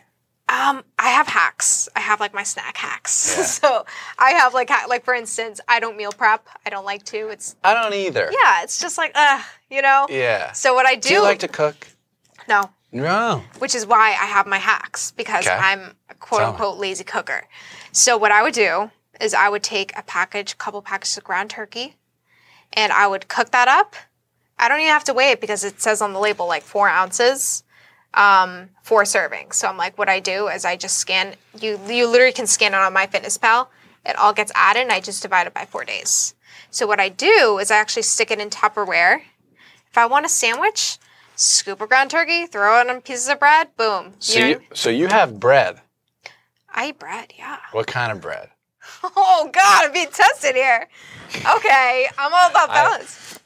Um, 0.51 0.83
I 0.99 1.11
have 1.11 1.29
hacks. 1.29 1.89
I 1.95 2.01
have 2.01 2.19
like 2.19 2.35
my 2.35 2.43
snack 2.43 2.77
hacks. 2.77 3.35
Yeah. 3.39 3.45
so 3.45 3.85
I 4.19 4.31
have 4.33 4.53
like 4.53 4.69
ha- 4.69 4.87
like 4.89 5.05
for 5.05 5.15
instance, 5.15 5.61
I 5.69 5.79
don't 5.81 5.97
meal 5.97 6.11
prep. 6.13 6.47
I 6.67 6.71
don't 6.71 6.85
like 6.85 7.05
to. 7.05 7.29
It's 7.29 7.55
I 7.63 7.73
don't 7.75 7.95
either. 7.95 8.29
yeah, 8.33 8.63
it's 8.65 8.81
just 8.81 8.99
like 8.99 9.13
uh, 9.15 9.41
you 9.71 9.81
know. 9.83 10.07
Yeah. 10.11 10.53
So 10.53 10.75
what 10.75 10.87
I 10.87 10.97
do, 10.97 11.09
do 11.11 11.15
you 11.15 11.23
like 11.23 11.39
to 11.41 11.49
cook? 11.49 11.87
no, 12.49 12.71
No. 12.91 13.45
which 13.61 13.75
is 13.77 13.87
why 13.87 14.09
I 14.11 14.27
have 14.27 14.47
my 14.49 14.59
hacks 14.59 15.13
because 15.13 15.47
Okay. 15.47 15.55
I'm 15.57 15.95
a 16.09 16.15
quote 16.15 16.43
unquote 16.43 16.79
lazy 16.79 17.05
cooker. 17.05 17.47
So 17.93 18.17
what 18.17 18.33
I 18.33 18.43
would 18.43 18.55
do 18.55 18.91
is 19.21 19.35
I 19.35 19.49
would 19.49 19.63
take 19.63 19.97
a 19.97 20.03
package, 20.03 20.59
couple 20.59 20.83
packages 20.83 21.17
of 21.17 21.23
ground 21.25 21.51
turkey, 21.51 21.97
and 22.73 22.93
I 22.93 23.07
would 23.07 23.29
cook 23.29 23.51
that 23.53 23.69
up. 23.69 23.95
I 24.59 24.69
don't 24.69 24.81
even 24.81 24.91
have 24.93 25.05
to 25.05 25.15
weigh 25.15 25.31
it 25.31 25.41
because 25.41 25.63
it 25.65 25.81
says 25.81 26.03
on 26.03 26.13
the 26.13 26.19
label 26.19 26.47
like 26.49 26.63
four 26.65 26.89
ounces, 26.89 27.63
um, 28.14 28.70
four 28.83 29.05
servings. 29.05 29.55
So 29.55 29.68
I'm 29.68 29.77
like, 29.77 29.99
what 29.99 30.09
I 30.09 30.20
do 30.20 30.49
is 30.49 30.64
I 30.64 30.77
just 30.77 30.99
scan. 30.99 31.35
You 31.59 31.79
you 31.88 32.07
literally 32.07 32.33
can 32.33 32.46
scan 32.46 32.75
it 32.75 32.77
on 32.77 32.94
MyFitnessPal. 32.94 33.68
It 34.07 34.16
all 34.16 34.33
gets 34.33 34.53
added, 34.55 34.83
and 34.83 34.92
I 34.92 35.01
just 35.01 35.23
divide 35.23 35.46
it 35.46 35.55
by 35.55 35.66
four 35.66 35.85
days. 35.85 36.35
So 36.70 36.87
what 36.87 37.01
I 37.01 37.09
do 37.09 37.59
is 37.59 37.70
I 37.70 37.77
actually 37.77 38.03
stick 38.03 38.31
it 38.31 38.40
in 38.40 38.49
Tupperware. 38.51 39.23
If 39.90 39.99
I 39.99 40.07
want 40.07 40.25
a 40.25 40.29
sandwich, 40.29 40.99
scoop 41.37 41.81
a 41.81 41.87
ground 41.87 42.11
turkey, 42.11 42.46
throw 42.46 42.81
it 42.81 42.88
on 42.88 43.01
pieces 43.01 43.29
of 43.29 43.40
bread, 43.40 43.68
boom. 43.77 44.14
So 44.20 44.40
know- 44.40 44.46
you 44.46 44.61
so 44.73 44.90
you 44.90 45.09
have 45.09 45.38
bread. 45.40 45.81
I 46.73 46.88
eat 46.88 46.99
bread, 46.99 47.33
yeah. 47.37 47.59
What 47.73 47.87
kind 47.87 48.12
of 48.12 48.20
bread? 48.20 48.51
Oh 49.03 49.51
God, 49.53 49.87
I'm 49.87 49.92
being 49.92 50.09
tested 50.12 50.55
here. 50.55 50.88
Okay, 51.57 52.09
I'm 52.18 52.33
all 52.33 52.51
about 52.51 52.68
balance. 52.68 53.38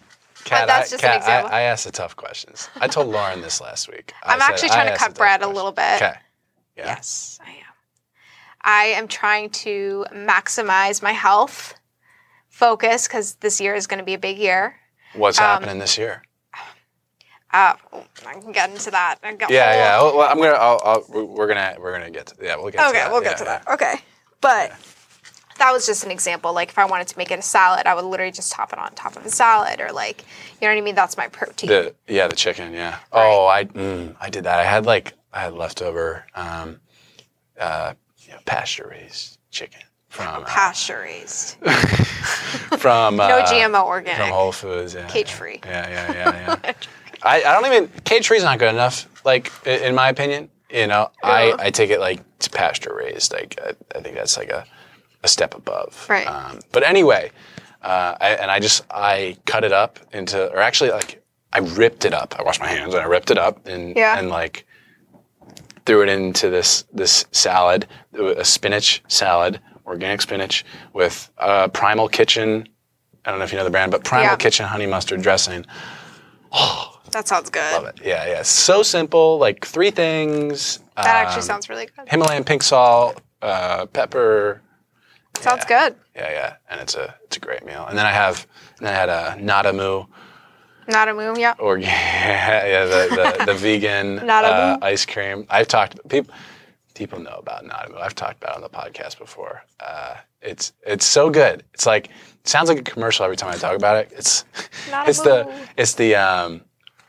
Kat, 0.45 0.67
that's 0.67 0.93
I, 0.93 0.97
just 0.97 1.05
an 1.05 1.17
example. 1.17 1.53
I, 1.53 1.59
I 1.59 1.61
asked 1.63 1.85
the 1.85 1.91
tough 1.93 2.17
questions. 2.17 2.69
I 2.77 2.87
told 2.89 3.09
Lauren 3.09 3.41
this 3.41 3.61
last 3.61 3.89
week. 3.89 4.13
I'm 4.23 4.41
actually 4.41 4.69
trying 4.69 4.93
to 4.93 4.97
cut 4.99 5.15
bread 5.15 5.43
a 5.43 5.49
little 5.49 5.73
bit. 5.73 5.97
Okay. 5.97 6.15
Yeah. 6.77 6.87
Yes, 6.87 7.39
I 7.45 7.51
am. 7.51 7.57
I 8.63 8.85
am 8.99 9.09
trying 9.09 9.51
to 9.51 10.05
maximize 10.13 11.03
my 11.03 11.13
health, 11.13 11.75
focus, 12.49 13.07
because 13.07 13.35
this 13.37 13.61
year 13.61 13.75
is 13.75 13.87
going 13.87 13.99
to 13.99 14.05
be 14.05 14.15
a 14.15 14.19
big 14.19 14.39
year. 14.39 14.77
What's 15.15 15.39
Um, 15.39 15.45
happening 15.45 15.79
this 15.79 15.97
year? 15.99 16.23
Uh, 17.53 17.75
I 18.27 18.33
can 18.41 18.51
get 18.51 18.71
into 18.71 18.91
that. 18.91 19.19
Got 19.23 19.49
Yeah, 19.51 19.99
whole- 19.99 20.11
yeah. 20.11 20.17
Well, 20.19 20.29
I'm 20.29 20.39
gonna. 20.39 20.53
I'll, 20.55 20.81
I'll, 20.85 21.05
we're 21.27 21.47
gonna. 21.47 21.77
We're 21.79 21.93
gonna 21.93 22.11
get 22.11 22.27
to. 22.27 22.35
Yeah, 22.43 22.57
we'll 22.57 22.71
get. 22.73 22.81
to 22.81 22.89
Okay, 22.89 22.99
that. 22.99 23.13
we'll 23.13 23.21
get 23.21 23.33
Yeah, 23.33 23.37
to 23.37 23.45
yeah. 23.45 23.59
that. 23.65 23.73
Okay. 23.75 23.95
But 24.41 24.73
that 25.59 25.73
was 25.73 25.87
just 25.87 26.05
an 26.05 26.11
example. 26.11 26.53
Like 26.53 26.69
if 26.71 26.79
I 26.79 26.85
wanted 26.85 27.09
to 27.09 27.19
make 27.19 27.31
it 27.31 27.39
a 27.39 27.43
salad, 27.43 27.87
I 27.87 27.95
would 27.95 28.05
literally 28.05 28.33
just 28.33 28.53
top 28.53 28.73
it 28.73 28.79
on 28.79 28.93
top 28.95 29.17
of 29.17 29.25
a 29.25 29.31
salad 29.31 29.81
or 29.81 29.93
like, 29.93 30.23
you 30.61 30.67
know 30.67 30.75
what 30.75 30.79
I 30.79 30.85
mean? 30.85 30.95
That's 30.95 31.17
my 31.17 31.29
protein. 31.29 31.69
The 31.71 31.95
yeah, 32.09 32.29
the 32.29 32.37
chicken. 32.37 32.73
Yeah. 32.73 32.99
Oh, 33.13 33.47
I 33.47 33.65
mm, 33.65 34.15
I 34.21 34.31
did 34.31 34.45
that. 34.45 34.59
I 34.59 34.65
had 34.65 34.87
like 34.87 35.15
I 35.33 35.41
had 35.41 35.53
leftover 35.55 36.27
um, 36.35 36.81
uh, 37.59 37.95
you 38.19 38.33
know, 38.33 38.39
pasture 38.47 38.89
raised 38.91 39.39
chicken 39.51 39.81
from 40.09 40.43
uh, 40.43 40.47
Pasture 40.47 41.01
raised. 41.03 41.57
from 42.79 43.17
No 43.17 43.25
uh, 43.25 43.47
GMO 43.47 43.85
organic. 43.85 44.21
from 44.21 44.31
Whole 44.31 44.53
Foods. 44.53 44.95
Yeah, 44.95 45.07
Cage 45.09 45.29
yeah. 45.31 45.35
free. 45.37 45.61
Yeah, 45.65 45.89
yeah, 45.89 46.13
yeah, 46.13 46.57
yeah. 46.65 46.73
I, 47.23 47.37
I 47.43 47.53
don't 47.61 47.67
even 47.73 47.89
cage 48.05 48.29
free's 48.29 48.45
not 48.45 48.59
good 48.59 48.69
enough. 48.73 49.09
Like 49.25 49.51
in 49.67 49.95
my 49.95 50.09
opinion, 50.11 50.51
you 50.71 50.87
know, 50.87 51.11
Yeah. 51.23 51.31
I, 51.31 51.55
I 51.59 51.71
take 51.71 51.91
it 51.91 52.01
like 52.01 52.21
to 52.41 52.51
pasture 52.51 52.95
raised. 52.95 53.33
Like 53.33 53.59
I, 53.65 53.73
I 53.97 54.03
think 54.03 54.15
that's 54.17 54.37
like 54.37 54.51
a 54.51 54.65
a 55.25 55.29
step 55.29 55.55
above. 55.55 56.07
Right. 56.09 56.27
Um, 56.27 56.61
but 56.71 56.83
anyway, 56.85 57.31
uh, 57.83 58.15
I, 58.21 58.31
and 58.41 58.51
I 58.51 58.61
just 58.61 58.85
I 58.91 59.37
cut 59.47 59.65
it 59.65 59.73
up 59.73 59.99
into, 60.13 60.51
or 60.53 60.59
actually 60.59 60.91
like 60.91 61.23
I 61.53 61.59
ripped 61.59 62.05
it 62.05 62.13
up. 62.15 62.37
I 62.39 62.43
washed 62.43 62.61
my 62.61 62.69
hands 62.69 62.95
and 62.95 63.03
I 63.03 63.07
ripped 63.07 63.31
it 63.31 63.39
up 63.39 63.67
and 63.67 63.97
Yeah. 63.97 64.19
and 64.19 64.29
like 64.29 64.67
threw 65.87 66.03
it 66.03 66.09
into 66.09 66.51
this 66.51 66.85
this 66.93 67.25
salad, 67.33 67.87
a 68.17 68.45
spinach 68.45 69.03
salad, 69.09 69.61
organic 69.87 70.21
spinach 70.23 70.65
with 70.93 71.31
uh, 71.39 71.69
Primal 71.69 72.09
Kitchen. 72.09 72.69
I 73.25 73.31
don't 73.31 73.39
know 73.39 73.45
if 73.45 73.53
you 73.53 73.59
know 73.59 73.65
the 73.65 73.71
brand, 73.71 73.91
but 73.91 74.05
Primal 74.05 74.27
Yeah. 74.33 74.37
Kitchen 74.37 74.67
honey 74.67 74.87
mustard 74.87 75.23
dressing. 75.23 75.65
Oh, 76.53 77.01
That 77.13 77.27
sounds 77.29 77.51
good. 77.51 77.73
Love 77.73 77.87
it. 77.87 78.01
Yeah, 78.05 78.27
yeah. 78.27 78.43
So 78.43 78.83
simple, 78.83 79.39
like 79.39 79.65
three 79.67 79.91
things. 79.91 80.79
That 80.97 81.07
actually 81.07 81.43
um, 81.43 81.47
sounds 81.47 81.69
really 81.69 81.87
good. 81.87 82.09
Himalayan 82.09 82.45
pink 82.45 82.63
salt, 82.63 83.21
uh, 83.43 83.87
pepper. 83.87 84.61
Sounds 85.41 85.65
good. 85.65 85.97
Yeah, 86.15 86.31
yeah, 86.31 86.57
and 86.71 86.81
it's 86.81 86.95
a 86.95 87.15
it's 87.25 87.37
a 87.37 87.41
great 87.41 87.65
meal. 87.65 87.87
And 87.89 87.99
then 87.99 88.07
I 88.07 88.13
have 88.13 88.47
and 88.79 88.87
then 88.87 88.95
I 88.95 88.97
had 88.97 89.09
a 89.09 89.37
a 91.09 91.15
moon, 91.15 91.39
yeah. 91.39 91.55
or 91.59 91.79
yeah, 91.79 92.67
yeah 92.67 92.85
the 92.85 93.37
the, 93.39 93.45
the 93.47 93.55
vegan 93.59 94.19
uh, 94.29 94.79
ice 94.83 95.07
cream. 95.07 95.47
I've 95.51 95.69
talked 95.69 95.97
people 96.09 96.35
people 96.95 97.19
know 97.19 97.37
about 97.39 97.65
NadaMoo. 97.65 98.01
I've 98.01 98.15
talked 98.15 98.43
about 98.43 98.53
it 98.53 98.57
on 98.57 98.63
the 98.63 98.69
podcast 98.69 99.19
before. 99.19 99.65
Uh, 99.81 100.17
it's 100.41 100.73
it's 100.87 101.05
so 101.05 101.31
good. 101.31 101.65
It's 101.75 101.87
like 101.87 102.07
it 102.07 102.49
sounds 102.49 102.69
like 102.69 102.79
a 102.79 102.83
commercial 102.83 103.25
every 103.25 103.37
time 103.37 103.51
I 103.51 103.57
talk 103.57 103.77
about 103.77 103.97
it. 103.97 104.13
It's 104.17 104.45
it's 105.07 105.21
the 105.21 105.53
it's 105.77 105.95
the 105.95 106.15
um 106.15 106.61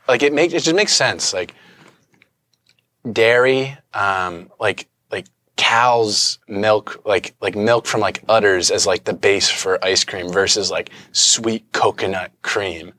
like 0.08 0.22
it 0.22 0.32
makes 0.32 0.54
it 0.54 0.62
just 0.62 0.76
makes 0.76 0.92
sense 0.92 1.32
like 1.32 1.54
dairy 3.12 3.76
um 3.94 4.50
like 4.58 4.88
cow's 5.66 6.38
milk 6.46 7.02
like 7.04 7.34
like 7.40 7.56
milk 7.56 7.86
from 7.86 8.00
like 8.00 8.22
udders 8.28 8.70
as 8.70 8.86
like 8.86 9.02
the 9.02 9.12
base 9.12 9.48
for 9.50 9.84
ice 9.84 10.04
cream 10.04 10.28
versus 10.30 10.70
like 10.70 10.90
sweet 11.10 11.64
coconut 11.72 12.30
cream 12.42 12.92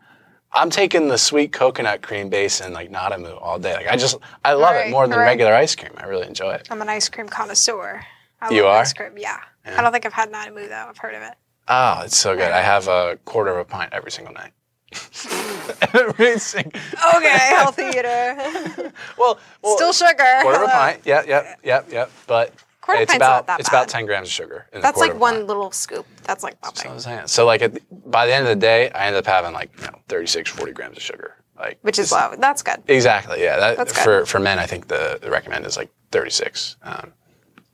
i'm 0.52 0.70
taking 0.70 1.08
the 1.08 1.18
sweet 1.18 1.54
coconut 1.54 2.02
cream 2.02 2.28
base 2.28 2.60
and 2.60 2.74
like 2.74 2.92
NadaMoo 2.92 3.42
all 3.42 3.58
day 3.58 3.74
like 3.74 3.88
i 3.88 3.96
just 3.96 4.18
i 4.44 4.52
love 4.52 4.76
it 4.76 4.92
more 4.92 5.08
than 5.08 5.18
right. 5.18 5.28
regular 5.28 5.54
ice 5.54 5.76
cream 5.76 5.94
i 5.96 6.06
really 6.06 6.28
enjoy 6.28 6.52
it 6.52 6.68
I'm 6.70 6.82
an 6.82 6.90
ice 6.90 7.08
cream 7.08 7.30
connoisseur. 7.30 8.04
I 8.42 8.54
You 8.54 8.64
love 8.64 8.76
are? 8.76 8.82
ice 8.82 8.92
cream. 8.92 9.14
Yeah. 9.18 9.40
I 9.66 9.82
don't 9.82 9.94
think 9.94 10.06
I've 10.06 10.12
had 10.14 10.30
NadaMoo 10.32 10.68
though. 10.68 10.88
I've 10.90 10.98
heard 10.98 11.16
of 11.16 11.22
it. 11.22 11.36
oh 11.70 12.02
it's 12.04 12.18
so 12.18 12.36
good 12.36 12.52
i 12.52 12.62
have 12.62 12.90
a 12.90 13.18
quarter 13.24 13.52
of 13.52 13.60
a 13.60 13.66
pint 13.66 13.94
every 13.94 14.12
single 14.12 14.34
night 14.34 14.52
every 15.94 16.40
single 16.40 16.72
Okay, 17.16 17.30
healthy 17.38 17.84
eater. 17.84 18.92
well, 19.18 19.40
well 19.62 19.76
Still 19.78 19.94
sugar. 19.94 20.24
quarter 20.42 20.64
of 20.64 20.70
a 20.70 20.72
pint. 20.72 21.02
Yeah, 21.06 21.24
yeah, 21.28 21.56
yeah, 21.64 21.82
yeah. 21.90 22.06
But 22.28 22.54
Quarter 22.82 23.02
it's 23.02 23.16
about 23.16 23.46
it's 23.60 23.68
about 23.68 23.90
ten 23.90 24.06
grams 24.06 24.30
of 24.30 24.34
sugar. 24.34 24.68
In 24.72 24.82
That's 24.82 24.98
like 24.98 25.14
one 25.20 25.36
pint. 25.36 25.48
little 25.48 25.72
scoop. 25.72 26.06
That's 26.24 26.44
like 26.44 26.60
That's 26.62 26.84
nothing. 26.86 27.00
Saying. 27.02 27.28
So 27.28 27.46
like 27.46 27.62
at 27.62 27.78
by 28.10 28.26
the 28.26 28.34
end 28.34 28.44
of 28.44 28.50
the 28.50 28.56
day, 28.62 28.90
I 28.92 29.08
ended 29.08 29.20
up 29.20 29.26
having 29.26 29.54
like 29.54 29.72
you 29.80 29.88
know 29.88 30.00
36, 30.08 30.50
40 30.52 30.72
grams 30.72 30.98
of 30.98 31.04
sugar. 31.04 31.36
Like 31.60 31.80
Which 31.82 32.00
is 32.00 32.12
low. 32.12 32.34
That's 32.38 32.62
good. 32.62 32.82
Exactly. 32.88 33.42
Yeah. 33.42 33.58
That, 33.58 33.78
That's 33.78 33.92
good. 33.92 34.04
for 34.04 34.26
for 34.26 34.40
men, 34.40 34.58
I 34.60 34.66
think 34.68 34.88
the, 34.88 35.20
the 35.22 35.30
recommend 35.30 35.66
is 35.66 35.76
like 35.76 35.90
thirty 36.12 36.30
six. 36.30 36.78
Um, 36.84 37.12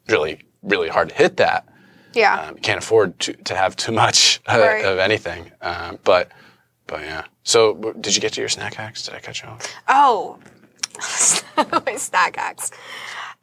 really, 0.08 0.42
really 0.64 0.90
hard 0.90 1.10
to 1.10 1.16
hit 1.16 1.38
that. 1.38 1.68
Yeah. 2.14 2.48
Um, 2.48 2.56
can't 2.56 2.78
afford 2.80 3.20
to, 3.22 3.34
to 3.34 3.56
have 3.56 3.76
too 3.76 3.92
much 3.92 4.40
uh, 4.48 4.58
Right. 4.60 4.86
of 4.86 4.98
anything. 5.00 5.52
Um, 5.62 6.00
but 6.04 6.32
but 6.88 7.02
yeah. 7.02 7.26
So 7.44 7.74
w- 7.74 7.96
did 8.00 8.16
you 8.16 8.22
get 8.22 8.34
to 8.34 8.42
your 8.42 8.50
snack 8.50 8.74
hacks? 8.76 9.04
Did 9.04 9.14
I 9.16 9.20
cut 9.20 9.42
you 9.42 9.50
off? 9.50 9.68
Oh, 9.88 10.40
my 11.86 11.96
snack 11.96 12.36
hacks. 12.36 12.72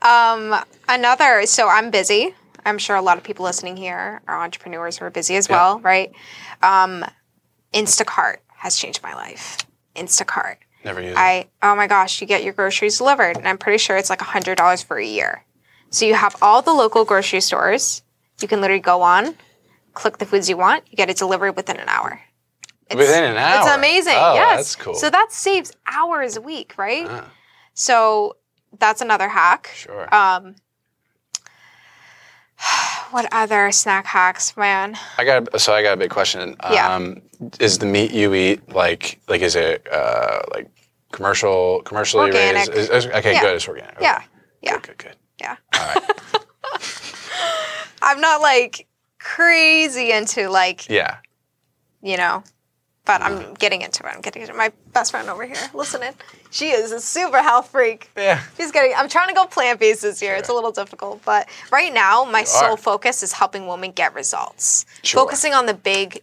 Um, 0.02 0.56
another. 0.88 1.46
So 1.46 1.68
I'm 1.68 1.90
busy. 1.90 2.34
I'm 2.64 2.78
sure 2.78 2.96
a 2.96 3.02
lot 3.02 3.16
of 3.16 3.24
people 3.24 3.44
listening 3.44 3.76
here 3.76 4.20
are 4.28 4.42
entrepreneurs 4.42 4.98
who 4.98 5.04
are 5.06 5.10
busy 5.10 5.36
as 5.36 5.48
well, 5.48 5.80
right? 5.80 6.12
Um, 6.62 7.04
Instacart 7.72 8.36
has 8.56 8.76
changed 8.76 9.02
my 9.02 9.14
life. 9.14 9.58
Instacart. 9.96 10.56
Never 10.84 11.00
used. 11.00 11.16
I 11.16 11.48
oh 11.62 11.74
my 11.74 11.86
gosh, 11.86 12.20
you 12.20 12.26
get 12.26 12.42
your 12.42 12.52
groceries 12.52 12.98
delivered, 12.98 13.36
and 13.36 13.46
I'm 13.48 13.58
pretty 13.58 13.78
sure 13.78 13.96
it's 13.96 14.10
like 14.10 14.20
hundred 14.20 14.56
dollars 14.56 14.82
for 14.82 14.98
a 14.98 15.04
year. 15.04 15.44
So 15.90 16.04
you 16.06 16.14
have 16.14 16.36
all 16.40 16.62
the 16.62 16.72
local 16.72 17.04
grocery 17.04 17.40
stores. 17.40 18.02
You 18.40 18.48
can 18.48 18.60
literally 18.60 18.80
go 18.80 19.02
on, 19.02 19.34
click 19.92 20.18
the 20.18 20.24
foods 20.24 20.48
you 20.48 20.56
want, 20.56 20.84
you 20.90 20.96
get 20.96 21.10
it 21.10 21.16
delivered 21.18 21.52
within 21.56 21.76
an 21.78 21.88
hour. 21.88 22.20
It's- 22.90 22.96
Within 22.96 23.24
an 23.24 23.36
hour? 23.36 23.60
It's 23.66 23.70
amazing. 23.76 24.14
Oh, 24.16 24.34
yes. 24.34 24.56
that's 24.56 24.76
cool. 24.76 24.94
So 24.94 25.10
that 25.10 25.28
saves 25.32 25.72
hours 25.86 26.36
a 26.36 26.40
week, 26.40 26.74
right? 26.76 27.06
Ah. 27.08 27.30
So 27.74 28.36
that's 28.78 29.00
another 29.00 29.28
hack. 29.28 29.70
Sure. 29.74 30.12
Um, 30.14 30.56
what 33.10 33.28
other 33.32 33.70
snack 33.72 34.06
hacks, 34.06 34.56
man? 34.56 34.96
I 35.18 35.24
got 35.24 35.60
so 35.60 35.72
I 35.72 35.82
got 35.82 35.94
a 35.94 35.96
big 35.96 36.10
question. 36.10 36.56
Yeah. 36.70 36.94
Um, 36.94 37.22
is 37.58 37.78
the 37.78 37.86
meat 37.86 38.10
you 38.12 38.34
eat 38.34 38.68
like 38.74 39.20
like 39.28 39.40
is 39.40 39.56
it 39.56 39.86
uh, 39.90 40.42
like 40.52 40.68
commercial 41.12 41.82
commercially 41.82 42.26
Organic. 42.26 42.68
raised? 42.68 42.72
Is, 42.74 42.90
is- 42.90 43.06
okay, 43.06 43.32
Yeah. 43.32 43.40
good. 43.40 43.56
It's 43.56 43.68
organic. 43.68 43.96
Okay. 43.96 44.04
Yeah. 44.04 44.22
Yeah. 44.62 44.72
Good, 44.74 44.82
good, 44.82 44.98
good. 44.98 45.16
Yeah. 45.40 45.56
All 45.74 45.86
right. 45.94 46.10
I'm 48.02 48.20
not 48.20 48.40
like 48.40 48.86
crazy 49.18 50.12
into 50.12 50.48
like 50.50 50.88
yeah. 50.88 51.18
you 52.02 52.16
know. 52.16 52.42
But 53.10 53.22
I'm 53.22 53.54
getting 53.54 53.82
into 53.82 54.06
it. 54.06 54.12
I'm 54.14 54.20
getting 54.20 54.42
into 54.42 54.54
it. 54.54 54.56
My 54.56 54.70
best 54.92 55.10
friend 55.10 55.28
over 55.28 55.44
here, 55.44 55.56
listening. 55.74 56.12
She 56.52 56.68
is 56.70 56.92
a 56.92 57.00
super 57.00 57.42
health 57.42 57.70
freak. 57.70 58.08
Yeah. 58.16 58.40
She's 58.56 58.70
getting. 58.70 58.92
I'm 58.96 59.08
trying 59.08 59.26
to 59.26 59.34
go 59.34 59.46
plant 59.46 59.80
based 59.80 60.02
this 60.02 60.22
year. 60.22 60.36
It's 60.36 60.48
a 60.48 60.52
little 60.52 60.70
difficult, 60.70 61.20
but 61.24 61.48
right 61.72 61.92
now 61.92 62.24
my 62.24 62.44
sole 62.44 62.74
are. 62.74 62.76
focus 62.76 63.24
is 63.24 63.32
helping 63.32 63.66
women 63.66 63.90
get 63.90 64.14
results. 64.14 64.86
Sure. 65.02 65.22
Focusing 65.24 65.54
on 65.54 65.66
the 65.66 65.74
big, 65.74 66.22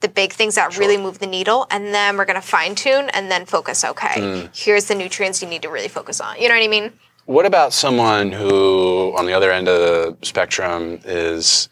the 0.00 0.08
big 0.08 0.32
things 0.32 0.56
that 0.56 0.76
really 0.76 0.96
move 0.96 1.20
the 1.20 1.28
needle, 1.28 1.68
and 1.70 1.94
then 1.94 2.16
we're 2.16 2.24
gonna 2.24 2.42
fine 2.42 2.74
tune 2.74 3.10
and 3.10 3.30
then 3.30 3.46
focus. 3.46 3.84
Okay, 3.84 4.20
Mm. 4.20 4.48
here's 4.56 4.86
the 4.86 4.96
nutrients 4.96 5.40
you 5.40 5.46
need 5.46 5.62
to 5.62 5.68
really 5.68 5.86
focus 5.86 6.20
on. 6.20 6.36
You 6.40 6.48
know 6.48 6.56
what 6.56 6.64
I 6.64 6.68
mean? 6.68 6.92
What 7.26 7.46
about 7.46 7.72
someone 7.72 8.32
who, 8.32 9.14
on 9.16 9.26
the 9.26 9.34
other 9.34 9.52
end 9.52 9.68
of 9.68 9.78
the 9.78 10.26
spectrum, 10.26 10.98
is 11.04 11.68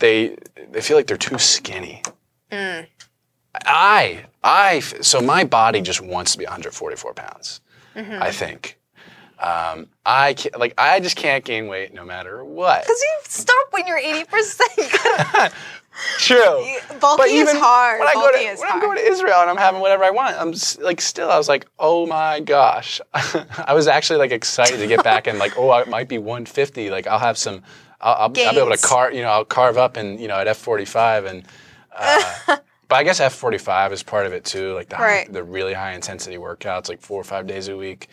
they 0.00 0.36
they 0.72 0.80
feel 0.80 0.96
like 0.96 1.06
they're 1.06 1.16
too 1.16 1.38
skinny? 1.38 2.02
Mm. 2.50 2.86
I 3.66 4.24
I 4.42 4.80
so 4.80 5.20
my 5.20 5.44
body 5.44 5.80
just 5.80 6.00
wants 6.00 6.32
to 6.32 6.38
be 6.38 6.44
144 6.44 7.14
pounds. 7.14 7.60
Mm-hmm. 7.94 8.22
I 8.22 8.30
think. 8.30 8.78
Um, 9.38 9.88
I 10.06 10.34
can't, 10.34 10.56
like 10.58 10.74
I 10.78 11.00
just 11.00 11.16
can't 11.16 11.44
gain 11.44 11.66
weight 11.66 11.92
no 11.92 12.04
matter 12.04 12.44
what. 12.44 12.82
Because 12.82 13.00
you 13.00 13.18
stop 13.24 13.66
when 13.72 13.86
you're 13.86 13.98
80 13.98 14.24
percent. 14.24 15.52
True. 16.18 16.64
Bulky 17.00 17.34
is 17.34 17.52
hard. 17.52 17.98
When, 18.00 18.08
I 18.08 18.14
go 18.14 18.30
to, 18.32 18.38
is 18.38 18.60
when 18.60 18.68
hard. 18.68 18.82
I 18.82 18.86
go 18.86 18.94
to 18.94 19.00
Israel 19.00 19.40
and 19.40 19.50
I'm 19.50 19.56
having 19.56 19.80
whatever 19.80 20.04
I 20.04 20.10
want, 20.10 20.36
I'm 20.40 20.50
s- 20.50 20.78
like 20.78 21.00
still 21.00 21.30
I 21.30 21.36
was 21.36 21.48
like, 21.48 21.66
oh 21.78 22.06
my 22.06 22.40
gosh. 22.40 23.00
I 23.14 23.74
was 23.74 23.88
actually 23.88 24.18
like 24.20 24.30
excited 24.30 24.78
to 24.78 24.86
get 24.86 25.02
back 25.04 25.26
and 25.26 25.38
like, 25.38 25.58
oh, 25.58 25.72
it 25.78 25.88
might 25.88 26.08
be 26.08 26.18
150. 26.18 26.90
Like 26.90 27.06
I'll 27.06 27.18
have 27.18 27.36
some. 27.36 27.62
I'll, 28.00 28.14
I'll, 28.14 28.20
I'll 28.22 28.28
be 28.30 28.40
able 28.42 28.70
to 28.70 28.78
carve. 28.78 29.12
You 29.14 29.22
know, 29.22 29.28
I'll 29.28 29.44
carve 29.44 29.76
up 29.76 29.96
and 29.96 30.18
you 30.20 30.28
know 30.28 30.36
at 30.36 30.46
F45 30.46 31.26
and. 31.26 31.44
Uh, 31.94 32.56
but 32.92 32.98
I 32.98 33.04
guess 33.04 33.20
F45 33.20 33.92
is 33.92 34.02
part 34.02 34.26
of 34.26 34.34
it 34.34 34.44
too, 34.44 34.74
like 34.74 34.90
the 34.90 34.96
high, 34.96 35.26
the 35.30 35.42
really 35.42 35.72
high 35.72 35.92
intensity 35.94 36.36
workouts, 36.36 36.90
like 36.90 37.00
four 37.00 37.18
or 37.18 37.24
five 37.24 37.46
days 37.46 37.68
a 37.68 37.74
week. 37.74 38.08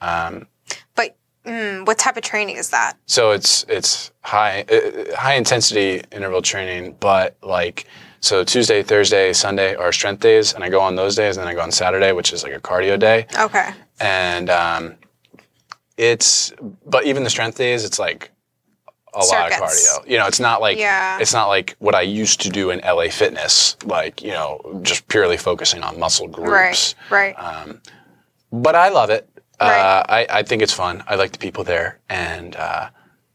But 0.00 1.18
mm, 1.44 1.86
what 1.86 1.98
type 1.98 2.16
of 2.16 2.22
training 2.22 2.56
is 2.56 2.70
that? 2.70 2.94
So 3.04 3.32
it's 3.32 3.66
it's 3.68 4.10
high 4.22 4.62
uh, 4.62 5.14
high 5.16 5.34
intensity 5.34 6.02
interval 6.10 6.40
training, 6.40 6.96
but 6.98 7.36
like 7.42 7.84
so 8.20 8.42
Tuesday, 8.42 8.82
Thursday, 8.82 9.34
Sunday 9.34 9.74
are 9.74 9.92
strength 9.92 10.22
days, 10.22 10.54
and 10.54 10.64
I 10.64 10.70
go 10.70 10.80
on 10.80 10.96
those 10.96 11.14
days, 11.14 11.36
and 11.36 11.46
then 11.46 11.52
I 11.52 11.54
go 11.54 11.60
on 11.60 11.70
Saturday, 11.70 12.12
which 12.12 12.32
is 12.32 12.42
like 12.42 12.54
a 12.54 12.60
cardio 12.60 12.98
day, 12.98 13.26
Okay. 13.38 13.68
and 14.00 14.48
um, 14.48 14.94
it's 15.98 16.54
but 16.86 17.04
even 17.04 17.22
the 17.22 17.28
strength 17.28 17.58
days, 17.58 17.84
it's 17.84 17.98
like 17.98 18.30
a 19.14 19.18
lot 19.24 19.52
of 19.52 19.58
cardio. 19.58 20.08
You 20.08 20.18
know, 20.18 20.26
it's 20.26 20.40
not 20.40 20.60
like 20.60 20.78
Yeah. 20.78 21.18
it's 21.20 21.32
not 21.32 21.48
like 21.48 21.76
what 21.78 21.94
I 21.94 22.00
used 22.02 22.40
to 22.42 22.48
do 22.50 22.70
in 22.70 22.80
LA 22.80 23.08
Fitness, 23.10 23.76
like 23.84 24.22
you 24.22 24.30
know, 24.30 24.80
just 24.82 25.06
purely 25.08 25.36
focusing 25.36 25.82
on 25.82 25.98
muscle 25.98 26.28
groups. 26.28 26.94
Right. 27.10 27.34
Right. 27.36 27.76
But 28.52 28.74
I 28.74 28.88
love 28.90 29.10
it. 29.10 29.28
Uh, 29.60 29.64
Right. 30.08 30.26
I, 30.30 30.38
I 30.38 30.42
think 30.42 30.62
it's 30.62 30.72
fun. 30.72 31.02
I 31.06 31.14
like 31.14 31.32
the 31.32 31.38
people 31.38 31.62
there, 31.64 32.00
and 32.08 32.56
uh, 32.56 32.88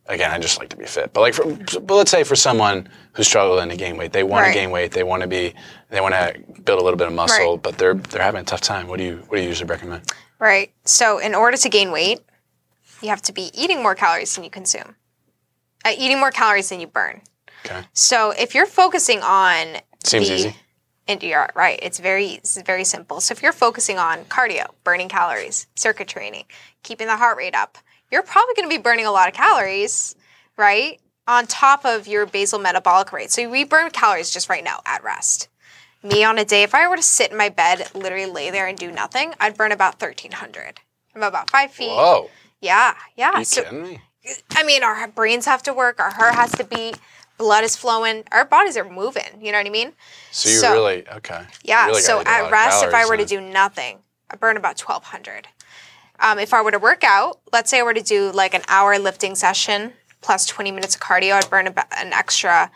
again, 0.08 0.30
I 0.32 0.40
just 0.40 0.60
like 0.60 0.70
to 0.70 0.76
be 0.78 0.86
fit. 0.86 1.14
But 1.14 1.22
like, 1.22 1.34
for, 1.34 1.46
but 1.80 1.96
let's 1.96 2.12
say 2.12 2.24
for 2.24 2.36
someone 2.36 2.90
who's 3.14 3.28
struggling 3.28 3.70
to 3.70 3.78
gain 3.78 3.98
weight, 3.98 4.12
they 4.12 4.24
want 4.24 4.44
Right. 4.44 4.54
to 4.54 4.60
gain 4.60 4.72
weight, 4.72 4.92
they 4.92 5.04
want 5.04 5.22
to 5.22 5.28
be, 5.28 5.54
they 5.90 6.02
want 6.02 6.14
to 6.16 6.34
build 6.64 6.82
a 6.82 6.84
little 6.84 6.98
bit 6.98 7.08
of 7.08 7.14
muscle, 7.14 7.54
Right. 7.54 7.62
but 7.64 7.78
they're 7.78 7.94
they're 7.94 8.22
having 8.22 8.42
a 8.42 8.44
tough 8.44 8.62
time. 8.62 8.88
What 8.88 8.98
do 8.98 9.06
you 9.06 9.24
what 9.28 9.38
do 9.38 9.42
you 9.44 9.48
usually 9.50 9.70
recommend? 9.70 10.12
Right. 10.40 10.72
So, 10.86 11.18
in 11.20 11.34
order 11.34 11.56
to 11.58 11.70
gain 11.70 11.92
weight, 11.92 12.20
you 13.02 13.10
have 13.10 13.22
to 13.24 13.32
be 13.34 13.50
eating 13.54 13.82
more 13.82 13.96
calories 13.96 14.36
than 14.36 14.44
you 14.44 14.50
consume, 14.50 14.96
uh, 15.86 15.92
eating 15.98 16.20
more 16.20 16.32
calories 16.32 16.70
than 16.70 16.80
you 16.80 16.88
burn. 16.88 17.22
Okay, 17.66 17.84
So, 17.94 18.32
if 18.32 18.54
you're 18.54 18.66
focusing 18.66 19.22
on 19.22 19.78
seems 20.04 20.28
the, 20.28 20.36
easy. 20.36 20.56
And 21.10 21.24
you're 21.24 21.50
right. 21.56 21.80
It's 21.82 22.00
very 22.00 22.32
it's 22.34 22.62
very 22.62 22.84
simple. 22.84 23.22
So, 23.22 23.32
if 23.32 23.42
you're 23.42 23.54
focusing 23.54 23.98
on 23.98 24.26
cardio, 24.26 24.68
burning 24.84 25.10
calories, 25.10 25.68
circuit 25.76 26.08
training, 26.08 26.46
keeping 26.84 27.08
the 27.08 27.18
heart 27.18 27.38
rate 27.38 27.56
up, 27.56 27.78
you're 28.12 28.24
probably 28.24 28.54
going 28.56 28.70
to 28.70 28.76
be 28.76 28.82
burning 28.82 29.06
a 29.06 29.12
lot 29.12 29.28
of 29.28 29.34
calories, 29.34 30.16
right? 30.58 31.00
on 31.28 31.46
top 31.46 31.86
of 31.86 32.08
your 32.08 32.26
basal 32.26 32.58
metabolic 32.60 33.12
rate. 33.12 33.32
So 33.32 33.50
we 33.50 33.64
burn 33.64 33.90
calories 33.92 34.32
just 34.32 34.50
right 34.50 34.64
now 34.64 34.80
at 34.86 35.04
rest. 35.04 35.50
Me 36.04 36.24
on 36.24 36.38
a 36.38 36.46
day, 36.46 36.64
if 36.64 36.74
I 36.74 36.88
were 36.88 36.96
to 36.96 37.02
sit 37.02 37.32
in 37.32 37.38
my 37.38 37.50
bed, 37.50 37.90
literally 37.94 38.28
lay 38.28 38.50
there 38.50 38.68
and 38.68 38.78
do 38.78 38.92
nothing, 38.92 39.34
I'd 39.40 39.58
burn 39.58 39.72
about 39.72 40.02
1,300. 40.02 40.80
I'm 41.16 41.24
about 41.24 41.50
five 41.50 41.72
feet. 41.72 41.90
Whoa. 41.90 42.30
Yeah, 42.62 42.94
yeah. 43.16 43.32
Are 43.32 43.40
You 43.40 43.46
so, 43.46 43.64
kidding 43.64 43.84
me? 43.84 44.02
I 44.56 44.64
mean, 44.64 44.84
our 44.84 45.08
brains 45.08 45.46
have 45.46 45.64
to 45.64 45.74
work, 45.74 46.00
our 46.00 46.12
heart 46.12 46.36
has 46.36 46.52
to 46.54 46.64
beat, 46.64 46.98
blood 47.38 47.64
is 47.64 47.76
flowing, 47.76 48.24
our 48.32 48.46
bodies 48.46 48.78
are 48.78 48.90
moving. 48.90 49.42
You 49.42 49.52
know 49.52 49.58
what 49.60 49.68
I 49.68 49.72
mean? 49.72 49.94
So 50.32 50.50
you 50.50 50.58
So- 50.58 50.74
really 50.74 51.08
okay. 51.10 51.46
Yeah. 51.64 51.88
really 51.88 52.02
so 52.02 52.24
gotta 52.24 52.30
eat 52.30 52.40
a 52.40 52.44
lot 52.44 52.48
at 52.48 52.52
rest, 52.52 52.84
if 52.84 52.94
I 52.94 53.06
were 53.06 53.18
to 53.18 53.26
do 53.26 53.42
nothing, 53.42 54.00
I 54.30 54.36
burn 54.36 54.58
about 54.58 54.78
1,200. 54.80 55.48
Um, 56.20 56.40
if 56.40 56.54
I 56.54 56.62
were 56.62 56.72
to 56.72 56.80
work 56.80 57.04
out, 57.04 57.40
let's 57.54 57.70
say 57.70 57.80
I 57.80 57.84
were 57.84 57.94
to 57.94 58.02
do 58.02 58.32
like 58.32 58.54
an 58.54 58.64
hour 58.68 58.98
lifting 58.98 59.36
session 59.36 59.94
plus 60.22 60.46
20 60.46 60.72
minutes 60.72 60.96
of 60.96 61.02
cardio, 61.02 61.34
I'd 61.34 61.50
burn 61.50 61.68
about 61.68 61.86
an 61.96 62.12
extra 62.12 62.72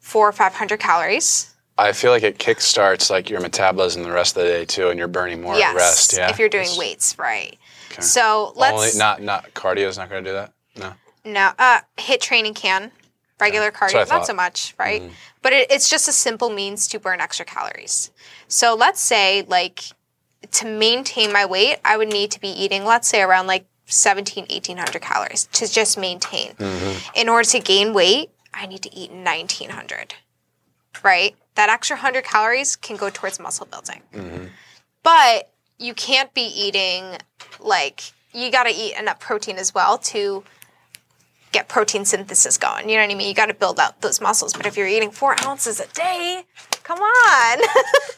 four 0.00 0.28
or 0.28 0.32
500 0.32 0.80
calories. 0.80 1.52
I 1.78 1.92
feel 1.92 2.10
like 2.10 2.22
it 2.22 2.38
kickstarts 2.38 3.10
like 3.10 3.28
your 3.28 3.40
metabolism 3.40 4.02
the 4.02 4.10
rest 4.10 4.36
of 4.36 4.44
the 4.44 4.48
day 4.48 4.64
too, 4.64 4.88
and 4.88 4.98
you're 4.98 5.08
burning 5.08 5.42
more 5.42 5.56
yes. 5.56 5.70
at 5.70 5.76
rest. 5.76 6.12
Yeah. 6.16 6.30
If 6.30 6.38
you're 6.38 6.48
doing 6.48 6.68
It's 6.68 6.78
weights, 6.78 7.18
right. 7.18 7.58
Okay. 7.92 8.00
So 8.02 8.52
let's 8.56 8.72
Only 8.74 8.98
not 8.98 9.20
not 9.20 9.52
cardio's 9.52 9.98
not 9.98 10.08
going 10.08 10.24
to 10.24 10.30
do 10.30 10.34
that. 10.34 10.52
No. 10.78 10.92
No, 11.24 11.52
uh, 11.58 11.80
HIIT 11.98 12.20
training 12.20 12.54
can. 12.54 12.92
Regular 13.38 13.66
I 13.66 13.70
cardio, 13.70 14.08
not. 14.08 14.26
So 14.26 14.32
much, 14.32 14.74
right? 14.78 15.02
But 15.42 15.52
it, 15.52 15.70
it's 15.70 15.90
just 15.90 16.08
a 16.08 16.12
simple 16.12 16.48
means 16.48 16.88
to 16.88 16.98
burn 16.98 17.20
extra 17.20 17.44
calories. 17.44 18.10
So 18.48 18.74
let's 18.74 19.00
say, 19.00 19.44
like, 19.46 19.84
to 20.52 20.66
maintain 20.66 21.32
my 21.32 21.44
weight, 21.44 21.78
I 21.84 21.98
would 21.98 22.08
need 22.08 22.30
to 22.30 22.40
be 22.40 22.48
eating, 22.48 22.84
let's 22.84 23.08
say, 23.08 23.20
around 23.20 23.46
like 23.46 23.66
17, 23.86 24.46
1800 24.48 25.02
calories 25.02 25.46
to 25.52 25.70
just 25.70 25.98
maintain. 25.98 26.52
Mm-hmm. 26.52 26.98
In 27.14 27.28
order 27.28 27.48
to 27.50 27.60
gain 27.60 27.92
weight, 27.92 28.30
I 28.54 28.66
need 28.66 28.82
to 28.82 28.94
eat 28.94 29.10
1900, 29.10 30.14
right? 31.02 31.36
That 31.56 31.68
extra 31.68 31.96
100 31.96 32.24
calories 32.24 32.76
can 32.76 32.96
go 32.96 33.10
towards 33.10 33.38
muscle 33.38 33.66
building. 33.66 34.02
Mm-hmm. 34.14 34.46
But 35.02 35.52
you 35.78 35.94
can't 35.94 36.32
be 36.32 36.42
eating, 36.42 37.18
like, 37.60 38.12
you 38.32 38.50
got 38.50 38.64
to 38.64 38.70
eat 38.70 38.96
enough 38.98 39.20
protein 39.20 39.56
as 39.56 39.74
well 39.74 39.98
to 39.98 40.42
get 41.56 41.68
protein 41.68 42.04
synthesis 42.04 42.58
going. 42.58 42.88
You 42.88 42.96
know 42.96 43.02
what 43.02 43.12
I 43.12 43.14
mean? 43.14 43.28
You 43.28 43.34
got 43.34 43.46
to 43.46 43.54
build 43.54 43.80
out 43.80 44.00
those 44.02 44.20
muscles. 44.20 44.52
But 44.52 44.66
if 44.66 44.76
you're 44.76 44.86
eating 44.86 45.10
four 45.10 45.34
ounces 45.46 45.80
a 45.80 45.86
day, 45.88 46.44
come 46.82 46.98
on, 46.98 47.58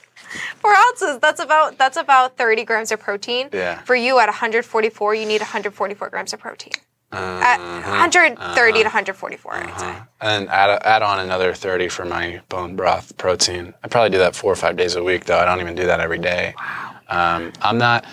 four 0.57 0.75
ounces. 0.75 1.19
That's 1.21 1.41
about 1.41 1.79
that's 1.79 1.97
about 1.97 2.37
30 2.37 2.65
grams 2.65 2.91
of 2.91 2.99
protein. 2.99 3.49
Yeah. 3.53 3.81
For 3.83 3.95
you 3.95 4.19
at 4.19 4.27
144, 4.27 5.15
you 5.15 5.27
need 5.27 5.41
144 5.41 6.11
grams 6.11 6.33
of 6.33 6.41
protein. 6.41 6.73
Uh-huh. 7.11 7.23
At 7.43 7.59
130 7.59 8.79
to 8.81 8.85
144, 8.85 9.55
I'd 9.55 9.81
say. 9.81 9.97
And 10.21 10.49
add 10.49 10.83
add 10.85 11.03
on 11.03 11.21
another 11.21 11.55
thirty 11.55 11.89
for 11.89 12.05
my 12.05 12.43
bone 12.51 12.77
broth 12.77 13.17
protein. 13.17 13.73
I 13.83 13.89
probably 13.89 14.11
do 14.11 14.19
that 14.19 14.35
four 14.35 14.53
or 14.53 14.57
five 14.57 14.77
days 14.77 14.95
a 14.95 15.03
week, 15.03 15.25
though. 15.25 15.39
I 15.39 15.47
don't 15.47 15.61
even 15.61 15.75
do 15.75 15.87
that 15.87 16.01
every 16.01 16.19
day. 16.19 16.55
Wow. 16.59 16.97
Um, 17.09 17.53
I'm 17.63 17.79
not. 17.79 18.05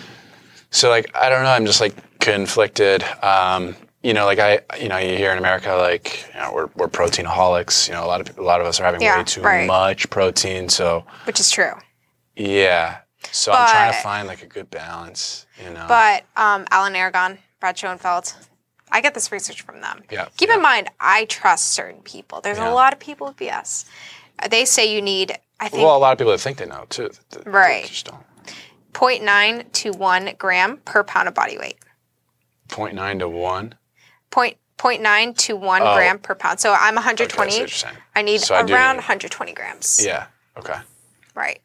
So 0.70 0.88
like 0.88 1.14
I 1.14 1.28
don't 1.28 1.42
know. 1.42 1.50
I'm 1.50 1.66
just 1.66 1.82
like 1.82 1.94
conflicted. 2.20 3.02
Um, 3.22 3.76
you 4.06 4.14
know, 4.14 4.24
like 4.24 4.38
I, 4.38 4.60
you 4.80 4.88
know, 4.88 4.98
you 4.98 5.16
hear 5.16 5.32
in 5.32 5.38
America, 5.38 5.72
like 5.74 6.26
you 6.32 6.40
know, 6.40 6.52
we're 6.54 6.68
we're 6.76 6.88
proteinaholics. 6.88 7.88
You 7.88 7.94
know, 7.94 8.04
a 8.04 8.06
lot 8.06 8.20
of 8.20 8.38
a 8.38 8.42
lot 8.42 8.60
of 8.60 8.66
us 8.66 8.78
are 8.80 8.84
having 8.84 9.00
Yeah, 9.02 9.18
way 9.18 9.24
too 9.24 9.40
right. 9.42 9.66
much 9.66 10.08
protein. 10.10 10.68
So 10.68 11.04
Which 11.24 11.40
is 11.40 11.50
true. 11.50 11.72
yeah. 12.36 12.98
So 13.32 13.50
I'm 13.52 13.68
trying 13.68 13.92
to 13.92 13.98
find 13.98 14.28
like 14.28 14.42
a 14.42 14.46
good 14.46 14.70
balance. 14.70 15.46
You 15.62 15.70
know. 15.70 15.86
But 15.88 16.24
um, 16.36 16.66
Alan 16.70 16.94
Aragon, 16.94 17.38
Brad 17.60 17.76
Schoenfeld, 17.76 18.32
I 18.92 19.00
get 19.00 19.14
this 19.14 19.32
research 19.32 19.62
from 19.62 19.80
them. 19.80 20.02
Yeah, 20.10 20.28
Keep 20.36 20.50
yeah. 20.50 20.54
in 20.56 20.62
mind, 20.62 20.88
I 21.00 21.24
trust 21.24 21.70
certain 21.70 22.02
people. 22.02 22.40
There's 22.40 22.58
Yeah. 22.58 22.70
a 22.72 22.74
lot 22.74 22.92
of 22.92 23.00
people 23.00 23.26
with 23.26 23.36
BS. 23.36 23.86
They 24.50 24.64
say 24.64 24.94
you 24.94 25.02
need, 25.02 25.36
I 25.58 25.68
think, 25.68 25.82
well, 25.82 25.96
a 25.96 25.98
lot 25.98 26.12
of 26.12 26.18
people 26.18 26.30
that 26.32 26.38
think 26.40 26.58
they 26.58 26.66
know 26.66 26.84
too. 26.90 27.08
that- 27.08 27.30
that 27.44 27.46
Right. 27.50 27.86
Just 27.86 28.06
don't. 28.06 28.22
0.9 28.92 29.64
to 29.72 29.90
1 29.92 30.34
gram 30.38 30.76
per 30.84 31.02
pound 31.02 31.26
of 31.26 31.34
body 31.34 31.58
weight. 31.58 31.78
0.9 32.68 33.18
to 33.20 33.28
one. 33.28 33.74
Point, 34.30 34.56
0.9 34.78 35.36
to 35.38 35.56
1 35.56 35.82
Oh. 35.82 35.94
gram 35.94 36.18
per 36.18 36.34
pound. 36.34 36.60
So 36.60 36.72
I'm 36.72 36.94
120. 36.96 37.50
see 37.50 37.60
what 37.60 37.60
you're 37.60 37.68
saying. 37.68 37.96
I 38.14 38.22
need 38.22 38.40
So 38.40 38.54
I 38.54 38.60
around 38.60 38.96
need- 38.96 39.04
120 39.04 39.52
grams. 39.52 40.00
Yeah. 40.04 40.26
Okay. 40.56 40.78
Right. 41.34 41.60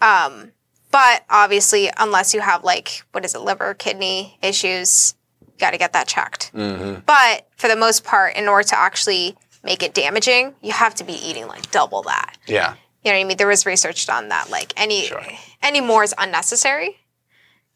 Um, 0.00 0.52
but 0.90 1.24
obviously, 1.28 1.90
unless 1.98 2.32
you 2.32 2.40
have 2.40 2.64
like, 2.64 3.02
what 3.12 3.24
is 3.24 3.34
it, 3.34 3.40
liver, 3.40 3.74
kidney 3.74 4.38
issues, 4.42 5.14
you 5.42 5.52
got 5.58 5.72
to 5.72 5.78
get 5.78 5.92
that 5.92 6.08
checked. 6.08 6.52
Mm-hmm. 6.54 7.00
But 7.04 7.46
for 7.56 7.68
the 7.68 7.76
most 7.76 8.04
part, 8.04 8.36
in 8.36 8.48
order 8.48 8.66
to 8.68 8.78
actually 8.78 9.36
make 9.62 9.82
it 9.82 9.92
damaging, 9.92 10.54
you 10.62 10.72
have 10.72 10.94
to 10.96 11.04
be 11.04 11.12
eating 11.14 11.46
like 11.48 11.70
double 11.70 12.02
that. 12.02 12.38
Yeah. 12.46 12.74
You 13.04 13.12
know 13.12 13.18
what 13.18 13.20
I 13.20 13.24
mean? 13.24 13.36
There 13.36 13.46
was 13.46 13.66
research 13.66 14.06
done 14.06 14.28
that 14.28 14.50
like 14.50 14.72
any 14.76 15.06
Sure. 15.06 15.22
any 15.62 15.80
more 15.80 16.04
is 16.04 16.14
unnecessary, 16.16 16.98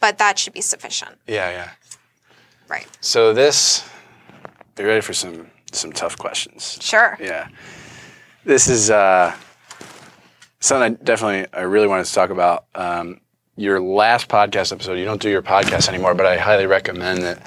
but 0.00 0.18
that 0.18 0.38
should 0.38 0.52
be 0.52 0.60
sufficient. 0.60 1.18
Yeah. 1.26 1.50
Yeah. 1.50 1.70
Right. 2.68 2.86
So 3.00 3.32
this, 3.34 3.84
be 4.76 4.84
ready 4.84 5.00
for 5.00 5.12
some 5.12 5.46
some 5.72 5.92
tough 5.92 6.18
questions. 6.18 6.78
Sure. 6.80 7.16
Yeah. 7.20 7.48
This 8.44 8.68
is 8.68 8.90
uh, 8.90 9.34
something 10.60 10.94
I 11.00 11.04
definitely 11.04 11.46
I 11.52 11.62
really 11.62 11.86
wanted 11.88 12.04
to 12.06 12.14
talk 12.14 12.30
about. 12.30 12.66
Um, 12.74 13.20
your 13.56 13.80
last 13.80 14.28
podcast 14.28 14.72
episode. 14.72 14.94
You 14.94 15.04
don't 15.04 15.20
do 15.20 15.28
your 15.28 15.42
podcast 15.42 15.88
anymore, 15.88 16.14
but 16.14 16.24
I 16.24 16.38
highly 16.38 16.66
recommend 16.66 17.22
that 17.22 17.38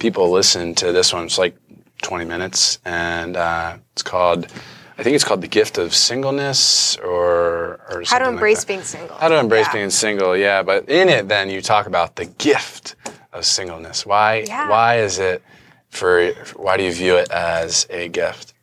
people 0.00 0.30
listen 0.32 0.74
to 0.76 0.90
this 0.90 1.12
one. 1.12 1.24
It's 1.26 1.38
like 1.38 1.56
20 2.02 2.24
minutes, 2.24 2.80
and 2.84 3.36
uh, 3.36 3.76
it's 3.92 4.02
called. 4.02 4.48
I 4.98 5.02
think 5.04 5.14
it's 5.14 5.24
called 5.24 5.40
the 5.42 5.48
gift 5.48 5.78
of 5.78 5.94
singleness, 5.94 6.96
or 6.98 7.80
or 7.88 8.02
How 8.06 8.18
to 8.18 8.24
like 8.24 8.32
embrace 8.34 8.60
that. 8.60 8.66
being 8.68 8.82
single. 8.82 9.16
How 9.16 9.28
to 9.28 9.38
embrace 9.38 9.66
Yeah. 9.68 9.72
being 9.72 9.90
single, 9.90 10.36
yeah. 10.36 10.62
But 10.64 10.88
in 10.88 11.08
it, 11.08 11.28
then 11.28 11.48
you 11.50 11.62
talk 11.62 11.86
about 11.86 12.16
the 12.16 12.26
gift 12.26 12.96
of 13.32 13.44
singleness. 13.44 14.04
Why? 14.04 14.44
Yeah. 14.46 14.68
Why 14.68 14.98
is 14.98 15.18
it 15.20 15.40
for? 15.96 16.32
Why 16.56 16.76
do 16.76 16.84
you 16.84 16.92
view 16.92 17.16
it 17.16 17.30
as 17.30 17.86
a 17.90 18.08
gift? 18.08 18.54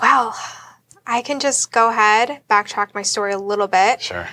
Well, 0.00 0.36
I 1.06 1.22
can 1.22 1.40
just 1.40 1.72
go 1.72 1.88
ahead, 1.90 2.42
backtrack 2.50 2.94
my 2.94 3.02
story 3.02 3.32
a 3.32 3.38
little 3.38 3.66
bit. 3.66 4.02
Sure. 4.02 4.28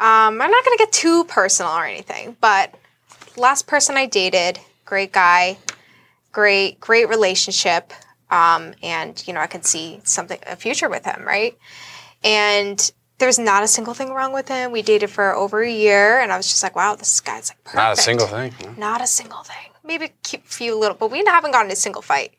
Um, 0.00 0.40
I'm 0.40 0.50
not 0.50 0.64
going 0.64 0.76
to 0.76 0.84
get 0.84 0.92
too 0.92 1.24
personal 1.24 1.72
or 1.72 1.84
anything, 1.84 2.36
but 2.40 2.74
last 3.36 3.66
person 3.66 3.96
I 3.96 4.06
dated, 4.06 4.60
great 4.84 5.12
guy, 5.12 5.58
great, 6.32 6.78
great 6.80 7.08
relationship. 7.08 7.92
Um, 8.30 8.74
and, 8.82 9.22
you 9.26 9.32
know, 9.32 9.40
I 9.40 9.46
could 9.46 9.64
see 9.64 10.00
something, 10.04 10.38
a 10.46 10.56
future 10.56 10.88
with 10.88 11.04
him, 11.04 11.24
right? 11.24 11.56
And 12.22 12.92
there's 13.18 13.38
not 13.38 13.62
a 13.62 13.68
single 13.68 13.94
thing 13.94 14.10
wrong 14.10 14.32
with 14.32 14.48
him. 14.48 14.70
We 14.70 14.82
dated 14.82 15.10
for 15.10 15.34
over 15.34 15.62
a 15.62 15.70
year, 15.70 16.20
and 16.20 16.32
I 16.32 16.36
was 16.36 16.46
just 16.46 16.62
like, 16.62 16.76
wow, 16.76 16.94
this 16.94 17.20
guy's 17.20 17.50
like 17.50 17.62
perfect. 17.64 17.76
Not 17.76 17.98
a 17.98 18.02
single 18.02 18.26
thing. 18.26 18.54
no? 18.62 18.72
Not 18.72 19.00
a 19.02 19.06
single 19.06 19.42
thing. 19.42 19.72
Maybe 19.88 20.12
a 20.34 20.38
few 20.44 20.78
little, 20.78 20.96
but 20.96 21.10
we 21.10 21.24
haven't 21.24 21.50
gotten 21.50 21.72
a 21.72 21.76
single 21.76 22.02
fight. 22.02 22.34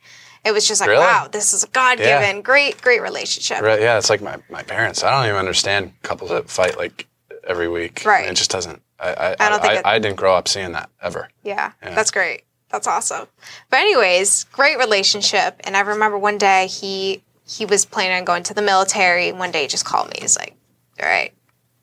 It 0.45 0.53
was 0.53 0.65
just 0.65 0.79
like, 0.79 0.89
Really? 0.89 1.01
wow, 1.01 1.27
this 1.29 1.53
is 1.53 1.65
a 1.65 1.67
God 1.67 1.97
given, 1.97 2.41
great, 2.41 2.81
great 2.81 3.01
relationship. 3.01 3.61
Right, 3.61 3.81
yeah, 3.81 3.97
it's 3.97 4.09
like 4.09 4.21
my, 4.21 4.37
my 4.49 4.63
parents. 4.63 5.03
I 5.03 5.11
don't 5.11 5.25
even 5.25 5.37
understand 5.37 5.91
couples 6.01 6.29
that 6.29 6.49
fight 6.49 6.77
like 6.77 7.07
every 7.45 7.67
week. 7.67 8.03
Right. 8.05 8.29
It 8.29 8.35
just 8.35 8.51
doesn't. 8.51 8.81
I 8.99 9.09
I, 9.13 9.35
I 9.39 9.49
don't 9.49 9.61
think 9.61 9.85
I, 9.85 9.95
I 9.95 9.99
didn't 9.99 10.15
grow 10.17 10.35
up 10.35 10.47
seeing 10.47 10.71
that 10.73 10.89
ever. 11.01 11.27
Yeah, 11.43 11.71
that's 11.81 12.11
great. 12.11 12.43
That's 12.69 12.87
awesome. 12.87 13.27
But 13.69 13.79
anyways, 13.79 14.45
great 14.45 14.77
relationship. 14.77 15.59
And 15.63 15.75
I 15.75 15.81
remember 15.81 16.17
one 16.17 16.37
day 16.37 16.67
he 16.67 17.23
he 17.45 17.65
was 17.65 17.83
planning 17.83 18.17
on 18.17 18.25
going 18.25 18.43
to 18.43 18.53
the 18.53 18.61
military. 18.61 19.31
One 19.31 19.51
day 19.51 19.63
he 19.63 19.67
just 19.67 19.85
called 19.85 20.07
me. 20.09 20.19
He's 20.21 20.37
like, 20.37 20.55
"All 21.01 21.09
right, 21.09 21.33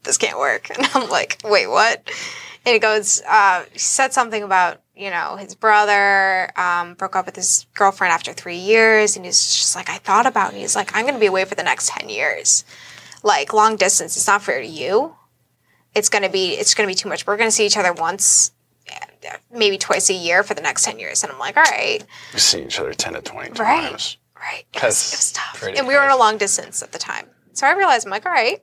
this 0.04 0.16
can't 0.16 0.38
work." 0.38 0.70
And 0.76 0.88
I'm 0.94 1.10
like, 1.10 1.38
"Wait, 1.44 1.66
what?" 1.66 2.08
And 2.64 2.72
he 2.72 2.78
goes, 2.80 3.22
uh, 3.28 3.64
he 3.72 3.78
said 3.78 4.12
something 4.12 4.42
about 4.42 4.80
you 4.96 5.10
know 5.10 5.36
his 5.36 5.54
brother 5.54 6.50
um, 6.58 6.94
broke 6.94 7.14
up 7.16 7.26
with 7.26 7.36
his 7.36 7.66
girlfriend 7.74 8.12
after 8.12 8.32
three 8.32 8.56
years, 8.56 9.16
and 9.16 9.24
he's 9.24 9.42
just 9.44 9.76
like, 9.76 9.88
"I 9.90 9.98
thought 9.98 10.26
about." 10.26 10.54
it. 10.54 10.58
He's 10.58 10.74
like, 10.76 10.94
"I'm 10.96 11.02
going 11.04 11.14
to 11.14 11.20
be 11.20 11.26
away 11.26 11.44
for 11.44 11.54
the 11.54 11.62
next 11.62 11.88
ten 11.90 12.08
years, 12.08 12.64
like 13.22 13.52
long 13.52 13.76
distance. 13.76 14.16
It's 14.16 14.26
not 14.26 14.42
fair 14.42 14.60
to 14.60 14.66
you." 14.66 15.14
It's 15.94 16.08
gonna 16.10 16.28
be 16.28 16.52
it's 16.54 16.74
gonna 16.74 16.88
be 16.88 16.94
too 16.94 17.08
much. 17.08 17.26
We're 17.26 17.38
gonna 17.38 17.50
see 17.50 17.64
each 17.64 17.76
other 17.78 17.92
once 17.92 18.50
maybe 19.50 19.78
twice 19.78 20.10
a 20.10 20.14
year 20.14 20.42
for 20.42 20.54
the 20.54 20.60
next 20.60 20.84
10 20.84 20.98
years. 21.00 21.22
And 21.24 21.32
I'm 21.32 21.38
like, 21.38 21.56
all 21.56 21.62
right, 21.64 22.04
We've 22.32 22.40
seen 22.40 22.64
each 22.66 22.78
other 22.78 22.92
10 22.92 23.14
to 23.14 23.22
20 23.22 23.50
Right. 23.60 23.90
times. 23.90 24.18
right. 24.36 24.64
It 24.72 24.82
was, 24.82 25.12
it 25.12 25.16
was 25.16 25.32
tough. 25.32 25.64
And 25.76 25.88
we 25.88 25.94
were 25.94 26.04
in 26.04 26.10
a 26.10 26.16
long 26.16 26.36
distance 26.38 26.82
at 26.82 26.92
the 26.92 26.98
time. 26.98 27.26
So 27.52 27.66
I 27.66 27.72
realized, 27.72 28.06
I'm 28.06 28.10
like, 28.10 28.24
all 28.26 28.30
right. 28.32 28.62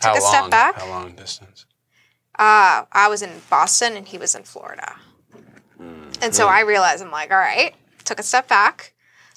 How 0.00 0.14
a 0.14 0.18
long? 0.18 0.20
step 0.32 0.50
back. 0.50 0.74
How 0.76 0.88
long 0.88 1.12
distance? 1.12 1.66
Uh, 2.38 2.84
I 2.90 3.06
was 3.08 3.22
in 3.22 3.30
Boston 3.50 3.96
and 3.96 4.08
he 4.08 4.18
was 4.18 4.34
in 4.34 4.42
Florida. 4.42 4.96
And 6.22 6.34
so 6.34 6.46
I 6.46 6.60
realized, 6.60 7.02
I'm 7.02 7.10
like, 7.10 7.30
all 7.30 7.36
right. 7.38 7.74
Took 8.04 8.20
a 8.20 8.22
step 8.22 8.48
back. 8.48 8.94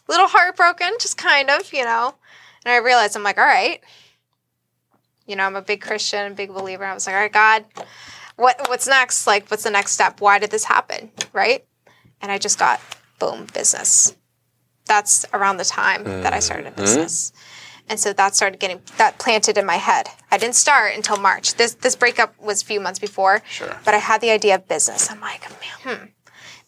Little 0.07 0.27
heartbroken, 0.27 0.91
just 0.99 1.17
kind 1.17 1.49
of, 1.49 1.73
you 1.73 1.83
know. 1.83 2.15
And 2.63 2.71
I 2.71 2.77
realized, 2.77 3.15
I'm 3.15 3.23
like, 3.23 3.37
all 3.37 3.45
right. 3.45 3.81
You 5.25 5.35
know, 5.35 5.43
I'm 5.43 5.55
a 5.55 5.61
big 5.61 5.81
Christian, 5.81 6.35
big 6.35 6.53
believer. 6.53 6.85
I 6.85 6.93
was 6.93 7.07
like, 7.07 7.15
all 7.15 7.21
right, 7.21 7.33
God, 7.33 7.65
what 8.35 8.69
what's 8.69 8.87
next? 8.87 9.25
Like, 9.25 9.49
what's 9.49 9.63
the 9.63 9.71
next 9.71 9.91
step? 9.91 10.21
Why 10.21 10.37
did 10.37 10.51
this 10.51 10.65
happen? 10.65 11.09
Right? 11.33 11.65
And 12.21 12.31
I 12.31 12.37
just 12.37 12.59
got 12.59 12.79
boom, 13.19 13.47
business. 13.53 14.15
that's 14.85 15.25
around 15.33 15.57
the 15.57 15.65
time 15.65 16.03
that 16.03 16.33
I 16.33 16.39
started 16.39 16.67
a 16.67 16.71
business. 16.71 17.33
And 17.87 17.99
so 17.99 18.13
that 18.13 18.35
started 18.35 18.59
getting 18.59 18.81
that 18.97 19.19
planted 19.19 19.57
in 19.57 19.65
my 19.65 19.75
head. 19.75 20.07
I 20.31 20.37
didn't 20.37 20.55
start 20.55 20.95
until 20.95 21.17
March. 21.17 21.55
This 21.55 21.75
this 21.75 21.95
breakup 21.95 22.39
was 22.39 22.61
a 22.61 22.65
few 22.65 22.79
months 22.79 22.99
before. 22.99 23.41
Sure. 23.49 23.75
But 23.85 23.93
I 23.93 23.97
had 23.99 24.21
the 24.21 24.31
idea 24.31 24.55
of 24.55 24.67
business. 24.67 25.09
I'm 25.11 25.21
like, 25.21 25.43
hmm, 25.83 26.05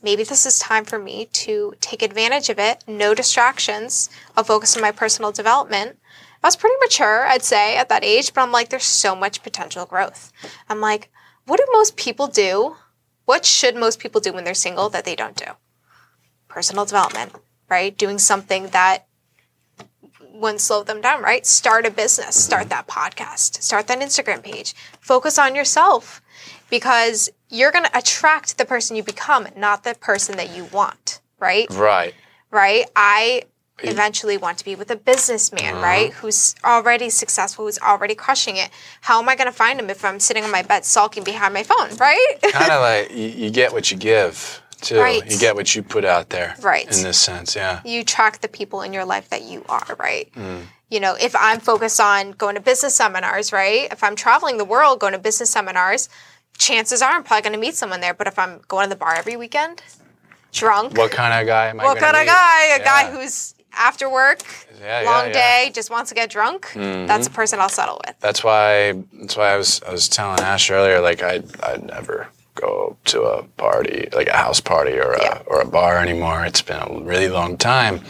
maybe 0.08 0.24
this 0.24 0.46
is 0.46 0.58
time 0.58 0.86
for 0.86 0.98
me 0.98 1.26
to 1.34 1.74
take 1.82 2.02
advantage 2.02 2.48
of 2.48 2.58
it. 2.58 2.82
No 2.88 3.14
distractions. 3.14 4.10
I'll 4.38 4.46
focus 4.46 4.74
on 4.78 4.82
my 4.82 4.94
personal 4.94 5.34
development. 5.34 6.00
I 6.42 6.48
was 6.48 6.56
pretty 6.56 6.78
mature, 6.80 7.28
I'd 7.28 7.44
say, 7.44 7.76
at 7.76 7.90
that 7.90 8.06
age, 8.06 8.34
but 8.34 8.40
I'm 8.40 8.54
like, 8.54 8.70
there's 8.70 8.86
so 8.86 9.18
much 9.18 9.44
potential 9.44 9.86
growth. 9.86 10.32
I'm 10.70 10.80
like, 10.80 11.12
what 11.46 11.58
do 11.58 11.66
most 11.74 11.98
people 11.98 12.28
do? 12.28 12.78
What 13.26 13.44
should 13.44 13.76
most 13.76 14.00
people 14.00 14.22
do 14.22 14.32
when 14.32 14.46
they're 14.46 14.54
single 14.54 14.88
that 14.92 15.04
they 15.04 15.14
don't 15.14 15.36
do? 15.36 15.52
Personal 16.48 16.86
development, 16.86 17.34
right? 17.68 17.98
Doing 17.98 18.18
something 18.18 18.68
that 18.68 19.08
wouldn't 20.32 20.62
slow 20.62 20.84
them 20.84 21.02
down, 21.02 21.22
right? 21.22 21.46
Start 21.46 21.86
a 21.86 21.92
business, 21.92 22.42
start 22.42 22.70
that 22.70 22.88
podcast, 22.88 23.62
start 23.62 23.88
that 23.88 24.00
Instagram 24.00 24.42
page, 24.42 24.74
focus 25.02 25.38
on 25.38 25.54
yourself 25.54 26.22
because 26.70 27.30
you're 27.50 27.72
going 27.72 27.86
to 27.86 27.98
attract 27.98 28.58
the 28.58 28.66
person 28.66 28.96
you 28.96 29.04
become, 29.04 29.48
not 29.56 29.84
the 29.84 29.96
person 29.96 30.38
that 30.38 30.56
you 30.56 30.66
want, 30.66 31.22
right? 31.40 31.68
Right. 31.72 32.14
Right? 32.52 32.86
I 32.96 33.44
eventually 33.84 34.38
want 34.38 34.58
to 34.58 34.66
be 34.66 34.76
with 34.76 34.90
a 34.90 34.96
businessman, 34.96 35.76
Uh-huh. 35.76 35.84
right? 35.84 36.14
Who's 36.14 36.56
already 36.64 37.10
successful, 37.10 37.66
who's 37.66 37.80
already 37.80 38.16
crushing 38.16 38.58
it. 38.58 38.70
How 39.02 39.22
am 39.22 39.30
I 39.30 39.36
going 39.36 39.48
to 39.48 39.54
find 39.56 39.80
him 39.80 39.90
if 39.90 40.04
I'm 40.04 40.20
sitting 40.20 40.44
on 40.44 40.52
my 40.52 40.64
bed 40.64 40.84
sulking 40.84 41.24
behind 41.24 41.54
my 41.54 41.64
phone, 41.64 41.96
right? 41.98 42.36
kind 42.52 42.72
of 42.72 42.82
like 42.82 43.12
you, 43.12 43.28
you 43.28 43.50
get 43.52 43.74
what 43.74 43.92
you 43.92 43.98
give 43.98 44.62
too. 44.82 45.00
Right. 45.00 45.30
You 45.30 45.38
get 45.38 45.56
what 45.56 45.76
you 45.76 45.84
put 45.84 46.06
out 46.06 46.30
there. 46.30 46.56
Right. 46.62 46.86
In 46.86 47.04
this 47.04 47.20
sense, 47.20 47.56
yeah. 47.56 47.82
you 47.86 48.04
track 48.04 48.42
the 48.42 48.48
people 48.48 48.82
in 48.82 48.94
your 48.94 49.06
life 49.06 49.30
that 49.30 49.44
you 49.44 49.64
are, 49.70 49.96
right? 50.00 50.32
Mm. 50.36 50.64
You 50.90 51.00
know, 51.00 51.16
if 51.20 51.36
I'm 51.36 51.60
focused 51.60 52.00
on 52.00 52.32
going 52.32 52.56
to 52.56 52.62
business 52.62 52.96
seminars, 52.96 53.52
right? 53.52 53.92
If 53.92 54.04
I'm 54.04 54.16
traveling 54.16 54.58
the 54.58 54.66
world 54.66 55.00
going 55.00 55.14
to 55.14 55.20
business 55.20 55.50
seminars, 55.50 56.10
chances 56.58 57.02
are 57.02 57.12
I'm 57.12 57.24
probably 57.24 57.42
going 57.44 57.54
to 57.54 57.60
meet 57.60 57.76
someone 57.76 58.02
there. 58.02 58.14
But 58.14 58.28
if 58.28 58.38
I'm 58.40 58.62
going 58.68 58.86
to 58.86 58.90
the 58.90 58.96
bar 59.00 59.16
every 59.16 59.36
weekend, 59.38 59.82
drunk, 60.52 60.98
What 60.98 61.12
kind 61.12 61.40
of 61.40 61.48
guy 61.48 61.68
am 61.68 61.80
I? 61.80 61.84
what 61.86 61.98
kind 62.00 62.16
of 62.16 62.26
guy? 62.26 62.66
A 62.76 62.80
Yeah. 62.80 62.84
guy 62.84 63.12
who's 63.12 63.54
after 63.74 64.10
work, 64.10 64.40
Yeah, 64.82 65.02
long 65.06 65.06
yeah. 65.06 65.22
Mm-hmm. 65.26 65.32
day, 65.34 65.72
just 65.74 65.90
wants 65.90 66.10
to 66.10 66.16
get 66.16 66.30
drunk. 66.30 66.72
That's 66.74 67.28
a 67.28 67.32
person 67.32 67.60
I'll 67.60 67.70
settle 67.70 68.02
with. 68.08 68.16
That's 68.20 68.44
why. 68.44 68.94
That's 69.14 69.36
why 69.38 69.54
I 69.54 69.58
was. 69.58 69.82
I 69.88 69.92
was 69.92 70.08
telling 70.08 70.40
Ash 70.40 70.70
earlier. 70.72 71.00
Like 71.00 71.22
I. 71.24 71.42
I'd 71.64 71.84
never 71.86 72.28
go 72.56 72.98
to 73.06 73.22
a 73.22 73.44
party, 73.44 74.10
like 74.14 74.28
a 74.30 74.38
house 74.38 74.60
party 74.60 74.94
or 74.94 75.14
a 75.14 75.44
or 75.46 75.62
a 75.62 75.66
bar 75.68 76.00
anymore. 76.00 76.44
It's 76.46 76.62
been 76.62 76.80
a 76.80 77.00
really 77.02 77.30
long 77.30 77.58
time. 77.58 78.02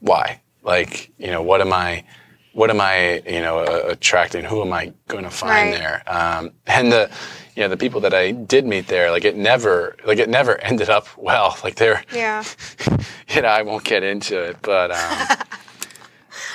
Why? 0.00 0.40
Like 0.62 1.10
you 1.18 1.30
know, 1.30 1.42
what 1.42 1.60
am 1.60 1.72
I? 1.72 2.04
What 2.52 2.70
am 2.70 2.80
I? 2.80 3.22
You 3.26 3.40
know, 3.40 3.58
uh, 3.58 3.88
attracting? 3.88 4.44
Who 4.44 4.62
am 4.62 4.72
I 4.72 4.92
going 5.08 5.24
to 5.24 5.30
find 5.30 5.70
Right. 5.72 5.78
there? 5.78 6.02
Um, 6.06 6.52
and 6.66 6.90
the. 6.90 7.10
You 7.56 7.62
know 7.62 7.68
the 7.68 7.76
people 7.78 8.02
that 8.02 8.12
I 8.12 8.32
did 8.32 8.66
meet 8.66 8.86
there, 8.86 9.10
like 9.10 9.24
it 9.24 9.34
never, 9.34 9.96
like 10.04 10.18
it 10.18 10.28
never 10.28 10.60
ended 10.62 10.90
up 10.90 11.08
well. 11.16 11.56
Like 11.64 11.76
they're, 11.76 12.02
Yeah. 12.12 12.44
you 13.34 13.42
know, 13.42 13.48
I 13.48 13.62
won't 13.62 13.82
get 13.84 14.02
into 14.02 14.40
it, 14.42 14.58
but 14.62 14.90
um, 14.90 14.98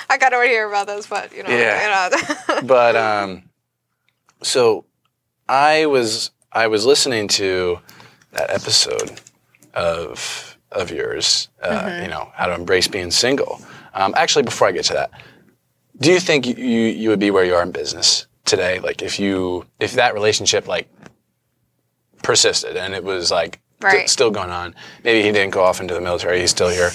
I 0.08 0.16
got 0.16 0.30
to 0.30 0.40
hear 0.42 0.68
about 0.68 0.86
this, 0.86 1.06
but, 1.06 1.34
you 1.36 1.42
know. 1.42 1.50
Yeah. 1.50 2.08
You 2.08 2.54
know. 2.54 2.62
but 2.62 2.94
um, 2.96 3.42
so 4.42 4.84
I 5.48 5.86
was 5.86 6.30
I 6.52 6.68
was 6.68 6.86
listening 6.86 7.28
to 7.28 7.80
that 8.32 8.50
episode 8.50 9.20
of 9.74 10.56
of 10.70 10.90
yours, 10.90 11.48
uh, 11.62 12.00
you 12.02 12.08
know, 12.08 12.30
how 12.34 12.46
to 12.46 12.54
embrace 12.54 12.88
being 12.88 13.10
single. 13.10 13.60
Um, 13.94 14.14
actually, 14.16 14.42
before 14.44 14.68
I 14.68 14.72
get 14.72 14.84
to 14.86 14.94
that, 14.94 15.10
do 15.98 16.12
you 16.12 16.20
think 16.20 16.46
you 16.46 16.54
you 16.56 17.08
would 17.10 17.18
be 17.18 17.30
where 17.30 17.44
you 17.44 17.54
are 17.54 17.62
in 17.62 17.72
business 17.72 18.26
today? 18.44 18.78
Like, 18.80 19.02
if 19.02 19.18
you 19.18 19.66
if 19.80 19.92
that 19.94 20.14
relationship 20.14 20.66
like 20.68 20.88
persisted 22.22 22.76
and 22.76 22.94
it 22.94 23.04
was 23.04 23.30
like 23.30 23.60
Right. 23.80 24.08
still 24.08 24.30
going 24.30 24.50
on, 24.50 24.76
maybe 25.02 25.22
he 25.26 25.32
didn't 25.32 25.50
go 25.52 25.64
off 25.64 25.80
into 25.80 25.92
the 25.92 26.00
military, 26.00 26.40
he's 26.40 26.50
still 26.50 26.68
here. 26.68 26.90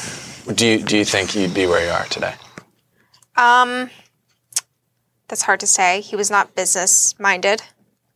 Do 0.53 0.65
you 0.65 0.81
do 0.81 0.97
you 0.97 1.03
think 1.03 1.35
you'd 1.35 1.53
be 1.53 1.67
where 1.67 1.83
you 1.85 1.91
are 1.91 2.05
today? 2.05 2.33
Um, 3.35 3.89
that's 5.27 5.41
hard 5.41 5.59
to 5.59 5.67
say. 5.67 5.99
He 5.99 6.15
was 6.15 6.31
not 6.31 6.55
business 6.55 7.13
minded. 7.19 7.61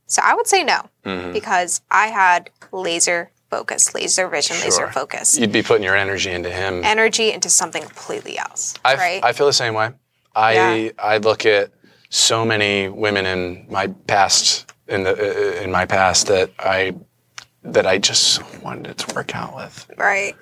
So 0.07 0.21
I 0.23 0.33
would 0.33 0.47
say 0.47 0.63
no 0.63 0.89
Mm-hmm. 1.05 1.33
because 1.33 1.81
I 1.91 2.07
had 2.07 2.49
laser 2.71 3.31
focus, 3.49 3.93
laser 3.93 4.29
vision, 4.29 4.55
laser 4.61 4.87
focus, 4.91 5.37
You'd 5.37 5.51
be 5.51 5.61
putting 5.63 5.83
your 5.83 5.95
energy 5.97 6.31
into 6.31 6.49
him. 6.49 6.83
energy 6.85 7.31
into 7.33 7.49
something 7.49 7.83
completely 7.83 8.37
else. 8.37 8.75
I, 8.85 8.95
right? 8.95 9.23
I 9.23 9.33
feel 9.33 9.47
the 9.47 9.51
same 9.53 9.73
way. 9.73 9.89
I 10.33 10.53
Yeah. 10.53 10.91
I 10.97 11.17
look 11.17 11.45
at 11.45 11.71
so 12.11 12.45
many 12.45 12.89
women 12.89 13.25
in 13.25 13.65
my 13.69 13.87
past 13.87 14.71
in 14.87 15.03
the 15.03 15.13
uh, 15.13 15.63
in 15.63 15.71
my 15.71 15.85
past 15.85 16.27
that 16.27 16.51
I 16.59 16.93
that 17.63 17.87
I 17.87 17.97
just 17.97 18.43
wanted 18.61 18.97
to 18.97 19.15
work 19.15 19.33
out 19.33 19.55
with. 19.55 19.89
right. 19.97 20.35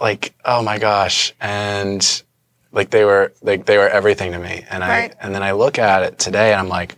Like 0.00 0.34
oh 0.44 0.62
my 0.62 0.78
gosh, 0.78 1.34
and 1.40 2.22
like 2.70 2.90
they 2.90 3.04
were 3.04 3.32
like 3.42 3.66
they 3.66 3.78
were 3.78 3.88
everything 3.88 4.32
to 4.32 4.38
me. 4.38 4.64
And 4.70 4.84
I 4.84 5.10
and 5.20 5.34
then 5.34 5.42
I 5.42 5.52
look 5.52 5.78
at 5.78 6.02
it 6.02 6.18
today 6.18 6.52
and 6.52 6.60
I'm 6.60 6.68
like, 6.68 6.94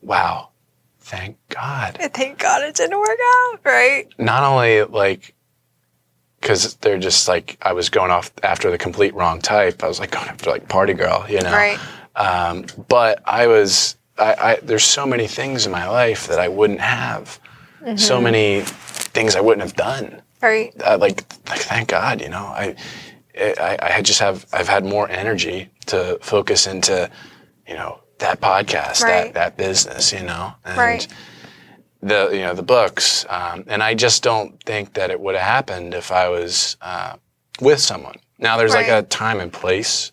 wow, 0.00 0.48
thank 1.00 1.36
God. 1.48 1.98
Thank 2.14 2.38
God 2.38 2.62
it 2.62 2.76
didn't 2.76 2.98
work 2.98 3.18
out. 3.34 3.60
Right. 3.64 4.06
Not 4.18 4.44
only 4.44 4.84
like 4.84 5.34
because 6.40 6.76
they're 6.76 6.98
just 6.98 7.28
like 7.28 7.58
I 7.60 7.72
was 7.72 7.90
going 7.90 8.12
off 8.12 8.30
after 8.42 8.70
the 8.70 8.78
complete 8.78 9.12
wrong 9.14 9.40
type. 9.40 9.82
I 9.82 9.88
was 9.88 9.98
like 9.98 10.12
going 10.12 10.28
after 10.28 10.50
like 10.50 10.68
party 10.68 10.94
girl, 10.94 11.26
you 11.28 11.40
know. 11.42 11.52
Right. 11.52 11.78
Um, 12.16 12.66
but 12.88 13.22
I 13.24 13.46
was, 13.46 13.96
I, 14.18 14.34
I, 14.34 14.56
there's 14.62 14.84
so 14.84 15.06
many 15.06 15.26
things 15.26 15.66
in 15.66 15.72
my 15.72 15.88
life 15.88 16.26
that 16.28 16.38
I 16.38 16.48
wouldn't 16.48 16.80
have. 16.80 17.40
Mm-hmm. 17.82 17.96
So 17.96 18.20
many 18.20 18.62
things 18.62 19.36
I 19.36 19.40
wouldn't 19.40 19.62
have 19.62 19.76
done. 19.76 20.20
Right. 20.42 20.72
Uh, 20.84 20.98
like, 20.98 21.24
like, 21.48 21.60
thank 21.60 21.88
God, 21.88 22.20
you 22.20 22.28
know, 22.28 22.44
I, 22.44 22.74
I, 23.38 23.78
I 23.80 23.90
had 23.90 24.04
just 24.04 24.20
have, 24.20 24.46
I've 24.52 24.68
had 24.68 24.84
more 24.84 25.08
energy 25.08 25.70
to 25.86 26.18
focus 26.20 26.66
into, 26.66 27.10
you 27.66 27.74
know, 27.74 28.00
that 28.18 28.40
podcast, 28.40 29.02
Right. 29.02 29.32
that, 29.32 29.34
that 29.34 29.56
business, 29.56 30.12
you 30.12 30.22
know, 30.22 30.52
and 30.64 30.76
Right. 30.76 31.06
the, 32.02 32.30
you 32.32 32.40
know, 32.40 32.54
the 32.54 32.62
books. 32.62 33.24
Um, 33.28 33.64
and 33.66 33.82
I 33.82 33.94
just 33.94 34.22
don't 34.22 34.62
think 34.64 34.94
that 34.94 35.10
it 35.10 35.18
would 35.20 35.34
have 35.34 35.44
happened 35.44 35.94
if 35.94 36.10
I 36.12 36.28
was, 36.28 36.76
uh, 36.82 37.16
with 37.60 37.80
someone. 37.80 38.16
Now 38.38 38.56
there's 38.56 38.74
like 38.74 38.88
a 38.88 39.02
time 39.02 39.40
and 39.40 39.52
place, 39.52 40.12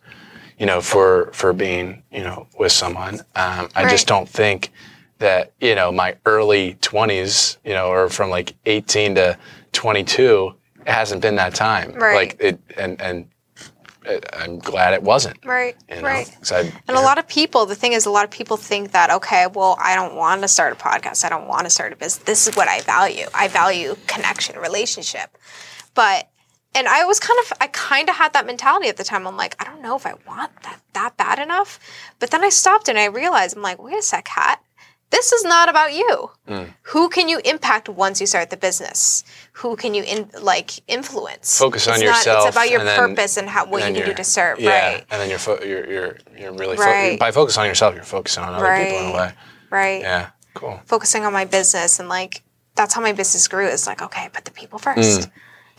you 0.57 0.65
know, 0.65 0.81
for, 0.81 1.29
for 1.33 1.53
being, 1.53 2.03
you 2.11 2.21
know, 2.23 2.47
with 2.57 2.71
someone. 2.71 3.15
Um, 3.35 3.69
I 3.75 3.87
just 3.89 4.07
don't 4.07 4.27
think 4.27 4.71
that, 5.19 5.53
you 5.61 5.75
know, 5.75 5.91
my 5.91 6.15
early 6.25 6.75
twenties, 6.81 7.57
you 7.63 7.73
know, 7.73 7.87
or 7.89 8.09
from 8.09 8.29
like 8.29 8.53
18 8.65 9.15
to 9.15 9.37
22, 9.73 10.53
it 10.85 10.87
hasn't 10.91 11.21
been 11.21 11.35
that 11.35 11.53
time. 11.55 11.93
Right. 11.93 12.15
Like 12.15 12.37
it, 12.39 12.59
and, 12.77 12.99
and 13.01 13.27
I'm 14.33 14.59
glad 14.59 14.93
it 14.93 15.03
wasn't. 15.03 15.43
Right. 15.45 15.75
You 15.89 15.97
know? 15.97 16.01
Right. 16.03 16.29
I- 16.51 16.71
And 16.87 16.95
a 16.97 17.01
lot 17.01 17.17
of 17.17 17.27
people, 17.27 17.65
the 17.65 17.75
thing 17.75 17.93
is, 17.93 18.05
a 18.05 18.09
lot 18.09 18.23
of 18.23 18.31
people 18.31 18.55
think 18.57 18.91
that, 18.93 19.09
okay, 19.11 19.47
well, 19.53 19.77
I 19.81 19.95
don't 19.95 20.15
want 20.15 20.41
to 20.43 20.47
start 20.47 20.73
a 20.73 20.75
podcast. 20.75 21.25
I 21.25 21.29
don't 21.29 21.47
want 21.47 21.65
to 21.65 21.69
start 21.69 21.93
a 21.93 21.95
business. 21.97 22.23
This 22.23 22.47
is 22.47 22.55
what 22.55 22.67
I 22.67 22.81
value. 22.81 23.25
I 23.33 23.47
value 23.47 23.95
connection, 24.07 24.57
relationship. 24.59 25.37
But, 25.93 26.29
and 26.77 26.87
I 26.87 27.03
was 27.05 27.19
kind 27.19 27.39
of, 27.43 27.47
I 27.59 27.67
kind 27.67 28.07
of 28.09 28.15
had 28.15 28.31
that 28.33 28.45
mentality 28.45 28.87
at 28.87 28.97
the 28.97 29.03
time. 29.03 29.25
I'm 29.27 29.35
like, 29.37 29.55
I 29.59 29.63
don't 29.69 29.81
know 29.81 29.95
if 29.95 30.05
I 30.05 30.13
want 30.27 30.51
that 30.63 30.79
that 30.93 31.17
bad 31.17 31.39
enough. 31.39 31.79
But 32.19 32.31
then 32.31 32.43
I 32.43 32.49
stopped 32.49 32.87
and 32.89 32.97
I 32.99 33.05
realized, 33.05 33.55
I'm 33.57 33.63
like, 33.63 33.81
wait 33.81 33.97
a 33.97 34.01
sec, 34.01 34.25
Kat. 34.25 34.61
This 35.09 35.31
is 35.31 35.43
not 35.45 35.69
about 35.69 35.93
you. 35.93 36.31
Mm. 36.49 36.73
Who 36.91 37.07
can 37.07 37.29
you 37.29 37.39
impact 37.45 37.87
once 37.87 38.19
you 38.19 38.27
start 38.27 38.49
the 38.49 38.57
business? 38.57 39.23
Who 39.53 39.77
can 39.77 39.93
you 39.93 40.03
in, 40.03 40.29
like 40.41 40.69
influence? 40.89 41.57
Focus 41.57 41.87
on 41.87 41.93
It's 41.95 42.03
yourself 42.03 42.47
It's 42.47 42.55
about 42.55 42.69
your 42.69 42.79
and 42.81 42.87
then- 42.89 42.99
purpose 42.99 43.37
and 43.37 43.47
how 43.47 43.65
what 43.67 43.79
you 43.81 43.87
and 43.87 43.95
can 43.95 44.05
do 44.05 44.13
to 44.13 44.23
serve. 44.25 44.59
Yeah, 44.59 44.69
Right. 44.95 45.05
and 45.09 45.21
then 45.21 45.29
you're 45.29 45.39
fo- 45.39 45.63
you're 45.63 45.85
you're 45.93 46.17
you're 46.37 46.51
really 46.61 46.75
fo- 46.75 46.83
Right. 46.83 47.17
by 47.17 47.31
focusing 47.31 47.61
on 47.61 47.67
yourself, 47.69 47.95
you're 47.95 48.03
focusing 48.03 48.43
on 48.43 48.53
other 48.53 48.83
people 48.83 48.99
in 48.99 49.11
a 49.11 49.17
way. 49.17 49.31
Right. 49.69 50.01
Yeah, 50.01 50.29
cool. 50.55 50.81
focusing 50.85 51.23
on 51.23 51.31
my 51.31 51.45
business 51.45 51.99
and 52.01 52.09
like 52.09 52.43
that's 52.75 52.93
how 52.93 53.01
my 53.01 53.13
business 53.13 53.47
grew 53.47 53.67
is 53.67 53.87
like 53.87 54.01
okay 54.07 54.27
put 54.33 54.43
the 54.45 54.51
people 54.51 54.77
first 54.77 55.29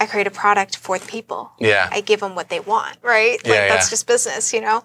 i 0.00 0.06
create 0.06 0.26
a 0.26 0.30
product 0.30 0.76
for 0.76 0.98
the 0.98 1.06
people. 1.06 1.52
Yeah. 1.58 1.88
i 1.92 2.00
give 2.00 2.20
them 2.20 2.34
what 2.34 2.48
they 2.48 2.60
want 2.60 2.96
right 3.02 3.38
Yeah, 3.44 3.52
like 3.52 3.68
that's 3.70 3.90
just 3.90 4.06
business 4.06 4.52
you 4.52 4.60
know 4.60 4.84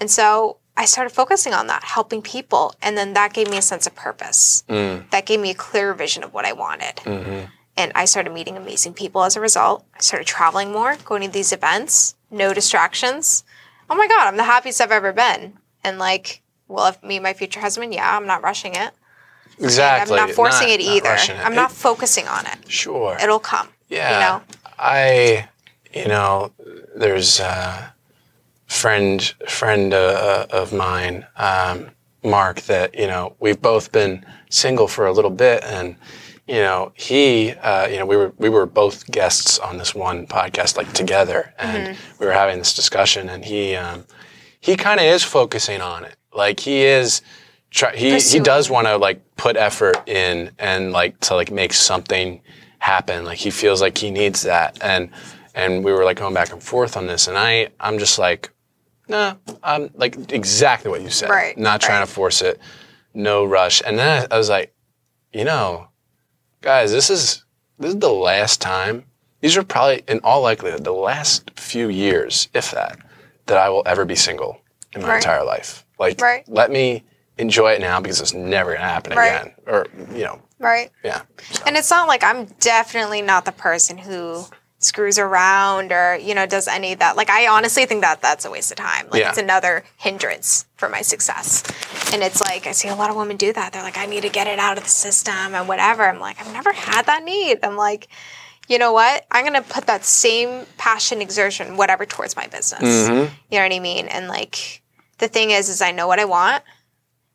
and 0.00 0.10
so 0.10 0.56
i 0.76 0.84
started 0.84 1.10
focusing 1.10 1.52
on 1.54 1.66
that 1.66 1.82
helping 1.84 2.22
people 2.22 2.74
and 2.82 2.96
then 2.96 3.12
that 3.14 3.32
gave 3.32 3.48
me 3.50 3.56
a 3.56 3.62
sense 3.62 3.86
of 3.86 3.94
purpose 3.94 4.64
Mm. 4.68 5.10
that 5.10 5.26
gave 5.26 5.40
me 5.40 5.50
a 5.50 5.54
clear 5.54 5.94
vision 5.94 6.22
of 6.24 6.32
what 6.32 6.44
i 6.44 6.52
wanted 6.52 6.96
Mm-hmm. 6.96 7.46
and 7.76 7.92
i 7.94 8.04
started 8.04 8.32
meeting 8.32 8.56
amazing 8.56 8.94
people 8.94 9.22
as 9.24 9.36
a 9.36 9.40
result 9.40 9.84
i 9.94 10.00
started 10.00 10.26
traveling 10.26 10.72
more 10.72 10.96
going 11.04 11.22
to 11.22 11.28
these 11.28 11.52
events 11.52 12.14
no 12.30 12.52
distractions 12.54 13.44
oh 13.90 13.94
my 13.94 14.06
god 14.08 14.26
i'm 14.28 14.36
the 14.36 14.44
happiest 14.44 14.80
i've 14.80 14.92
ever 14.92 15.12
been 15.12 15.58
and 15.84 15.98
like 15.98 16.40
will 16.68 16.86
if 16.86 17.02
me 17.02 17.18
my 17.20 17.32
future 17.34 17.60
husband 17.60 17.92
yeah 17.92 18.16
i'm 18.16 18.26
not 18.26 18.42
rushing 18.42 18.74
it 18.74 18.92
Exactly. 19.58 20.18
I'm 20.18 20.26
not 20.26 20.34
forcing 20.34 20.70
it 20.70 20.80
either. 20.80 21.12
it. 21.14 21.30
I'm 21.30 21.54
not 21.54 21.70
focusing 21.70 22.26
on 22.26 22.46
it. 22.46 22.58
sure. 22.68 23.16
It'll 23.22 23.38
come. 23.38 23.68
Yeah. 23.92 24.12
You 24.14 24.20
know? 24.20 24.44
I 24.78 25.48
you 25.94 26.08
know, 26.08 26.52
there's 26.96 27.40
a 27.40 27.94
friend 28.66 29.22
friend 29.48 29.92
uh, 29.92 30.46
of 30.50 30.72
mine, 30.72 31.26
um, 31.36 31.90
Mark, 32.24 32.62
that 32.62 32.94
you 32.94 33.06
know 33.06 33.36
we've 33.40 33.60
both 33.60 33.92
been 33.92 34.24
single 34.50 34.88
for 34.88 35.06
a 35.06 35.12
little 35.12 35.30
bit, 35.30 35.62
and 35.64 35.96
you 36.46 36.56
know 36.56 36.92
he, 36.94 37.50
uh, 37.50 37.86
you 37.86 37.98
know, 37.98 38.06
we 38.06 38.16
were 38.16 38.32
we 38.38 38.48
were 38.48 38.66
both 38.66 39.10
guests 39.10 39.58
on 39.58 39.78
this 39.78 39.94
one 39.94 40.26
podcast 40.26 40.76
like 40.76 40.92
together, 40.92 41.52
and 41.58 41.96
we 42.18 42.26
were 42.26 42.32
having 42.32 42.58
this 42.58 42.74
discussion, 42.74 43.28
and 43.28 43.44
he 43.44 43.74
um, 43.76 44.06
he 44.60 44.76
kind 44.76 45.00
of 45.00 45.06
is 45.06 45.22
focusing 45.22 45.80
on 45.80 46.04
it, 46.04 46.16
like 46.34 46.60
he 46.60 46.82
is. 46.82 47.22
Try, 47.70 47.96
he 47.96 48.18
he 48.18 48.38
does 48.38 48.68
want 48.68 48.86
to 48.86 48.98
like 48.98 49.22
put 49.36 49.56
effort 49.56 50.06
in 50.06 50.50
and 50.58 50.92
like 50.92 51.18
to 51.20 51.34
like 51.34 51.50
make 51.50 51.72
something 51.72 52.42
happen. 52.82 53.24
Like 53.24 53.38
he 53.38 53.50
feels 53.50 53.80
like 53.80 53.96
he 53.96 54.10
needs 54.10 54.42
that, 54.42 54.76
and 54.82 55.10
and 55.54 55.84
we 55.84 55.92
were 55.92 56.04
like 56.04 56.18
going 56.18 56.34
back 56.34 56.52
and 56.52 56.62
forth 56.62 56.96
on 56.96 57.06
this, 57.06 57.28
and 57.28 57.38
I 57.38 57.68
I'm 57.80 57.98
just 57.98 58.18
like, 58.18 58.50
nah, 59.08 59.36
I'm 59.62 59.90
like 59.94 60.32
exactly 60.32 60.90
what 60.90 61.00
you 61.00 61.08
said. 61.10 61.30
Right, 61.30 61.56
Not 61.56 61.80
trying 61.80 62.00
right. 62.00 62.08
to 62.08 62.12
force 62.12 62.42
it, 62.42 62.58
no 63.14 63.44
rush. 63.44 63.82
And 63.86 63.98
then 63.98 64.26
I, 64.30 64.34
I 64.34 64.38
was 64.38 64.48
like, 64.50 64.74
you 65.32 65.44
know, 65.44 65.88
guys, 66.60 66.90
this 66.90 67.08
is 67.08 67.44
this 67.78 67.90
is 67.94 68.00
the 68.00 68.12
last 68.12 68.60
time. 68.60 69.04
These 69.40 69.56
are 69.56 69.62
probably 69.64 70.02
in 70.08 70.20
all 70.24 70.42
likelihood 70.42 70.84
the 70.84 70.92
last 70.92 71.50
few 71.58 71.88
years, 71.88 72.48
if 72.54 72.70
that, 72.72 72.98
that 73.46 73.58
I 73.58 73.68
will 73.68 73.82
ever 73.86 74.04
be 74.04 74.14
single 74.16 74.60
in 74.94 75.02
my 75.02 75.08
Right. 75.08 75.16
entire 75.16 75.42
life. 75.44 75.84
Like, 75.98 76.20
Right. 76.20 76.44
let 76.48 76.70
me 76.70 77.02
enjoy 77.38 77.72
it 77.72 77.80
now 77.80 78.00
because 78.00 78.20
it's 78.20 78.34
never 78.34 78.72
gonna 78.74 78.84
happen 78.84 79.16
Right. 79.16 79.26
again. 79.28 79.54
Or 79.66 79.86
you 80.14 80.24
know, 80.24 80.40
Right. 80.62 80.90
yeah. 81.04 81.22
So, 81.50 81.64
And 81.66 81.76
it's 81.76 81.90
not 81.90 82.08
like 82.08 82.22
I'm 82.24 82.46
definitely 82.60 83.20
not 83.22 83.44
the 83.44 83.52
person 83.52 83.98
who 83.98 84.44
screws 84.78 85.16
around 85.16 85.92
or 85.92 86.16
you 86.16 86.34
know 86.34 86.44
does 86.44 86.66
any 86.66 86.92
of 86.94 86.98
that. 86.98 87.16
Like 87.16 87.30
I 87.30 87.46
honestly 87.48 87.86
think 87.86 88.00
that 88.02 88.20
that's 88.22 88.44
a 88.44 88.50
waste 88.50 88.70
of 88.72 88.76
time. 88.78 89.06
Like 89.10 89.20
Yeah. 89.20 89.28
it's 89.28 89.38
another 89.38 89.84
hindrance 89.96 90.66
for 90.76 90.88
my 90.88 91.02
success. 91.02 91.62
And 92.12 92.22
it's 92.22 92.40
like 92.40 92.66
I 92.66 92.72
see 92.72 92.88
a 92.88 92.94
lot 92.96 93.10
of 93.10 93.16
women 93.16 93.36
do 93.36 93.52
that. 93.52 93.72
They're 93.72 93.82
like, 93.82 93.98
I 93.98 94.06
need 94.06 94.22
to 94.22 94.28
get 94.28 94.46
it 94.46 94.58
out 94.58 94.78
of 94.78 94.84
the 94.84 94.90
system 94.90 95.54
and 95.54 95.68
whatever. 95.68 96.04
I'm 96.08 96.18
like, 96.20 96.40
I've 96.40 96.52
never 96.52 96.72
had 96.72 97.06
that 97.06 97.22
need. 97.24 97.58
I'm 97.62 97.76
like, 97.76 98.08
you 98.68 98.78
know 98.78 98.92
what? 98.92 99.26
I'm 99.30 99.44
gonna 99.44 99.62
put 99.62 99.86
that 99.86 100.04
same 100.04 100.66
passion, 100.78 101.20
exertion, 101.20 101.76
whatever, 101.76 102.04
towards 102.06 102.36
my 102.36 102.46
business. 102.48 102.82
Mm-hmm. 102.82 103.34
You 103.50 103.58
know 103.58 103.64
what 103.64 103.72
I 103.72 103.78
mean? 103.80 104.06
And 104.08 104.28
like 104.28 104.82
the 105.18 105.28
thing 105.28 105.50
is, 105.50 105.68
is 105.68 105.80
I 105.80 105.92
know 105.92 106.06
what 106.08 106.18
I 106.18 106.24
want. 106.24 106.62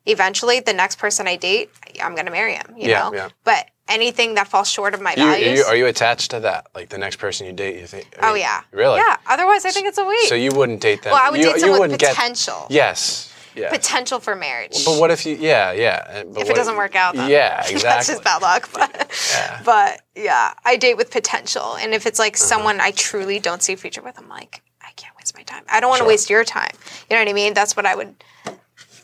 Eventually, 0.08 0.60
the 0.60 0.72
next 0.72 0.96
person 0.98 1.26
I 1.28 1.36
date, 1.36 1.70
I'm 2.02 2.14
gonna 2.14 2.30
marry 2.30 2.54
him. 2.54 2.74
You 2.76 2.88
Yeah, 2.90 3.02
know. 3.10 3.14
yeah. 3.14 3.28
But 3.44 3.68
anything 3.88 4.34
that 4.34 4.48
falls 4.48 4.70
short 4.70 4.94
of 4.94 5.00
my 5.00 5.14
You, 5.16 5.22
are, 5.22 5.30
values. 5.32 5.58
you, 5.58 5.64
are 5.64 5.76
you 5.76 5.86
attached 5.86 6.30
to 6.32 6.40
that? 6.40 6.66
Like 6.74 6.88
the 6.88 6.98
next 6.98 7.16
person 7.16 7.46
you 7.46 7.52
date, 7.52 7.78
you 7.80 7.86
think? 7.86 8.06
I 8.20 8.30
oh 8.30 8.32
mean, 8.34 8.42
yeah. 8.42 8.62
Really? 8.72 8.98
Yeah. 8.98 9.16
Otherwise, 9.26 9.64
I 9.64 9.70
think 9.70 9.86
it's 9.86 9.98
a 9.98 10.04
waste. 10.04 10.28
So 10.28 10.34
you 10.34 10.50
wouldn't 10.52 10.80
date 10.80 11.02
them? 11.02 11.12
well, 11.12 11.22
I 11.24 11.30
would 11.30 11.40
you, 11.40 11.46
date 11.52 11.60
someone 11.60 11.80
with 11.80 11.90
wouldn't 11.92 12.00
get- 12.00 12.14
potential. 12.16 12.66
Yes. 12.70 13.32
Yeah. 13.54 13.70
Potential 13.70 14.20
for 14.20 14.36
marriage. 14.36 14.84
But 14.84 15.00
what 15.00 15.10
if 15.10 15.26
you? 15.26 15.34
Yeah, 15.34 15.72
yeah. 15.72 16.22
But 16.32 16.42
if 16.42 16.50
it 16.50 16.54
doesn't 16.54 16.76
work 16.76 16.94
out, 16.94 17.16
then 17.16 17.28
Yeah, 17.28 17.58
exactly. 17.68 17.80
that's 17.82 18.06
just 18.06 18.22
bad 18.22 18.40
luck. 18.40 18.68
But, 18.72 19.10
Yeah. 19.32 19.62
but 19.64 20.00
yeah, 20.14 20.54
I 20.64 20.76
date 20.76 20.96
with 20.96 21.10
potential, 21.10 21.74
and 21.76 21.92
if 21.92 22.06
it's 22.06 22.20
like 22.20 22.34
Uh-huh. 22.36 22.44
someone 22.46 22.80
I 22.80 22.92
truly 22.92 23.40
don't 23.40 23.60
see 23.62 23.72
a 23.72 23.76
future 23.76 24.00
with, 24.00 24.16
I'm 24.16 24.28
like, 24.28 24.62
I 24.80 24.92
can't 24.92 25.16
waste 25.16 25.34
my 25.36 25.42
time. 25.42 25.64
I 25.68 25.80
don't 25.80 25.88
want 25.88 25.98
to 25.98 26.02
Sure. 26.04 26.08
waste 26.08 26.30
your 26.30 26.44
time. 26.44 26.70
You 27.10 27.16
know 27.16 27.22
what 27.22 27.28
I 27.28 27.32
mean? 27.32 27.52
That's 27.52 27.74
what 27.76 27.84
I 27.84 27.96
would. 27.96 28.14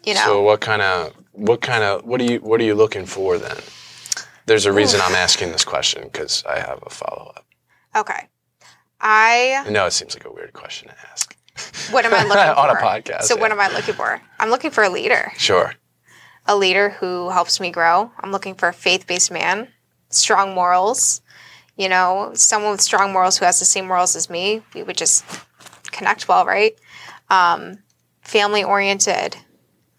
You 0.07 0.15
know. 0.15 0.21
So 0.25 0.43
what 0.43 0.61
kind 0.61 0.83
of 0.83 1.13
what 1.33 1.61
kind 1.61 1.83
of 1.83 2.05
what 2.05 2.21
are 2.21 2.25
you 2.25 2.39
what 2.41 2.61
are 2.61 2.65
you 2.65 2.75
looking 2.75 3.07
for 3.07 3.39
then? 3.39 3.57
There's 4.47 4.67
a 4.67 4.73
reason 4.73 5.01
I'm 5.03 5.15
asking 5.15 5.53
this 5.53 5.65
question 5.65 6.03
because 6.05 6.45
I 6.45 6.59
have 6.59 6.79
a 6.85 6.91
follow 6.91 7.33
up. 7.37 7.47
okay. 7.97 8.29
I 9.01 9.67
know 9.69 9.87
it 9.87 9.93
seems 9.93 10.15
like 10.15 10.25
a 10.25 10.31
weird 10.33 10.53
question 10.55 10.89
to 10.89 10.95
ask. 11.11 11.37
what 11.91 12.05
am 12.07 12.15
I 12.15 12.23
looking 12.23 12.33
for 12.33 12.39
On 12.59 12.71
a 12.71 12.81
podcast, 12.81 13.23
So 13.23 13.37
what 13.37 13.51
am 13.53 13.61
I 13.61 13.69
looking 13.69 13.95
for? 13.95 14.21
I'm 14.39 14.49
looking 14.51 14.71
for 14.71 14.83
a 14.85 14.89
leader. 14.89 15.33
Sure. 15.37 15.75
a 16.47 16.57
leader 16.57 16.91
who 16.91 17.31
helps 17.31 17.61
me 17.61 17.71
grow. 17.71 18.11
I'm 18.21 18.33
looking 18.33 18.55
for 18.55 18.69
a 18.69 18.73
faith 18.73 19.07
based 19.07 19.31
man, 19.31 19.69
strong 20.11 20.55
morals. 20.55 21.21
You 21.77 21.89
know, 21.89 22.31
someone 22.35 22.71
with 22.73 22.81
strong 22.81 23.13
morals 23.13 23.37
who 23.39 23.45
has 23.47 23.59
the 23.59 23.65
same 23.65 23.87
morals 23.87 24.15
as 24.15 24.31
me. 24.31 24.63
We 24.75 24.83
would 24.83 24.97
just 24.97 25.25
connect 25.91 26.29
well, 26.29 26.47
right? 26.47 26.75
Um, 27.31 27.79
family 28.23 28.63
oriented. 28.63 29.37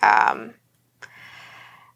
Um, 0.05 0.53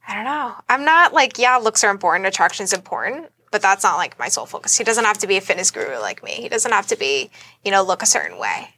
I 0.08 0.16
don't 0.16 0.24
know. 0.24 0.56
I'm 0.68 0.84
not 0.84 1.14
like, 1.14 1.38
yeah, 1.38 1.58
looks 1.58 1.84
are 1.84 1.92
important, 1.92 2.26
attraction 2.26 2.64
is 2.64 2.74
important, 2.74 3.28
but 3.52 3.62
that's 3.62 3.84
not 3.84 3.98
like 3.98 4.18
my 4.18 4.28
sole 4.28 4.48
focus. 4.48 4.78
He 4.78 4.84
doesn't 4.84 5.06
have 5.06 5.20
to 5.20 5.28
be 5.28 5.38
a 5.38 5.42
fitness 5.42 5.70
guru 5.70 6.00
like 6.00 6.24
me. 6.24 6.32
He 6.32 6.50
doesn't 6.50 6.72
have 6.72 6.88
to 6.88 6.98
be, 6.98 7.30
you 7.64 7.72
know, 7.72 7.84
look 7.84 8.02
a 8.02 8.08
certain 8.08 8.40
way. 8.40 8.70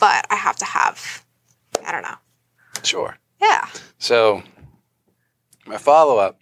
But 0.00 0.26
I 0.30 0.34
have 0.34 0.56
to 0.56 0.64
have, 0.64 1.24
I 1.86 1.92
don't 1.92 2.02
know. 2.02 2.16
Sure. 2.82 3.16
Yeah. 3.40 3.68
So 3.98 4.42
my 5.66 5.78
follow 5.78 6.18
up. 6.18 6.40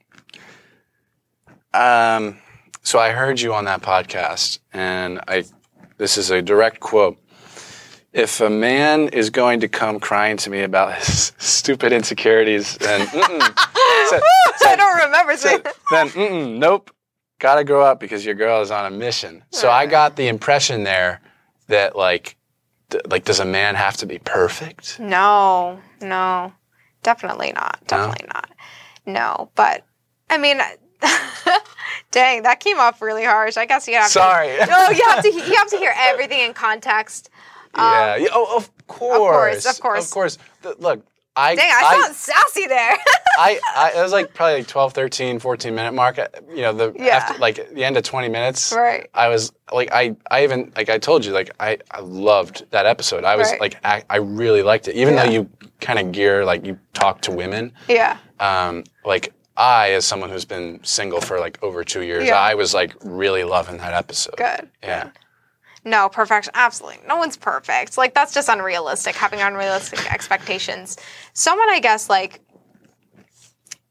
Um, 1.75 2.39
so 2.83 2.99
I 2.99 3.11
heard 3.11 3.41
you 3.41 3.55
on 3.55 3.67
that 3.67 3.83
podcast, 3.83 4.59
and 4.73 5.21
I 5.29 5.45
this 5.99 6.17
is 6.17 6.31
a 6.31 6.43
direct 6.43 6.81
quote. 6.81 7.19
If 8.13 8.41
a 8.41 8.51
man 8.51 9.09
is 9.09 9.31
going 9.31 9.61
to 9.61 9.69
come 9.69 10.01
crying 10.01 10.37
to 10.39 10.51
me 10.51 10.63
about 10.63 10.95
his 10.97 11.33
stupid 11.39 11.93
insecurities, 11.93 12.67
so- 12.69 12.79
I 14.63 14.77
don't 14.77 15.05
remember 15.05 15.37
then 15.91 16.09
mm-mm, 16.11 16.59
nope, 16.59 16.91
gotta 17.39 17.65
grow 17.65 17.83
up 17.83 18.01
because 18.01 18.25
your 18.25 18.35
girl 18.35 18.61
is 18.63 18.71
on 18.71 18.87
a 18.87 18.91
mission. 18.97 19.45
So 19.51 19.71
I 19.71 19.87
got 19.87 20.17
the 20.17 20.29
impression 20.29 20.83
there 20.85 21.21
that 21.69 21.97
like, 21.97 22.37
th- 22.91 23.05
like 23.09 23.25
does 23.25 23.41
a 23.41 23.45
man 23.45 23.75
have 23.77 23.97
to 23.99 24.07
be 24.07 24.19
perfect? 24.19 24.99
No, 24.99 25.81
no, 26.01 26.53
definitely 27.03 27.53
not. 27.53 27.79
Definitely 27.87 28.27
not. 28.33 28.51
No, 29.07 29.51
but 29.55 29.85
I 30.29 30.39
mean, 30.39 30.61
dang, 32.11 32.43
that 32.43 32.61
came 32.61 32.79
off 32.79 33.01
really 33.03 33.25
harsh. 33.25 33.57
I 33.57 33.67
guess 33.67 33.89
you 33.89 33.95
have 33.95 34.11
Sorry. 34.11 34.49
to. 34.49 34.67
No, 34.67 34.91
you 34.91 35.03
have 35.09 35.23
to. 35.23 35.33
You 35.33 35.55
have 35.57 35.69
to 35.69 35.77
hear 35.79 35.93
everything 35.97 36.41
in 36.41 36.55
context. 36.55 37.31
Yeah. 37.77 38.17
yeah. 38.17 38.29
Oh, 38.33 38.57
of 38.57 38.71
course. 38.87 39.67
of 39.67 39.81
course. 39.81 40.05
Of 40.07 40.11
course. 40.11 40.39
Th- 40.63 40.77
Look, 40.79 41.05
I, 41.37 41.55
Dang, 41.55 41.71
I, 41.71 41.83
I, 41.87 42.01
felt 42.03 42.17
sassy 42.17 42.67
there. 42.67 42.97
I, 43.39 43.61
I, 43.77 43.93
it 43.97 44.03
was 44.03 44.13
like 44.13 44.35
probably 44.35 44.59
like 44.59 44.67
12, 44.67 44.93
13, 44.93 45.39
14 45.39 45.75
minute 45.75 45.93
mark. 45.93 46.19
uh, 46.19 46.27
You 46.51 46.63
know, 46.63 46.73
the 46.73 46.93
Yeah. 46.99 47.17
after 47.17 47.39
like 47.39 47.73
the 47.73 47.85
end 47.85 47.97
of 47.97 48.03
20 48.03 48.29
minutes. 48.29 48.73
Right. 48.73 49.09
I 49.15 49.29
was 49.29 49.53
like, 49.73 49.91
I, 49.93 50.17
I 50.31 50.43
even 50.43 50.73
like 50.77 50.91
I 50.91 50.99
told 50.99 51.25
you, 51.25 51.33
like 51.33 51.51
I, 51.61 51.79
I 51.91 52.01
loved 52.01 52.65
that 52.71 52.85
episode. 52.87 53.25
I 53.25 53.37
was 53.37 53.51
Right. 53.53 53.61
like, 53.61 53.77
I, 53.85 54.03
I 54.11 54.17
really 54.17 54.63
liked 54.63 54.89
it, 54.89 54.97
even 54.97 55.15
Yeah. 55.15 55.25
though 55.27 55.31
you 55.33 55.51
kind 55.81 55.99
of 55.99 56.13
gear 56.13 56.45
like 56.45 56.67
you 56.67 56.79
talk 56.93 57.21
to 57.23 57.31
women. 57.31 57.73
yeah. 57.89 58.19
Um, 58.41 58.85
like 59.05 59.33
I, 59.57 59.93
as 59.93 60.05
someone 60.05 60.31
who's 60.31 60.45
been 60.47 60.81
single 60.83 61.21
for 61.21 61.39
like 61.39 61.63
over 61.63 61.85
two 61.85 62.03
years, 62.03 62.27
Yeah. 62.27 62.39
I 62.41 62.55
was 62.55 62.75
like 62.75 62.93
really 63.05 63.45
loving 63.45 63.77
that 63.79 63.95
episode. 63.95 64.37
Good. 64.37 64.69
Yeah. 64.83 65.11
No, 65.85 66.09
perfection. 66.09 66.53
Absolutely. 66.55 66.99
No 67.09 67.17
one's 67.17 67.37
perfect. 67.37 67.97
Like, 67.97 68.13
that's 68.15 68.35
just 68.35 68.49
unrealistic, 68.49 69.15
having 69.15 69.41
unrealistic 69.41 70.13
expectations. 70.13 70.99
Someone, 71.33 71.71
I 71.71 71.81
guess, 71.81 72.11
like, 72.11 72.41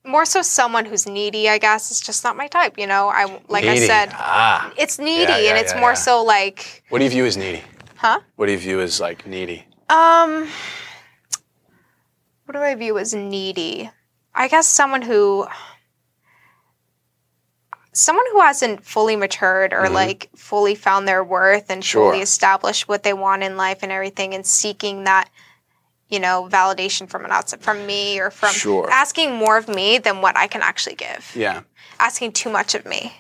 more 0.05 0.25
so 0.25 0.41
someone 0.41 0.85
who's 0.85 1.07
needy, 1.07 1.49
I 1.49 1.57
guess, 1.57 1.91
is 1.91 1.99
just 1.99 2.23
not 2.23 2.35
my 2.37 2.47
type. 2.47 2.77
You 2.77 2.87
know, 2.87 3.09
I, 3.09 3.41
like 3.47 3.65
I 3.65 3.77
said, 3.77 4.09
Ah. 4.13 4.71
it's 4.77 4.97
needy 4.99 5.23
Yeah, 5.23 5.37
yeah, 5.39 5.49
and 5.51 5.59
it's 5.59 5.73
yeah, 5.73 5.79
more 5.79 5.95
so 5.95 6.23
like, 6.23 6.83
What 6.89 6.99
do 6.99 7.05
you 7.05 7.09
view 7.09 7.25
as 7.25 7.37
needy? 7.37 7.63
huh? 7.95 8.19
What 8.35 8.45
do 8.45 8.51
you 8.53 8.57
view 8.57 8.79
as 8.81 8.99
like 8.99 9.25
needy? 9.27 9.65
Um, 9.89 10.47
what 12.45 12.53
do 12.53 12.59
I 12.59 12.75
view 12.75 12.97
as 12.97 13.13
needy? 13.13 13.89
I 14.33 14.47
guess 14.47 14.67
someone 14.67 15.01
who, 15.01 15.47
someone 17.99 18.25
who 18.31 18.39
hasn't 18.41 18.85
fully 18.85 19.15
matured 19.15 19.73
or 19.73 19.89
like 19.89 20.29
fully 20.35 20.75
found 20.75 21.07
their 21.07 21.23
worth 21.23 21.69
and 21.69 21.81
Mm-hmm. 21.81 21.87
Sure. 21.87 22.11
fully 22.11 22.21
established 22.23 22.87
what 22.87 23.03
they 23.03 23.13
want 23.13 23.43
in 23.43 23.57
life 23.57 23.79
and 23.83 23.91
everything, 23.91 24.33
and 24.33 24.45
seeking 24.45 25.03
that, 25.05 25.29
you 26.07 26.19
know, 26.19 26.47
validation 26.51 27.07
from 27.09 27.25
an 27.25 27.31
outside, 27.31 27.61
from 27.61 27.85
me 27.85 28.19
or 28.19 28.31
from 28.31 28.53
Sure. 28.53 28.89
asking 28.91 29.35
more 29.35 29.57
of 29.57 29.67
me 29.67 29.97
than 29.97 30.21
what 30.21 30.35
I 30.37 30.47
can 30.47 30.61
actually 30.61 30.95
give, 30.95 31.31
Yeah. 31.35 31.61
asking 31.99 32.31
too 32.33 32.49
much 32.49 32.73
of 32.75 32.85
me. 32.85 33.13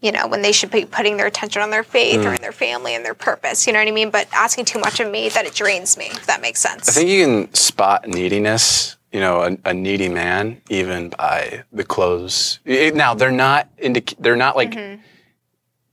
You 0.00 0.12
know, 0.12 0.26
when 0.26 0.42
they 0.42 0.52
should 0.52 0.70
be 0.70 0.84
putting 0.84 1.16
their 1.16 1.26
attention 1.26 1.62
on 1.62 1.70
their 1.70 1.82
faith 1.82 2.20
Mm. 2.20 2.26
or 2.26 2.34
in 2.34 2.42
their 2.42 2.52
family 2.52 2.94
and 2.94 3.02
their 3.04 3.14
purpose. 3.14 3.66
You 3.66 3.72
know 3.72 3.78
what 3.78 3.88
I 3.88 3.92
mean? 3.92 4.10
But 4.10 4.28
asking 4.32 4.66
too 4.66 4.78
much 4.78 5.00
of 5.00 5.10
me 5.10 5.30
that 5.30 5.46
it 5.46 5.54
drains 5.54 5.96
me, 5.96 6.06
if 6.12 6.26
that 6.26 6.42
makes 6.42 6.60
sense. 6.60 6.88
I 6.88 6.92
think 6.92 7.08
you 7.08 7.24
can 7.24 7.54
spot 7.54 8.06
neediness, 8.06 8.95
you 9.12 9.20
know, 9.20 9.42
a, 9.42 9.56
a 9.70 9.74
needy 9.74 10.08
man 10.08 10.60
even 10.68 11.10
by 11.10 11.64
the 11.72 11.84
clothes. 11.84 12.58
It- 12.64 12.94
now 12.94 13.14
they're 13.14 13.30
not 13.30 13.68
indic- 13.78 14.14
they're 14.18 14.36
not 14.36 14.56
like 14.56 14.72
Mm-hmm. 14.72 15.00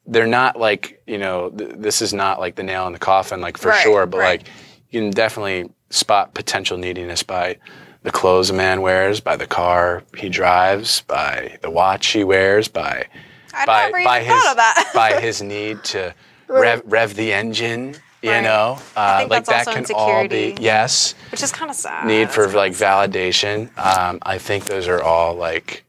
they're 0.07 0.27
not 0.27 0.59
like 0.59 1.01
you 1.07 1.17
know 1.17 1.49
th- 1.49 1.71
this 1.77 2.01
is 2.01 2.13
not 2.13 2.39
like 2.39 2.55
the 2.55 2.63
nail 2.63 2.87
in 2.87 2.93
the 2.93 2.99
coffin 2.99 3.39
like 3.41 3.57
for 3.57 3.69
Right, 3.69 3.83
sure, 3.83 4.05
but 4.05 4.17
right. 4.17 4.39
like 4.41 4.47
you 4.89 5.01
can 5.01 5.11
definitely 5.11 5.69
spot 5.89 6.33
potential 6.33 6.77
neediness 6.77 7.23
by 7.23 7.57
the 8.01 8.11
clothes 8.11 8.49
a 8.49 8.53
man 8.53 8.81
wears, 8.81 9.21
by 9.21 9.37
the 9.37 9.47
car 9.47 10.03
he 10.17 10.27
drives, 10.27 11.01
by 11.03 11.57
the 11.61 11.69
watch 11.69 12.07
he 12.07 12.23
wears, 12.25 12.67
by 12.67 13.05
I 13.53 13.65
by 13.65 13.91
by 14.03 14.19
his 14.23 14.93
by 14.93 15.21
his 15.21 15.41
need 15.41 15.83
to 15.85 16.13
rev, 16.47 16.81
rev 16.85 17.15
the 17.15 17.31
engine. 17.31 17.95
You 18.23 18.31
Right. 18.31 18.41
know, 18.41 18.79
I 18.95 19.15
uh, 19.15 19.17
think 19.19 19.31
like 19.31 19.45
that's 19.45 19.65
that 19.65 19.75
also 19.77 19.83
can 19.85 19.95
all 19.95 20.07
be 20.07 20.45
insecurity. 20.45 20.63
yes. 20.63 21.13
Which 21.29 21.43
is 21.43 21.51
kind 21.51 21.69
of 21.69 21.75
sad. 21.75 22.07
Need 22.07 22.29
for 22.31 22.47
like 22.47 22.71
validation. 22.71 23.67
Um, 23.77 24.19
I 24.21 24.37
think 24.37 24.63
those 24.65 24.87
are 24.87 25.03
all 25.03 25.35
like 25.35 25.83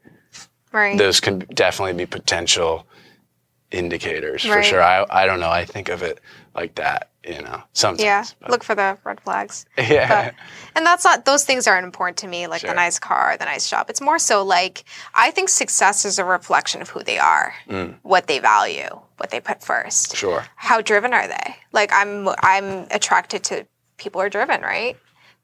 right. 0.73 0.97
those 0.97 1.21
can 1.21 1.39
definitely 1.53 1.93
be 1.93 2.05
potential 2.05 2.85
indicators 3.71 4.43
for 4.45 4.61
sure. 4.61 4.83
I 4.83 5.05
I 5.09 5.25
don't 5.25 5.39
know. 5.39 5.49
I 5.49 5.63
think 5.63 5.87
of 5.87 6.03
it 6.03 6.19
like 6.53 6.75
that. 6.75 7.09
You 7.27 7.41
know, 7.41 7.63
sometimes. 7.73 8.03
yeah. 8.03 8.23
but- 8.39 8.51
Look 8.51 8.63
for 8.63 8.75
the 8.75 8.97
red 9.03 9.19
flags. 9.21 9.65
yeah. 9.77 10.25
But, 10.25 10.35
and 10.75 10.85
that's 10.85 11.03
not 11.03 11.25
those 11.25 11.43
things 11.43 11.65
aren't 11.67 11.85
important 11.85 12.17
to 12.19 12.27
me, 12.27 12.45
like 12.47 12.61
Sure. 12.61 12.69
the 12.69 12.75
nice 12.75 12.99
car, 12.99 13.35
the 13.37 13.45
nice 13.45 13.69
job. 13.69 13.89
It's 13.89 14.01
more 14.01 14.19
so 14.19 14.43
like 14.43 14.83
I 15.15 15.31
think 15.31 15.49
success 15.49 16.05
is 16.05 16.19
a 16.19 16.25
reflection 16.25 16.81
of 16.81 16.89
who 16.89 17.03
they 17.03 17.17
are, 17.17 17.53
what 18.03 18.27
they 18.27 18.39
value, 18.39 18.89
what 19.17 19.31
they 19.31 19.39
put 19.39 19.63
first. 19.63 20.11
Mm. 20.11 20.15
Sure. 20.15 20.45
How 20.55 20.81
driven 20.81 21.13
are 21.13 21.27
they? 21.27 21.55
Like 21.71 21.91
I'm 21.93 22.27
I'm 22.41 22.87
attracted 22.91 23.43
to 23.45 23.65
people 23.97 24.21
who 24.21 24.27
are 24.27 24.29
driven, 24.29 24.61
right? 24.61 24.95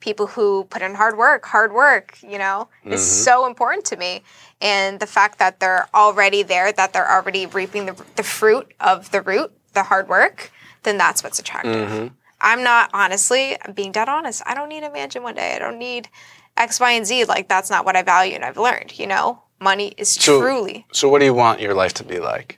People 0.01 0.27
who 0.27 0.65
put 0.65 0.81
in 0.81 0.95
hard 0.95 1.17
work, 1.17 1.45
hard 1.45 1.73
work, 1.73 2.17
you 2.21 2.37
know, 2.37 2.67
is 2.85 3.01
Mm-hmm. 3.01 3.23
so 3.23 3.45
important 3.45 3.85
to 3.85 3.95
me. 3.97 4.23
And 4.59 4.99
the 4.99 5.07
fact 5.07 5.39
that 5.39 5.59
they're 5.59 5.87
already 5.93 6.43
there, 6.43 6.71
that 6.71 6.91
they're 6.93 7.09
already 7.11 7.45
reaping 7.47 7.85
the, 7.87 8.03
the 8.15 8.23
fruit 8.23 8.71
of 8.79 9.09
the 9.11 9.21
root, 9.21 9.51
the 9.73 9.83
hard 9.83 10.07
work, 10.09 10.51
then 10.83 10.97
that's 10.97 11.23
what's 11.23 11.39
attractive. 11.39 11.89
Mm-hmm. 11.89 12.07
I'm 12.39 12.63
not 12.63 12.89
honestly, 12.93 13.55
I'm 13.61 13.73
being 13.73 13.91
dead 13.91 14.09
honest. 14.09 14.41
I 14.45 14.53
don't 14.55 14.69
need 14.69 14.83
a 14.83 14.91
mansion 14.91 15.21
one 15.23 15.35
day. 15.35 15.55
I 15.55 15.59
don't 15.59 15.77
need 15.77 16.09
X, 16.57 16.79
Y, 16.79 16.91
and 16.91 17.05
Z. 17.05 17.25
Like 17.25 17.47
that's 17.47 17.69
not 17.69 17.85
what 17.85 17.95
I 17.95 18.01
value 18.01 18.33
and 18.35 18.43
I've 18.43 18.57
learned, 18.57 18.97
you 18.97 19.07
know? 19.07 19.43
Money 19.59 19.93
is 19.97 20.09
So- 20.09 20.39
truly 20.41 20.85
So, 20.91 21.07
what 21.07 21.19
do 21.19 21.25
you 21.25 21.35
want 21.35 21.59
your 21.61 21.73
life 21.75 21.93
to 21.95 22.03
be 22.03 22.19
like? 22.19 22.57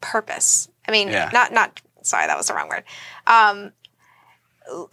purpose. 0.00 0.68
I 0.88 0.90
mean, 0.90 1.08
Yeah. 1.08 1.30
not 1.32 1.52
not 1.52 1.80
sorry, 2.02 2.26
that 2.26 2.36
was 2.36 2.48
the 2.48 2.54
wrong 2.54 2.68
word. 2.68 2.82
Um 3.28 3.72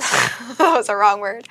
that 0.57 0.74
was 0.76 0.88
the 0.88 0.95
wrong 0.95 1.20
word. 1.22 1.47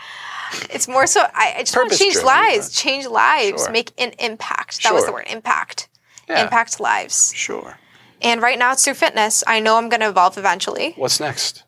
It's 0.70 0.88
more 0.88 1.06
so 1.06 1.22
I, 1.34 1.54
I 1.58 1.60
just 1.60 1.76
want 1.76 1.90
to 1.92 1.98
change 1.98 2.16
lives, 2.22 2.70
change 2.74 3.06
lives, 3.06 3.62
Sure. 3.64 3.70
make 3.72 3.92
an 3.98 4.12
impact. 4.18 4.82
That 4.82 4.94
was 4.94 5.04
the 5.04 5.12
word, 5.12 5.26
impact. 5.28 5.88
Yeah. 6.28 6.42
Impact 6.42 6.78
lives. 6.80 7.32
Sure. 7.34 7.76
And 8.22 8.42
right 8.42 8.58
now 8.58 8.72
it's 8.72 8.84
through 8.84 8.94
fitness. 8.94 9.44
I 9.46 9.60
know 9.60 9.76
I'm 9.76 9.88
going 9.88 10.00
to 10.00 10.08
evolve 10.08 10.36
eventually. 10.38 10.92
What's 10.96 11.20
next? 11.20 11.64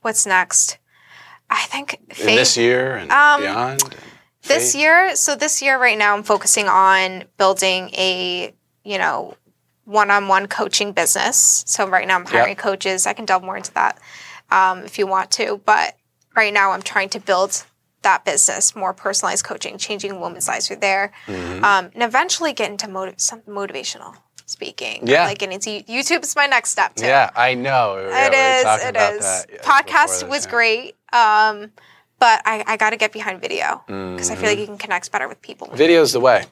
What's 0.00 0.26
next? 0.26 0.78
I 1.50 1.62
think 1.64 1.98
faith. 2.12 2.28
In 2.28 2.36
this 2.36 2.56
year 2.56 2.96
and 2.96 3.12
Um, 3.12 3.40
beyond? 3.42 3.82
and 3.82 3.94
this 4.44 4.74
year 4.74 5.14
so 5.14 5.36
this 5.36 5.62
year 5.62 5.78
right 5.78 5.96
now 5.96 6.14
i'm 6.16 6.24
focusing 6.24 6.66
on 6.66 7.22
building 7.38 7.90
a 7.94 8.52
you 8.82 8.98
know 8.98 9.36
one-on-one 9.84 10.46
coaching 10.48 10.90
business 10.92 11.62
so 11.66 11.86
right 11.86 12.08
now 12.08 12.16
i'm 12.16 12.24
hiring 12.26 12.48
Yep. 12.50 12.58
coaches 12.58 13.06
i 13.06 13.12
can 13.12 13.24
delve 13.24 13.44
more 13.44 13.56
into 13.56 13.72
that 13.74 14.00
um, 14.50 14.80
if 14.80 14.98
you 14.98 15.06
want 15.06 15.30
to 15.32 15.60
but 15.64 15.94
right 16.34 16.52
now 16.52 16.72
i'm 16.72 16.82
trying 16.82 17.08
to 17.10 17.20
build 17.20 17.64
that 18.02 18.24
business 18.24 18.74
more 18.74 18.92
personalized 18.92 19.44
coaching 19.44 19.78
changing 19.78 20.18
women's 20.20 20.48
lives 20.48 20.66
through 20.66 20.76
there 20.76 21.12
Mm-hmm. 21.26 21.62
um, 21.64 21.90
and 21.94 22.02
eventually 22.02 22.52
get 22.52 22.68
into 22.68 22.88
motiv- 22.88 23.20
some 23.20 23.42
motivational 23.42 24.16
speaking 24.46 25.06
Yeah. 25.06 25.24
like 25.26 25.38
getting 25.38 25.54
into 25.54 25.70
youtube 25.90 26.22
is 26.22 26.34
my 26.36 26.46
next 26.46 26.70
step 26.70 26.94
too 26.94 27.06
Yeah, 27.06 27.30
I 27.36 27.54
know. 27.54 27.96
It 27.98 28.34
is. 28.34 28.84
It 28.84 28.96
is. 28.96 29.46
yeah, 29.52 29.58
Podcast 29.62 30.28
was 30.28 30.44
yeah. 30.46 30.50
great, 30.50 30.96
um, 31.12 31.70
but 32.18 32.40
I, 32.44 32.64
I 32.66 32.76
got 32.76 32.90
to 32.90 32.96
get 32.96 33.12
behind 33.12 33.40
video 33.40 33.82
because 33.86 34.30
I 34.30 34.34
feel 34.34 34.44
Mm-hmm. 34.44 34.46
like 34.46 34.58
you 34.58 34.66
can 34.66 34.78
connect 34.78 35.10
better 35.12 35.28
with 35.28 35.40
people. 35.42 35.68
Video's 35.74 36.12
the 36.12 36.20
way. 36.20 36.44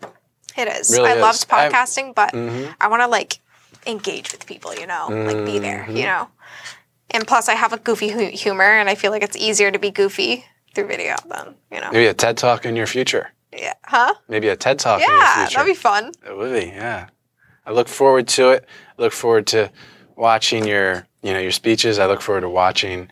It 0.56 0.66
is. 0.68 0.90
Really 0.90 1.10
I 1.10 1.14
is. 1.14 1.20
loved 1.20 1.46
I've- 1.50 1.74
podcasting, 1.74 2.14
but 2.14 2.32
Mm-hmm. 2.32 2.72
I 2.80 2.88
want 2.88 3.02
to 3.02 3.06
like 3.08 3.38
engage 3.86 4.32
with 4.32 4.46
people. 4.46 4.74
You 4.74 4.86
know, 4.86 5.06
like 5.10 5.44
be 5.46 5.58
there. 5.58 5.84
Mm-hmm. 5.84 5.96
You 5.96 6.04
know, 6.04 6.28
and 7.10 7.26
plus 7.26 7.48
I 7.48 7.54
have 7.54 7.72
a 7.72 7.78
goofy 7.78 8.08
hu- 8.08 8.30
humor, 8.36 8.64
and 8.64 8.88
I 8.88 8.94
feel 8.96 9.10
like 9.12 9.22
it's 9.22 9.36
easier 9.36 9.70
to 9.70 9.78
be 9.78 9.90
goofy 9.90 10.44
through 10.74 10.86
video 10.88 11.14
than 11.28 11.54
you 11.70 11.80
know. 11.80 11.90
Maybe 11.92 12.06
a 12.06 12.14
TED 12.14 12.36
Talk 12.36 12.64
in 12.66 12.74
your 12.76 12.86
future. 12.86 13.30
Yeah. 13.56 13.74
Huh? 13.84 14.14
Maybe 14.28 14.48
a 14.48 14.56
TED 14.56 14.78
Talk 14.78 15.00
in 15.00 15.08
your 15.08 15.16
Yeah, 15.18 15.48
that'd 15.48 15.66
be 15.66 15.74
fun. 15.74 16.12
It 16.26 16.36
would 16.36 16.52
be, 16.52 16.66
yeah. 16.66 17.08
I 17.66 17.72
look 17.72 17.88
forward 17.88 18.28
to 18.28 18.50
it. 18.50 18.64
I 18.98 19.02
look 19.02 19.12
forward 19.12 19.46
to 19.48 19.70
watching 20.16 20.66
your, 20.66 21.06
you 21.22 21.32
know, 21.32 21.38
your 21.40 21.52
speeches. 21.52 21.98
I 21.98 22.06
look 22.06 22.20
forward 22.20 22.42
to 22.42 22.48
watching 22.48 23.08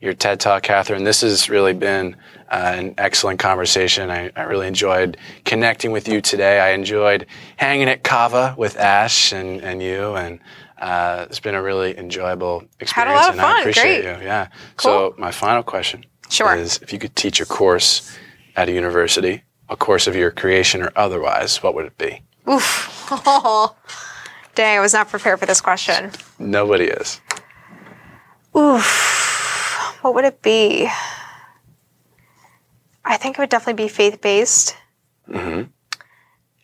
your 0.00 0.14
TED 0.14 0.40
Talk, 0.40 0.64
Kathryn. 0.64 1.04
This 1.04 1.20
has 1.20 1.48
really 1.48 1.72
been 1.72 2.16
uh, 2.50 2.72
an 2.76 2.94
excellent 2.98 3.38
conversation. 3.38 4.10
I, 4.10 4.30
I 4.36 4.42
really 4.42 4.66
enjoyed 4.66 5.16
connecting 5.44 5.92
with 5.92 6.08
you 6.08 6.20
today. 6.20 6.60
I 6.60 6.70
enjoyed 6.70 7.26
hanging 7.56 7.88
at 7.88 8.02
Kava 8.02 8.54
with 8.58 8.76
Ash 8.76 9.32
and, 9.32 9.60
and 9.62 9.80
you, 9.82 10.14
and 10.16 10.40
uh, 10.78 11.26
it's 11.30 11.38
been 11.40 11.54
a 11.54 11.62
really 11.62 11.96
enjoyable 11.96 12.64
experience. 12.80 12.92
Had 12.92 13.08
a 13.08 13.14
lot 13.14 13.28
of 13.28 13.32
and 13.34 13.40
I 13.40 13.52
fun. 13.52 13.60
appreciate 13.60 14.02
Great. 14.02 14.18
you. 14.20 14.24
Yeah. 14.26 14.48
Cool. 14.76 14.90
So 14.90 15.14
my 15.18 15.30
final 15.30 15.62
question 15.62 16.04
Sure. 16.28 16.56
is: 16.56 16.78
If 16.82 16.92
you 16.92 16.98
could 16.98 17.14
teach 17.14 17.40
a 17.40 17.46
course 17.46 18.18
at 18.56 18.68
a 18.68 18.72
university, 18.72 19.42
a 19.68 19.76
course 19.76 20.08
of 20.08 20.16
your 20.16 20.32
creation 20.32 20.82
or 20.82 20.90
otherwise, 20.96 21.62
what 21.62 21.74
would 21.76 21.86
it 21.86 21.96
be? 21.98 22.20
Oof. 22.50 23.01
Oh, 23.14 23.74
dang! 24.54 24.78
I 24.78 24.80
was 24.80 24.92
not 24.94 25.08
prepared 25.08 25.38
for 25.38 25.46
this 25.46 25.60
question. 25.60 26.10
Nobody 26.38 26.84
is. 26.84 27.20
Oof. 28.56 29.98
What 30.02 30.14
would 30.14 30.24
it 30.24 30.42
be? 30.42 30.88
I 33.04 33.16
think 33.16 33.36
it 33.38 33.40
would 33.42 33.50
definitely 33.50 33.84
be 33.84 33.88
faith 33.88 34.20
based. 34.20 34.76
Mm-hmm. 35.28 35.70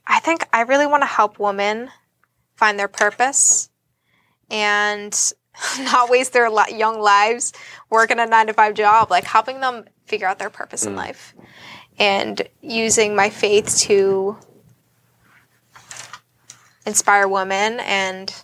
I 0.07 0.21
think 0.21 0.47
I 0.53 0.63
really 0.63 0.87
want 0.87 1.03
to 1.03 1.07
help 1.07 1.39
women 1.39 1.91
find 2.57 2.79
their 2.79 2.89
purpose 2.89 3.69
and 4.51 5.17
not 5.81 6.09
waste 6.11 6.33
their 6.33 6.51
li- 6.51 6.77
young 6.77 7.01
lives 7.01 7.53
working 7.91 8.19
a 8.19 8.27
nine 8.27 8.47
to 8.47 8.53
five 8.55 8.75
job, 8.75 9.11
like 9.11 9.25
helping 9.25 9.61
them 9.61 9.85
figure 10.07 10.27
out 10.27 10.39
their 10.39 10.51
purpose 10.51 10.85
Mm. 10.85 10.89
in 10.89 10.97
life 10.97 11.35
and 11.99 12.43
using 12.63 13.15
my 13.17 13.29
faith 13.29 13.77
to 13.81 14.37
inspire 16.89 17.29
women. 17.29 17.79
And 17.81 18.35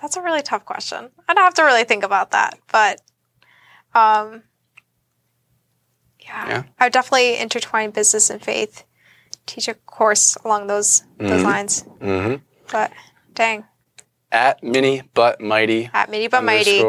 that's 0.00 0.16
a 0.16 0.22
really 0.22 0.42
tough 0.42 0.64
question. 0.64 1.10
I'd 1.28 1.36
have 1.38 1.54
to 1.54 1.62
really 1.64 1.84
think 1.84 2.02
about 2.04 2.30
that. 2.30 2.58
But 2.70 3.00
um, 3.94 4.42
yeah, 6.20 6.48
Yeah. 6.48 6.62
I 6.78 6.86
would 6.86 6.92
definitely 6.92 7.38
intertwine 7.38 7.90
business 7.90 8.30
and 8.30 8.40
faith, 8.42 8.84
teach 9.46 9.68
a 9.68 9.74
course 9.74 10.36
along 10.44 10.66
those 10.68 11.02
those 11.18 11.42
lines. 11.42 11.84
Mm-hmm. 12.00 12.36
But 12.70 12.92
dang, 13.34 13.64
At 14.30 14.62
mini 14.62 15.02
but 15.14 15.40
mighty 15.40 15.90
at 15.92 16.08
Mini 16.10 16.28
but 16.28 16.42
Mighty. 16.44 16.80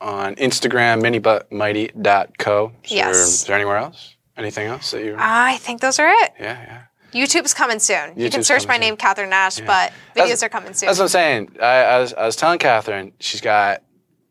on 0.00 0.34
Instagram, 0.36 1.00
minibutmighty.co. 1.02 2.72
Is 2.84 2.90
there, 2.90 2.96
Yes. 2.98 3.16
is 3.16 3.44
there 3.44 3.56
anywhere 3.56 3.78
else? 3.78 4.16
Anything 4.36 4.66
else 4.66 4.90
that 4.90 5.02
you? 5.02 5.16
I 5.18 5.56
think 5.56 5.80
those 5.80 5.98
are 5.98 6.08
it. 6.08 6.32
yeah, 6.38 6.60
yeah. 6.60 6.82
YouTube's 7.12 7.54
coming 7.54 7.78
soon. 7.78 8.12
you 8.16 8.30
can 8.30 8.42
search 8.42 8.66
my 8.66 8.74
soon. 8.74 8.80
name, 8.80 8.96
Kathryn 8.96 9.28
Nash, 9.28 9.60
but 9.60 9.92
videos 10.14 10.14
That's- 10.14 10.42
are 10.42 10.48
coming 10.48 10.74
soon. 10.74 10.86
That's 10.88 10.98
what 10.98 11.04
I'm 11.04 11.08
saying. 11.08 11.56
I, 11.60 11.66
I, 11.66 11.98
was, 12.00 12.14
I 12.14 12.26
was 12.26 12.36
telling 12.36 12.58
Kathryn 12.58 13.12
she's 13.20 13.40
got 13.40 13.82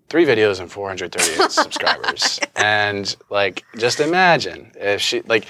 three 0.10 0.26
videos 0.26 0.60
and 0.60 0.72
438 0.72 1.52
subscribers, 1.52 2.40
and 2.56 3.16
like, 3.30 3.64
just 3.78 4.00
imagine 4.00 4.72
if 4.76 5.02
she 5.02 5.22
like, 5.22 5.48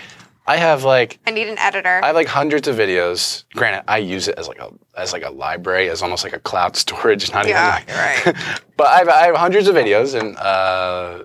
I 0.47 0.57
have 0.57 0.84
like 0.84 1.19
I 1.26 1.32
need 1.32 1.47
an 1.47 1.57
editor. 1.57 2.01
I 2.03 2.07
have 2.07 2.15
like 2.15 2.28
hundreds 2.28 2.67
of 2.67 2.76
videos. 2.76 3.45
Granted, 3.55 3.84
I 3.89 3.97
use 3.97 4.28
it 4.28 4.36
as 4.38 4.47
like 4.47 4.59
a 4.59 4.71
as 4.95 5.11
like 5.11 5.23
a 5.26 5.32
library, 5.32 5.89
as 5.89 6.01
almost 6.03 6.23
like 6.23 6.34
a 6.34 6.39
cloud 6.39 6.76
storage, 6.76 7.32
not 7.34 7.47
yeah, 7.47 7.80
even. 7.82 7.95
Like, 7.95 8.36
right. 8.36 8.61
but 8.78 8.88
I 8.88 8.97
have, 8.99 9.09
I 9.09 9.26
have 9.26 9.36
hundreds 9.36 9.67
of 9.67 9.76
videos 9.76 10.19
and 10.19 10.38
uh, 10.38 11.23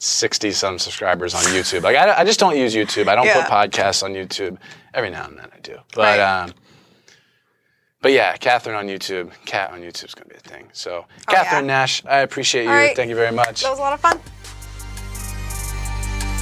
sixty 0.00 0.50
some 0.50 0.78
subscribers 0.78 1.34
on 1.34 1.42
YouTube. 1.42 1.82
Like 1.82 1.94
I, 1.96 2.20
I 2.20 2.24
just 2.24 2.40
don't 2.40 2.56
use 2.56 2.74
YouTube. 2.74 3.06
I 3.06 3.14
don't 3.14 3.26
Yeah. 3.26 3.42
put 3.46 3.50
podcasts 3.52 4.02
on 4.02 4.14
YouTube. 4.14 4.56
Every 4.94 5.10
now 5.10 5.26
and 5.26 5.38
then 5.38 5.48
I 5.54 5.60
do. 5.60 5.76
But 5.94 6.18
Right. 6.18 6.20
um, 6.20 6.52
but 8.02 8.12
yeah, 8.12 8.34
Kathryn 8.36 8.76
on 8.76 8.86
YouTube. 8.88 9.30
Cat 9.44 9.70
on 9.72 9.80
YouTube 9.82 10.06
is 10.06 10.14
gonna 10.14 10.28
be 10.30 10.36
a 10.36 10.38
thing. 10.40 10.68
So 10.72 11.04
Kathryn 11.28 11.52
Oh, 11.52 11.54
yeah. 11.56 11.60
Nash, 11.60 12.02
I 12.06 12.20
appreciate 12.20 12.64
you. 12.64 12.70
Right. 12.70 12.96
Thank 12.96 13.10
you 13.10 13.14
very 13.14 13.30
much. 13.30 13.62
That 13.62 13.70
was 13.70 13.78
a 13.78 13.82
lot 13.82 13.92
of 13.92 14.00
fun. 14.00 14.18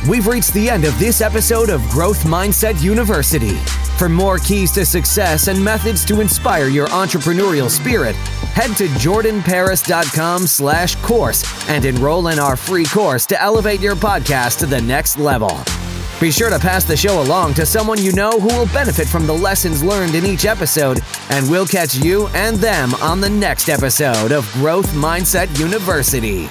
We've 0.07 0.26
reached 0.26 0.55
the 0.55 0.70
end 0.70 0.84
of 0.84 0.96
this 0.99 1.20
episode 1.20 1.70
of 1.70 1.82
Growth 1.88 2.22
Mindset 2.22 2.82
University. 2.82 3.57
For 3.99 4.09
more 4.09 4.38
keys 4.38 4.70
to 4.72 4.86
success 4.86 5.49
and 5.49 5.62
methods 5.62 6.05
to 6.07 6.20
inspire 6.20 6.68
your 6.68 6.86
entrepreneurial 6.88 7.68
spirit, 7.68 8.14
head 8.55 8.76
to 8.76 8.86
jordanparis.com 8.86 10.46
slash 10.46 10.94
course 10.96 11.68
and 11.68 11.84
enroll 11.84 12.28
in 12.28 12.38
our 12.38 12.57
free 12.57 12.84
course 12.84 13.26
to 13.26 13.42
elevate 13.42 13.80
your 13.80 13.96
podcast 13.96 14.61
to 14.61 14.66
the 14.66 14.80
next 14.80 15.18
level. 15.18 15.51
Be 16.20 16.30
sure 16.30 16.51
to 16.51 16.59
pass 16.59 16.84
the 16.84 16.96
show 16.96 17.20
along 17.20 17.55
to 17.55 17.66
someone 17.66 18.03
you 18.03 18.12
know 18.12 18.30
who 18.30 18.49
will 18.49 18.66
benefit 18.66 19.09
from 19.09 19.26
the 19.26 19.32
lessons 19.32 19.82
learned 19.82 20.14
in 20.14 20.24
each 20.24 20.44
episode, 20.44 21.01
and 21.30 21.49
we'll 21.51 21.66
catch 21.66 21.96
you 21.96 22.28
and 22.28 22.57
them 22.57 22.94
on 22.96 23.20
the 23.20 23.30
next 23.30 23.68
episode 23.68 24.32
of 24.32 24.51
Growth 24.53 24.88
Mindset 24.92 25.59
University. 25.59 26.49